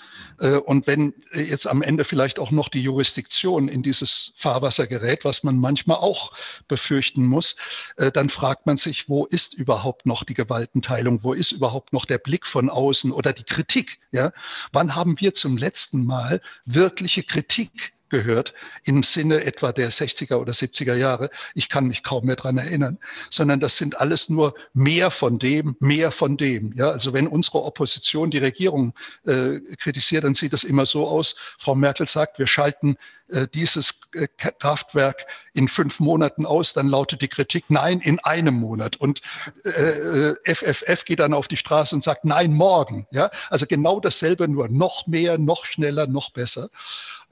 Äh, 0.50 0.50
und 0.59 0.87
wenn 0.87 1.13
äh, 1.31 1.41
jetzt 1.41 1.67
am 1.67 1.81
Ende 1.81 2.03
vielleicht 2.03 2.39
auch 2.39 2.51
noch 2.51 2.69
die 2.69 2.81
Jurisdiktion 2.81 3.67
in 3.67 3.83
dieses 3.83 4.33
Fahrwasser 4.35 4.87
gerät, 4.87 5.23
was 5.23 5.43
man 5.43 5.57
manchmal 5.57 5.97
auch 5.97 6.33
befürchten 6.67 7.25
muss, 7.25 7.55
äh, 7.97 8.11
dann 8.11 8.29
fragt 8.29 8.65
man 8.65 8.77
sich, 8.77 9.09
wo 9.09 9.25
ist 9.25 9.53
überhaupt 9.53 10.05
noch 10.05 10.23
die 10.23 10.33
Gewaltenteilung? 10.33 11.23
Wo 11.23 11.33
ist 11.33 11.51
überhaupt 11.51 11.93
noch 11.93 12.05
der 12.05 12.17
Blick 12.17 12.45
von 12.45 12.69
außen 12.69 13.11
oder 13.11 13.33
die 13.33 13.43
Kritik? 13.43 13.99
Ja? 14.11 14.32
Wann 14.71 14.95
haben 14.95 15.19
wir 15.19 15.34
zum 15.34 15.57
letzten 15.57 16.05
Mal 16.05 16.41
wirkliche 16.65 17.23
Kritik 17.23 17.93
gehört, 18.12 18.53
im 18.86 19.01
Sinne 19.01 19.43
etwa 19.43 19.72
der 19.72 19.89
60er 19.89 20.36
oder 20.36 20.53
70er 20.53 20.93
Jahre. 20.93 21.32
Ich 21.55 21.70
kann 21.70 21.88
mich 21.88 22.03
kaum 22.03 22.26
mehr 22.28 22.36
dran 22.36 22.59
erinnern, 22.59 22.99
sondern 23.32 23.59
das 23.59 23.78
sind 23.78 23.99
alles 23.99 24.30
nur 24.30 24.53
mehr 24.74 25.09
von 25.09 25.39
dem, 25.39 25.76
mehr 25.80 26.12
von 26.12 26.38
dem. 26.38 26.74
Ja, 26.76 26.91
also 26.91 27.14
wenn 27.14 27.28
unsere 27.28 27.64
Opposition 27.64 28.30
die 28.30 28.38
Regierung 28.38 28.93
äh, 29.26 29.59
kritisiert, 29.78 30.24
dann 30.24 30.36
sieht 30.36 30.53
das 30.53 30.64
immer 30.64 30.86
so 30.86 31.07
aus. 31.07 31.36
Frau 31.57 31.74
Merkel 31.74 32.07
sagt, 32.07 32.38
wir 32.38 32.47
schalten 32.47 32.97
äh, 33.32 33.47
dieses 33.47 34.01
äh, 34.14 34.28
Kraftwerk 34.38 35.26
in 35.53 35.68
fünf 35.68 35.99
Monaten 35.99 36.45
aus, 36.45 36.74
dann 36.74 36.88
lautet 36.88 37.22
die 37.22 37.28
Kritik, 37.28 37.66
nein, 37.70 38.01
in 38.01 38.20
einem 38.20 38.55
Monat. 38.55 38.97
Und 38.97 39.22
FFF 39.64 40.84
äh, 40.86 40.97
geht 41.05 41.20
dann 41.20 41.34
auf 41.34 41.47
die 41.47 41.57
Straße 41.57 41.95
und 41.95 42.03
sagt, 42.03 42.26
nein, 42.26 42.51
morgen. 42.51 43.07
Ja, 43.12 43.30
also 43.49 43.66
genau 43.66 43.99
dasselbe, 43.99 44.47
nur 44.47 44.68
noch 44.68 45.07
mehr, 45.07 45.38
noch 45.38 45.66
schneller, 45.66 46.07
noch 46.07 46.32
besser. 46.32 46.70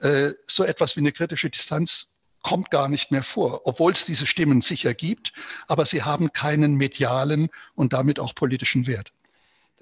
Äh, 0.00 0.30
so 0.46 0.64
etwas 0.64 0.96
wie 0.96 1.00
eine 1.00 1.12
kritische 1.12 1.50
Distanz 1.50 2.16
kommt 2.42 2.70
gar 2.70 2.88
nicht 2.88 3.10
mehr 3.10 3.22
vor, 3.22 3.62
obwohl 3.66 3.92
es 3.92 4.06
diese 4.06 4.26
Stimmen 4.26 4.60
sicher 4.60 4.94
gibt, 4.94 5.32
aber 5.68 5.84
sie 5.84 6.02
haben 6.02 6.32
keinen 6.32 6.74
medialen 6.74 7.50
und 7.74 7.92
damit 7.92 8.18
auch 8.18 8.34
politischen 8.34 8.86
Wert. 8.86 9.12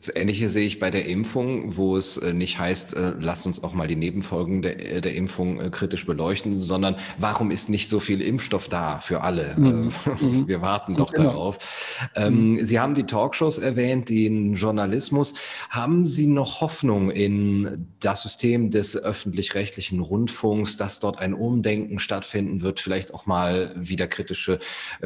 Das 0.01 0.15
Ähnliche 0.15 0.49
sehe 0.49 0.65
ich 0.65 0.79
bei 0.79 0.93
der 0.93 1.07
Impfung, 1.07 1.77
wo 1.77 1.97
es 1.97 2.19
äh, 2.19 2.33
nicht 2.33 2.61
heißt, 2.61 2.95
äh, 2.95 3.15
lasst 3.19 3.47
uns 3.47 3.65
auch 3.65 3.75
mal 3.75 3.89
die 3.89 3.97
Nebenfolgen 3.97 4.63
der, 4.63 4.99
äh, 4.99 5.01
der 5.01 5.17
Impfung 5.17 5.73
kritisch 5.73 6.07
beleuchten, 6.07 6.57
sondern 6.57 6.95
warum 7.19 7.51
ist 7.51 7.69
nicht 7.69 7.89
so 7.89 7.99
viel 7.99 8.23
Impfstoff 8.23 8.69
da 8.69 9.01
für 9.01 9.23
alle? 9.23 9.57
Mhm. 9.57 9.91
mhm. 10.21 10.47
Wir 10.47 10.63
warten 10.63 10.95
doch 10.95 11.13
genau. 11.13 11.31
darauf. 11.31 12.09
Ähm, 12.15 12.53
mhm. 12.53 12.65
Sie 12.65 12.79
haben 12.79 12.95
die 12.95 13.07
Talkshows 13.07 13.59
erwähnt, 13.59 14.09
den 14.09 14.55
Journalismus. 14.55 15.35
Haben 15.69 16.07
Sie 16.07 16.29
noch 16.29 16.61
Hoffnung 16.61 17.11
in 17.11 17.89
das 17.99 18.23
System 18.23 18.71
des 18.71 18.97
öffentlich-rechtlichen 18.97 19.99
Rundfunks, 19.99 20.77
dass 20.77 21.01
dort 21.01 21.19
ein 21.19 21.35
Umdenken 21.35 21.99
stattfinden 21.99 22.63
wird, 22.63 22.79
vielleicht 22.79 23.13
auch 23.13 23.27
mal 23.27 23.75
wieder 23.75 24.07
kritische 24.07 24.61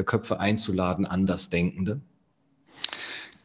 Köpfe 0.05 0.39
einzuladen, 0.39 1.07
Andersdenkende? 1.07 1.99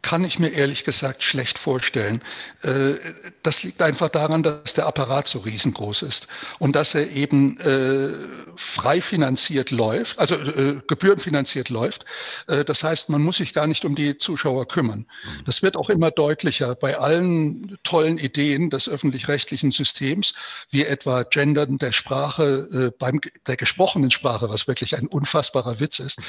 Kann 0.02 0.24
ich 0.24 0.38
mir 0.38 0.50
ehrlich 0.50 0.84
gesagt 0.84 1.22
schlecht 1.22 1.58
vorstellen. 1.58 2.22
Äh, 2.62 2.94
das 3.42 3.64
liegt 3.64 3.82
einfach 3.82 4.08
daran, 4.08 4.42
dass 4.42 4.74
der 4.74 4.86
Apparat 4.86 5.26
so 5.26 5.40
riesengroß 5.40 6.02
ist 6.02 6.28
und 6.58 6.76
dass 6.76 6.94
er 6.94 7.10
eben 7.10 7.58
äh, 7.60 8.10
frei 8.56 9.00
finanziert 9.00 9.70
läuft, 9.70 10.18
also 10.18 10.36
äh, 10.36 10.80
gebührenfinanziert 10.86 11.68
läuft. 11.68 12.04
Das 12.46 12.82
heißt, 12.82 13.10
man 13.10 13.22
muss 13.22 13.38
sich 13.38 13.52
gar 13.52 13.66
nicht 13.66 13.84
um 13.84 13.94
die 13.94 14.18
Zuschauer 14.18 14.66
kümmern. 14.68 15.06
Das 15.44 15.62
wird 15.62 15.76
auch 15.76 15.90
immer 15.90 16.10
deutlicher 16.10 16.74
bei 16.74 16.96
allen 16.96 17.78
tollen 17.82 18.18
Ideen 18.18 18.70
des 18.70 18.88
öffentlich-rechtlichen 18.88 19.70
Systems, 19.70 20.34
wie 20.70 20.84
etwa 20.84 21.22
Gendern 21.22 21.78
der 21.78 21.92
Sprache, 21.92 22.92
beim 22.98 23.20
der 23.46 23.56
gesprochenen 23.56 24.10
Sprache, 24.10 24.48
was 24.48 24.66
wirklich 24.66 24.96
ein 24.96 25.06
unfassbarer 25.06 25.80
Witz 25.80 25.98
ist. 25.98 26.20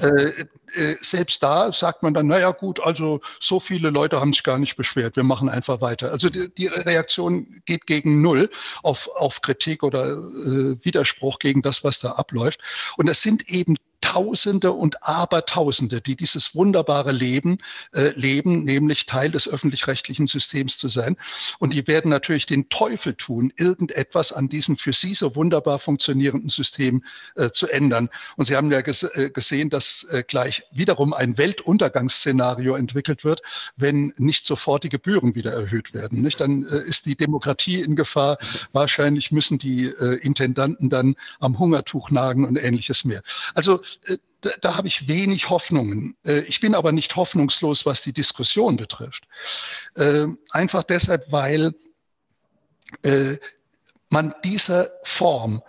Selbst 1.00 1.42
da 1.42 1.72
sagt 1.72 2.02
man 2.02 2.14
dann, 2.14 2.26
naja 2.26 2.50
gut, 2.52 2.80
also 2.80 3.13
so 3.40 3.60
viele 3.60 3.90
Leute 3.90 4.20
haben 4.20 4.32
sich 4.32 4.42
gar 4.42 4.58
nicht 4.58 4.76
beschwert. 4.76 5.16
Wir 5.16 5.24
machen 5.24 5.48
einfach 5.48 5.80
weiter. 5.80 6.10
Also 6.10 6.30
die, 6.30 6.52
die 6.54 6.66
Reaktion 6.66 7.62
geht 7.66 7.86
gegen 7.86 8.22
Null 8.22 8.50
auf, 8.82 9.08
auf 9.16 9.40
Kritik 9.42 9.82
oder 9.82 10.12
äh, 10.12 10.84
Widerspruch 10.84 11.38
gegen 11.38 11.62
das, 11.62 11.84
was 11.84 12.00
da 12.00 12.12
abläuft. 12.12 12.60
Und 12.96 13.08
das 13.08 13.22
sind 13.22 13.48
eben 13.48 13.76
Tausende 14.14 14.70
und 14.70 15.02
Abertausende, 15.02 16.00
die 16.00 16.14
dieses 16.14 16.54
wunderbare 16.54 17.10
Leben 17.10 17.58
äh, 17.94 18.10
leben, 18.10 18.62
nämlich 18.62 19.06
Teil 19.06 19.32
des 19.32 19.48
öffentlich-rechtlichen 19.48 20.28
Systems 20.28 20.78
zu 20.78 20.86
sein. 20.86 21.16
Und 21.58 21.72
die 21.72 21.84
werden 21.88 22.12
natürlich 22.12 22.46
den 22.46 22.68
Teufel 22.68 23.14
tun, 23.14 23.52
irgendetwas 23.56 24.32
an 24.32 24.48
diesem 24.48 24.76
für 24.76 24.92
sie 24.92 25.14
so 25.14 25.34
wunderbar 25.34 25.80
funktionierenden 25.80 26.48
System 26.48 27.02
äh, 27.34 27.50
zu 27.50 27.66
ändern. 27.66 28.08
Und 28.36 28.44
Sie 28.44 28.54
haben 28.54 28.70
ja 28.70 28.82
ges 28.82 29.02
äh, 29.02 29.30
gesehen, 29.30 29.68
dass 29.68 30.04
äh, 30.04 30.22
gleich 30.22 30.62
wiederum 30.70 31.12
ein 31.12 31.36
Weltuntergangsszenario 31.36 32.76
entwickelt 32.76 33.24
wird, 33.24 33.42
wenn 33.76 34.12
nicht 34.16 34.46
sofort 34.46 34.84
die 34.84 34.90
Gebühren 34.90 35.34
wieder 35.34 35.52
erhöht 35.52 35.92
werden. 35.92 36.22
Nicht? 36.22 36.38
Dann 36.40 36.62
äh, 36.62 36.78
ist 36.86 37.06
die 37.06 37.16
Demokratie 37.16 37.80
in 37.80 37.96
Gefahr. 37.96 38.38
Wahrscheinlich 38.72 39.32
müssen 39.32 39.58
die 39.58 39.86
äh, 39.86 40.20
Intendanten 40.20 40.88
dann 40.88 41.16
am 41.40 41.58
Hungertuch 41.58 42.12
nagen 42.12 42.44
und 42.44 42.62
ähnliches 42.62 43.04
mehr. 43.04 43.20
Also 43.56 43.80
da, 44.40 44.50
da 44.60 44.76
habe 44.76 44.88
ich 44.88 45.08
wenig 45.08 45.50
Hoffnungen. 45.50 46.16
Äh, 46.26 46.40
ich 46.40 46.60
bin 46.60 46.74
aber 46.74 46.92
nicht 46.92 47.16
hoffnungslos, 47.16 47.86
was 47.86 48.02
die 48.02 48.12
Diskussion 48.12 48.76
betrifft. 48.76 49.24
Äh, 49.96 50.26
einfach 50.50 50.82
deshalb, 50.82 51.30
weil 51.32 51.74
man 54.10 54.34
dieser 54.44 54.88
Form 55.02 55.62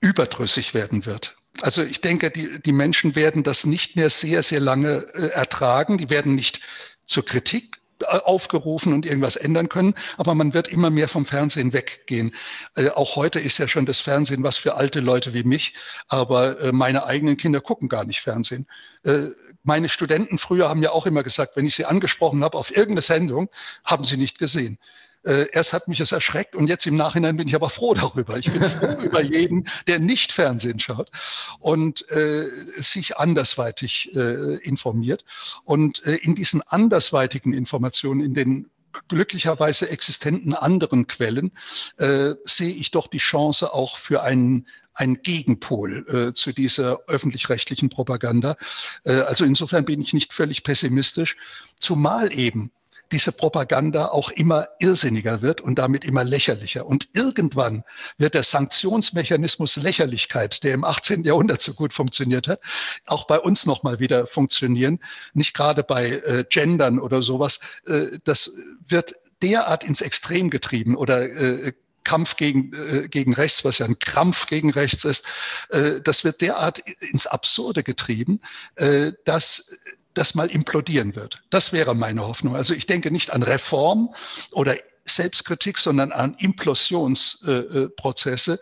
überdrüssig 0.00 0.74
werden 0.74 1.06
wird. 1.06 1.38
Also 1.62 1.82
ich 1.82 2.02
denke, 2.02 2.30
die, 2.30 2.60
die 2.60 2.72
Menschen 2.72 3.14
werden 3.14 3.44
das 3.44 3.64
nicht 3.64 3.96
mehr 3.96 4.10
sehr, 4.10 4.42
sehr 4.42 4.60
lange 4.60 5.06
ertragen. 5.32 5.96
Die 5.96 6.10
werden 6.10 6.34
nicht 6.34 6.60
zur 7.06 7.24
Kritik 7.24 7.80
aufgerufen 8.06 8.92
und 8.92 9.06
irgendwas 9.06 9.36
ändern 9.36 9.68
können, 9.68 9.94
aber 10.16 10.34
man 10.34 10.54
wird 10.54 10.68
immer 10.68 10.90
mehr 10.90 11.08
vom 11.08 11.26
Fernsehen 11.26 11.72
weggehen. 11.72 12.34
Äh, 12.76 12.90
auch 12.90 13.16
heute 13.16 13.40
ist 13.40 13.58
ja 13.58 13.68
schon 13.68 13.86
das 13.86 14.00
Fernsehen 14.00 14.42
was 14.42 14.56
für 14.56 14.76
alte 14.76 15.00
Leute 15.00 15.34
wie 15.34 15.44
mich, 15.44 15.74
aber 16.08 16.60
äh, 16.60 16.72
meine 16.72 17.04
eigenen 17.06 17.36
Kinder 17.36 17.60
gucken 17.60 17.88
gar 17.88 18.04
nicht 18.04 18.20
Fernsehen. 18.20 18.66
Äh, 19.04 19.28
meine 19.62 19.88
Studenten 19.88 20.38
früher 20.38 20.68
haben 20.68 20.82
ja 20.82 20.90
auch 20.90 21.06
immer 21.06 21.22
gesagt, 21.22 21.56
wenn 21.56 21.66
ich 21.66 21.74
sie 21.74 21.84
angesprochen 21.84 22.44
habe 22.44 22.56
auf 22.56 22.70
irgendeine 22.70 23.02
Sendung, 23.02 23.48
haben 23.84 24.04
sie 24.04 24.16
nicht 24.16 24.38
gesehen. 24.38 24.78
Äh, 25.26 25.48
erst 25.52 25.72
hat 25.72 25.88
mich 25.88 26.00
es 26.00 26.12
erschreckt 26.12 26.54
und 26.54 26.68
jetzt 26.68 26.86
im 26.86 26.96
Nachhinein 26.96 27.36
bin 27.36 27.48
ich 27.48 27.54
aber 27.54 27.68
froh 27.68 27.94
darüber. 27.94 28.38
Ich 28.38 28.50
bin 28.50 28.62
froh 28.62 29.00
über 29.04 29.20
jeden, 29.20 29.68
der 29.86 29.98
nicht 29.98 30.32
Fernsehen 30.32 30.78
schaut 30.78 31.10
und 31.58 32.08
äh, 32.10 32.44
sich 32.76 33.16
andersweitig 33.18 34.14
äh, 34.14 34.56
informiert. 34.56 35.24
Und 35.64 36.04
äh, 36.06 36.16
in 36.16 36.34
diesen 36.34 36.62
andersweitigen 36.62 37.52
Informationen, 37.52 38.20
in 38.20 38.34
den 38.34 38.70
glücklicherweise 39.08 39.90
existenten 39.90 40.54
anderen 40.54 41.06
Quellen, 41.06 41.52
äh, 41.98 42.34
sehe 42.44 42.74
ich 42.74 42.90
doch 42.90 43.08
die 43.08 43.18
Chance 43.18 43.74
auch 43.74 43.98
für 43.98 44.22
einen 44.22 44.66
ein 44.94 45.20
Gegenpol 45.22 46.06
äh, 46.08 46.32
zu 46.32 46.52
dieser 46.52 47.00
öffentlich-rechtlichen 47.06 47.90
Propaganda. 47.90 48.56
Äh, 49.04 49.12
also 49.12 49.44
insofern 49.44 49.84
bin 49.84 50.00
ich 50.00 50.14
nicht 50.14 50.32
völlig 50.32 50.64
pessimistisch, 50.64 51.36
zumal 51.78 52.32
eben 52.32 52.70
diese 53.12 53.32
Propaganda 53.32 54.08
auch 54.08 54.30
immer 54.30 54.68
irrsinniger 54.78 55.42
wird 55.42 55.60
und 55.60 55.78
damit 55.78 56.04
immer 56.04 56.24
lächerlicher. 56.24 56.86
Und 56.86 57.08
irgendwann 57.14 57.84
wird 58.18 58.34
der 58.34 58.42
Sanktionsmechanismus 58.42 59.76
Lächerlichkeit, 59.76 60.64
der 60.64 60.74
im 60.74 60.84
18. 60.84 61.24
Jahrhundert 61.24 61.62
so 61.62 61.74
gut 61.74 61.92
funktioniert 61.92 62.48
hat, 62.48 62.60
auch 63.06 63.26
bei 63.26 63.38
uns 63.38 63.66
nochmal 63.66 64.00
wieder 64.00 64.26
funktionieren. 64.26 65.00
Nicht 65.34 65.54
gerade 65.54 65.82
bei 65.82 66.10
äh, 66.10 66.44
Gendern 66.48 66.98
oder 66.98 67.22
sowas. 67.22 67.60
Äh, 67.86 68.18
das 68.24 68.56
wird 68.88 69.14
derart 69.42 69.84
ins 69.84 70.00
Extrem 70.00 70.50
getrieben 70.50 70.96
oder 70.96 71.28
äh, 71.28 71.72
Kampf 72.06 72.36
gegen, 72.36 72.72
äh, 72.72 73.08
gegen 73.08 73.34
rechts, 73.34 73.64
was 73.64 73.78
ja 73.78 73.86
ein 73.86 73.98
Krampf 73.98 74.46
gegen 74.46 74.70
rechts 74.70 75.04
ist, 75.04 75.26
äh, 75.70 76.00
das 76.00 76.22
wird 76.22 76.40
derart 76.40 76.78
ins 76.78 77.26
Absurde 77.26 77.82
getrieben, 77.82 78.40
äh, 78.76 79.12
dass 79.24 79.76
das 80.16 80.34
mal 80.34 80.50
implodieren 80.50 81.14
wird. 81.14 81.42
Das 81.50 81.72
wäre 81.72 81.94
meine 81.94 82.26
Hoffnung. 82.26 82.56
Also 82.56 82.74
ich 82.74 82.86
denke 82.86 83.10
nicht 83.10 83.32
an 83.32 83.42
Reform 83.42 84.14
oder 84.50 84.74
Selbstkritik, 85.04 85.76
sondern 85.78 86.10
an 86.10 86.34
Implosionsprozesse, 86.38 88.58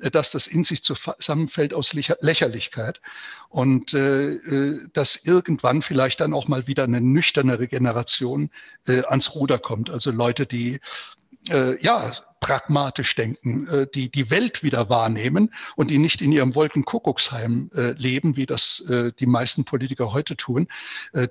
äh, 0.00 0.10
dass 0.10 0.30
das 0.30 0.46
in 0.46 0.62
sich 0.62 0.84
zusammenfällt 0.84 1.74
aus 1.74 1.92
Lächerlichkeit 1.92 3.00
und 3.48 3.94
äh, 3.94 4.34
äh, 4.34 4.88
dass 4.92 5.24
irgendwann 5.24 5.82
vielleicht 5.82 6.20
dann 6.20 6.34
auch 6.34 6.46
mal 6.46 6.68
wieder 6.68 6.84
eine 6.84 7.00
nüchternere 7.00 7.66
Generation 7.66 8.50
äh, 8.86 9.02
ans 9.06 9.34
Ruder 9.34 9.58
kommt. 9.58 9.90
Also 9.90 10.12
Leute, 10.12 10.46
die 10.46 10.78
äh, 11.48 11.82
ja 11.82 12.12
pragmatisch 12.40 13.14
denken, 13.14 13.66
äh, 13.68 13.86
die 13.92 14.10
die 14.10 14.30
Welt 14.30 14.62
wieder 14.62 14.88
wahrnehmen 14.88 15.52
und 15.76 15.90
die 15.90 15.98
nicht 15.98 16.22
in 16.22 16.32
ihrem 16.32 16.54
Wolkenkuckucksheim 16.54 17.70
äh, 17.74 17.92
leben, 17.92 18.36
wie 18.36 18.46
das 18.46 18.80
äh, 18.88 19.12
die 19.18 19.26
meisten 19.26 19.64
Politiker 19.64 20.12
heute 20.12 20.36
tun, 20.36 20.68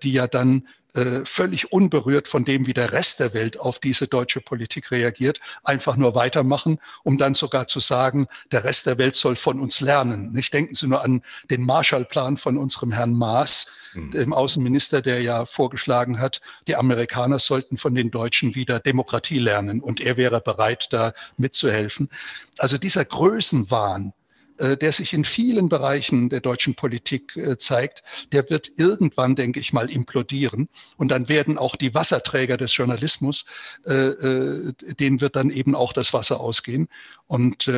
die 0.03 0.11
ja 0.11 0.27
dann 0.27 0.67
äh, 0.95 1.25
völlig 1.25 1.71
unberührt 1.71 2.27
von 2.27 2.45
dem, 2.45 2.65
wie 2.65 2.73
der 2.73 2.91
Rest 2.91 3.19
der 3.19 3.33
Welt 3.33 3.59
auf 3.59 3.79
diese 3.79 4.07
deutsche 4.07 4.41
Politik 4.41 4.91
reagiert, 4.91 5.39
einfach 5.63 5.95
nur 5.95 6.15
weitermachen, 6.15 6.79
um 7.03 7.17
dann 7.17 7.33
sogar 7.33 7.67
zu 7.67 7.79
sagen, 7.79 8.27
der 8.51 8.63
Rest 8.63 8.85
der 8.85 8.97
Welt 8.97 9.15
soll 9.15 9.35
von 9.35 9.59
uns 9.59 9.81
lernen. 9.81 10.31
Nicht 10.33 10.53
denken 10.53 10.75
Sie 10.75 10.87
nur 10.87 11.03
an 11.03 11.21
den 11.49 11.61
Marshallplan 11.63 12.37
von 12.37 12.57
unserem 12.57 12.91
Herrn 12.91 13.13
Maas, 13.13 13.67
mhm. 13.93 14.11
dem 14.11 14.33
Außenminister, 14.33 15.01
der 15.01 15.21
ja 15.21 15.45
vorgeschlagen 15.45 16.19
hat, 16.19 16.41
die 16.67 16.75
Amerikaner 16.75 17.39
sollten 17.39 17.77
von 17.77 17.93
den 17.93 18.09
Deutschen 18.09 18.55
wieder 18.55 18.79
Demokratie 18.79 19.39
lernen 19.39 19.81
und 19.81 20.01
er 20.01 20.17
wäre 20.17 20.41
bereit, 20.41 20.87
da 20.91 21.13
mitzuhelfen. 21.37 22.09
Also 22.57 22.77
dieser 22.77 23.05
Größenwahn, 23.05 24.13
der 24.59 24.91
sich 24.91 25.13
in 25.13 25.25
vielen 25.25 25.69
Bereichen 25.69 26.29
der 26.29 26.41
deutschen 26.41 26.75
Politik 26.75 27.35
äh, 27.35 27.57
zeigt, 27.57 28.03
der 28.31 28.49
wird 28.49 28.71
irgendwann, 28.77 29.35
denke 29.35 29.59
ich 29.59 29.73
mal, 29.73 29.89
implodieren. 29.89 30.69
Und 30.97 31.09
dann 31.09 31.29
werden 31.29 31.57
auch 31.57 31.75
die 31.75 31.93
Wasserträger 31.93 32.57
des 32.57 32.75
Journalismus, 32.75 33.45
äh, 33.85 34.73
denen 34.99 35.21
wird 35.21 35.35
dann 35.35 35.49
eben 35.49 35.75
auch 35.75 35.93
das 35.93 36.13
Wasser 36.13 36.39
ausgehen. 36.39 36.89
Und 37.27 37.69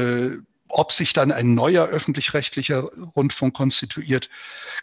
ob 0.69 0.91
sich 0.91 1.13
dann 1.13 1.31
ein 1.31 1.55
neuer 1.55 1.87
öffentlich-rechtlicher 1.87 2.89
Rundfunk 3.15 3.55
konstituiert, 3.55 4.29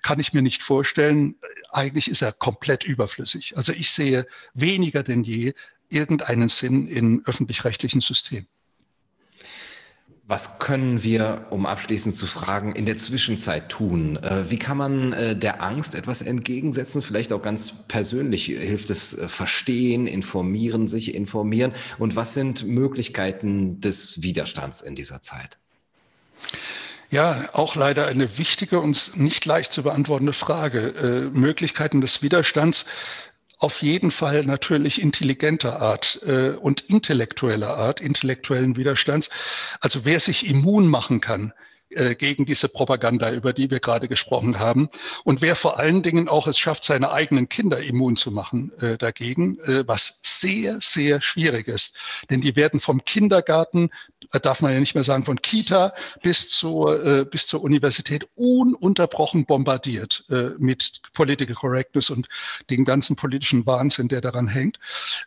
kann 0.03 0.21
ich 0.21 0.33
mir 0.33 0.43
nicht 0.43 0.63
vorstellen. 0.63 1.37
Eigentlich 1.71 2.09
ist 2.09 2.23
er 2.23 2.33
komplett 2.33 2.85
überflüssig. 2.85 3.57
Also 3.57 3.73
ich 3.73 3.91
sehe 3.91 4.27
weniger 4.53 5.03
denn 5.03 5.23
je 5.23 5.55
irgendeinen 5.89 6.49
Sinn 6.49 6.89
in 6.89 7.23
öffentlich-rechtlichen 7.25 8.01
Systemen. 8.01 8.49
Was 10.29 10.59
können 10.59 11.05
wir, 11.05 11.47
um 11.51 11.67
abschließend 11.67 12.13
zu 12.13 12.27
fragen, 12.27 12.73
in 12.73 12.85
der 12.85 12.97
Zwischenzeit 12.97 13.69
tun? 13.69 14.17
Äh, 14.17 14.51
wie 14.51 14.59
kann 14.59 14.77
man 14.77 15.13
äh, 15.13 15.37
der 15.37 15.63
Angst 15.63 15.95
etwas 15.95 16.21
entgegensetzen? 16.21 17.01
Vielleicht 17.01 17.33
auch 17.33 17.43
ganz 17.43 17.73
persönlich 17.87 18.47
hilft 18.47 18.91
es 18.91 19.17
äh, 19.17 19.29
verstehen, 19.29 20.09
informieren, 20.09 20.89
sich 20.89 21.15
informieren. 21.15 21.73
Und 21.99 22.17
was 22.17 22.35
sind 22.35 22.67
Möglichkeiten 22.67 23.81
des 23.81 24.21
Widerstands 24.23 24.81
in 24.81 24.97
dieser 24.97 25.23
Zeit? 25.23 25.59
Ja, 27.09 27.49
auch 27.53 27.77
leider 27.77 28.09
eine 28.09 28.37
wichtige 28.37 28.81
und 28.81 29.17
nicht 29.17 29.45
leicht 29.45 29.73
zu 29.73 29.85
beantwortende 29.85 30.33
Frage. 30.33 31.31
Äh, 31.35 31.39
Möglichkeiten 31.39 32.01
des 32.01 32.23
Widerstands 32.23 32.87
auf 33.59 33.81
jeden 33.81 34.11
Fall 34.11 34.45
natürlich 34.45 35.01
intelligenter 35.01 35.81
Art 35.81 36.21
äh, 36.27 36.51
und 36.51 36.83
intellektueller 36.83 37.77
Art, 37.77 38.01
intellektuellen 38.01 38.77
Widerstands. 38.77 39.31
Also 39.81 40.05
wer 40.05 40.21
sich 40.21 40.49
immun 40.49 40.87
machen 40.89 41.21
kann 41.21 41.53
äh, 41.91 42.17
gegen 42.17 42.47
diese 42.47 42.69
Propaganda, 42.69 43.31
über 43.31 43.53
die 43.53 43.71
wir 43.71 43.79
gerade 43.79 44.09
gesprochen 44.09 44.59
haben. 44.59 44.89
Und 45.23 45.41
wer 45.41 45.55
vor 45.55 45.79
allen 45.79 46.03
Dingen 46.03 46.29
auch 46.29 46.49
es 46.49 46.59
schafft, 46.59 46.85
seine 46.85 47.13
eigenen 47.13 47.49
Kinder 47.49 47.79
immun 47.79 48.17
zu 48.17 48.33
machen 48.33 48.73
äh, 48.81 48.99
dagegen, 48.99 49.59
äh, 49.61 49.87
was 49.87 50.19
sehr, 50.25 50.81
sehr 50.81 51.21
schwierig 51.21 51.69
ist. 51.69 51.97
Denn 52.29 52.41
die 52.41 52.57
werden 52.57 52.81
vom 52.81 53.05
Kindergarten, 53.05 53.91
äh, 54.33 54.41
darf 54.41 54.63
man 54.63 54.73
ja 54.73 54.81
nicht 54.81 54.97
mehr 54.97 55.05
sagen, 55.05 55.25
von 55.25 55.41
Kita 55.41 55.95
bis 56.23 56.51
zur, 56.51 57.05
äh, 57.07 57.25
bis 57.25 57.47
zur 57.47 57.63
Universität 57.63 58.27
ununterbrochen 58.35 59.47
bombardiert 59.47 60.25
äh, 60.29 60.51
mit 60.59 61.03
Political 61.13 61.55
Correctness 61.55 62.11
und 62.11 62.29
dem 62.69 62.85
ganzen 62.85 63.15
politischen 63.15 63.65
Wahnsinn, 63.65 64.09
der 64.09 64.21
daran 64.21 64.49
hängt. 64.49 64.81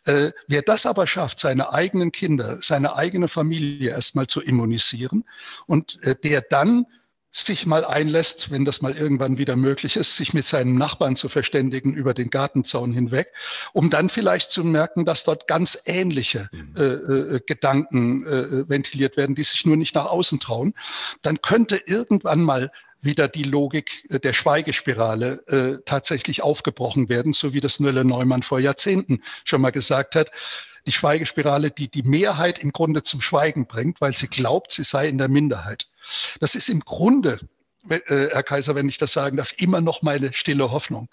Äh, 0.06 0.32
wer 0.48 0.62
das 0.62 0.86
aber 0.86 1.08
schafft, 1.08 1.40
seine 1.40 1.72
eigenen 1.72 2.12
Kinder, 2.12 2.58
seine 2.62 2.98
eigene 2.98 3.30
Familie 3.30 3.92
erstmal 3.92 4.28
zu 4.28 4.42
immunisieren 4.42 5.24
und 5.66 6.04
äh, 6.04 6.16
der 6.22 6.49
dann 6.50 6.86
sich 7.32 7.68
mal 7.68 7.86
einlässt, 7.86 8.50
wenn 8.50 8.66
das 8.66 8.82
mal 8.82 8.98
irgendwann 8.98 9.38
wieder 9.38 9.56
möglich 9.56 9.98
ist, 9.98 10.16
sich 10.16 10.34
mit 10.34 10.46
seinen 10.46 10.76
Nachbarn 10.76 11.16
zu 11.16 11.30
verständigen 11.30 11.94
über 11.94 12.16
den 12.16 12.32
Gartenzaun 12.32 12.92
hinweg, 12.92 13.32
um 13.72 13.92
dann 13.92 14.10
vielleicht 14.10 14.52
zu 14.52 14.64
merken, 14.64 15.06
dass 15.06 15.26
dort 15.26 15.48
ganz 15.48 15.84
ähnliche 15.86 16.50
mhm. 16.52 16.74
äh, 16.76 16.84
äh, 16.84 17.40
Gedanken 17.46 18.26
äh, 18.26 18.68
ventiliert 18.68 19.16
werden, 19.16 19.36
die 19.36 19.44
sich 19.44 19.64
nur 19.66 19.78
nicht 19.78 19.94
nach 19.94 20.08
außen 20.08 20.40
trauen, 20.40 20.74
dann 21.22 21.40
könnte 21.42 21.80
irgendwann 21.86 22.42
mal 22.42 22.72
wieder 23.02 23.28
die 23.28 23.44
Logik 23.44 24.08
äh, 24.10 24.20
der 24.20 24.34
Schweigespirale 24.34 25.44
äh, 25.48 25.82
tatsächlich 25.86 26.42
aufgebrochen 26.42 27.10
werden, 27.10 27.34
so 27.34 27.54
wie 27.54 27.62
das 27.62 27.80
Nölle 27.80 28.06
Neumann 28.06 28.42
vor 28.42 28.60
Jahrzehnten 28.60 29.22
schon 29.44 29.62
mal 29.62 29.72
gesagt 29.72 30.16
hat 30.16 30.32
die 30.86 30.92
Schweigespirale, 30.92 31.72
die 31.72 31.90
die 31.90 32.04
Mehrheit 32.04 32.60
im 32.60 32.72
Grunde 32.72 33.04
zum 33.04 33.22
Schweigen 33.22 33.68
bringt, 33.68 34.02
weil 34.02 34.14
sie 34.14 34.28
glaubt, 34.28 34.72
sie 34.72 34.84
sei 34.84 35.08
in 35.08 35.18
der 35.18 35.28
Minderheit. 35.28 35.88
Das 36.40 36.56
ist 36.56 36.70
im 36.70 36.82
Grunde, 36.82 37.40
äh, 37.90 38.00
Herr 38.08 38.44
Kaiser, 38.44 38.76
wenn 38.76 38.90
ich 38.90 38.98
das 38.98 39.14
sagen 39.14 39.38
darf, 39.38 39.54
immer 39.58 39.82
noch 39.82 40.02
meine 40.02 40.34
stille 40.34 40.72
Hoffnung, 40.72 41.10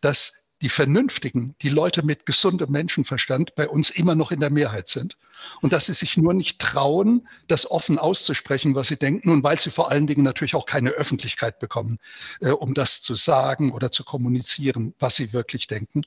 dass 0.00 0.40
die 0.62 0.68
Vernünftigen, 0.68 1.54
die 1.62 1.70
Leute 1.70 2.02
mit 2.02 2.26
gesundem 2.26 2.70
Menschenverstand 2.70 3.54
bei 3.54 3.68
uns 3.68 3.90
immer 3.90 4.14
noch 4.14 4.30
in 4.30 4.40
der 4.40 4.50
Mehrheit 4.50 4.88
sind 4.88 5.16
und 5.62 5.72
dass 5.72 5.86
sie 5.86 5.94
sich 5.94 6.18
nur 6.18 6.34
nicht 6.34 6.58
trauen, 6.58 7.26
das 7.48 7.70
offen 7.70 7.98
auszusprechen, 7.98 8.74
was 8.74 8.88
sie 8.88 8.98
denken 8.98 9.30
und 9.30 9.42
weil 9.42 9.58
sie 9.58 9.70
vor 9.70 9.90
allen 9.90 10.06
Dingen 10.06 10.22
natürlich 10.22 10.54
auch 10.54 10.66
keine 10.66 10.90
Öffentlichkeit 10.90 11.58
bekommen, 11.60 11.98
äh, 12.40 12.50
um 12.50 12.74
das 12.74 13.00
zu 13.00 13.14
sagen 13.14 13.72
oder 13.72 13.90
zu 13.90 14.04
kommunizieren, 14.04 14.94
was 14.98 15.16
sie 15.16 15.32
wirklich 15.32 15.66
denken. 15.66 16.02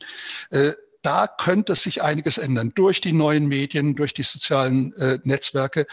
Äh, 0.52 0.74
da 1.04 1.28
könnte 1.28 1.76
sich 1.76 2.02
einiges 2.02 2.38
ändern 2.40 2.72
durch 2.74 3.02
die 3.02 3.14
neuen 3.14 3.48
Medien, 3.48 3.96
durch 3.96 4.14
die 4.14 4.24
sozialen 4.24 4.94
äh, 4.94 5.20
Netzwerke, 5.24 5.86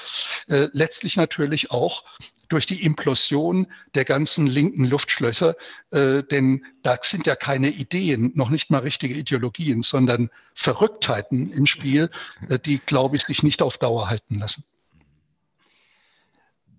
äh, 0.49 0.69
letztlich 0.73 1.17
natürlich 1.17 1.71
auch 1.71 2.05
durch 2.49 2.67
die 2.67 2.83
Implosion 2.85 3.67
der 3.95 4.05
ganzen 4.05 4.47
linken 4.47 4.85
Luftschlösser, 4.85 5.55
äh, 5.93 6.23
denn 6.23 6.65
da 6.83 6.97
sind 7.01 7.27
ja 7.27 7.37
keine 7.37 7.69
Ideen, 7.69 8.33
noch 8.35 8.51
nicht 8.51 8.71
mal 8.71 8.79
richtige 8.79 9.15
Ideologien, 9.15 9.83
sondern 9.83 10.31
Verrücktheiten 10.55 11.53
im 11.53 11.67
Spiel, 11.67 12.11
äh, 12.49 12.59
die, 12.59 12.79
glaube 12.79 13.17
ich, 13.17 13.23
sich 13.23 13.43
nicht 13.43 13.63
auf 13.63 13.79
Dauer 13.79 14.09
halten 14.09 14.39
lassen 14.39 14.65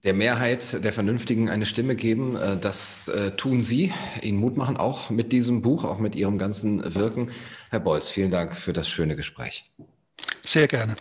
der 0.04 0.14
Mehrheit 0.14 0.84
der 0.84 0.92
Vernünftigen 0.92 1.50
eine 1.50 1.66
Stimme 1.66 1.96
geben. 1.96 2.36
Äh, 2.36 2.58
das 2.60 3.08
äh, 3.08 3.32
tun 3.32 3.62
Sie, 3.62 3.94
Ihnen 4.22 4.38
Mut 4.38 4.58
machen, 4.58 4.78
auch 4.78 5.10
mit 5.10 5.32
diesem 5.32 5.62
Buch, 5.62 5.84
auch 5.84 6.00
mit 6.00 6.16
Ihrem 6.16 6.38
ganzen 6.38 6.96
Wirken. 6.96 7.32
Herr 7.70 7.80
Bolz, 7.80 8.10
vielen 8.10 8.32
Dank 8.32 8.56
für 8.56 8.74
das 8.74 8.90
schöne 8.90 9.16
Gespräch. 9.16 9.72
Sehr 10.44 10.68
gerne. 10.68 10.96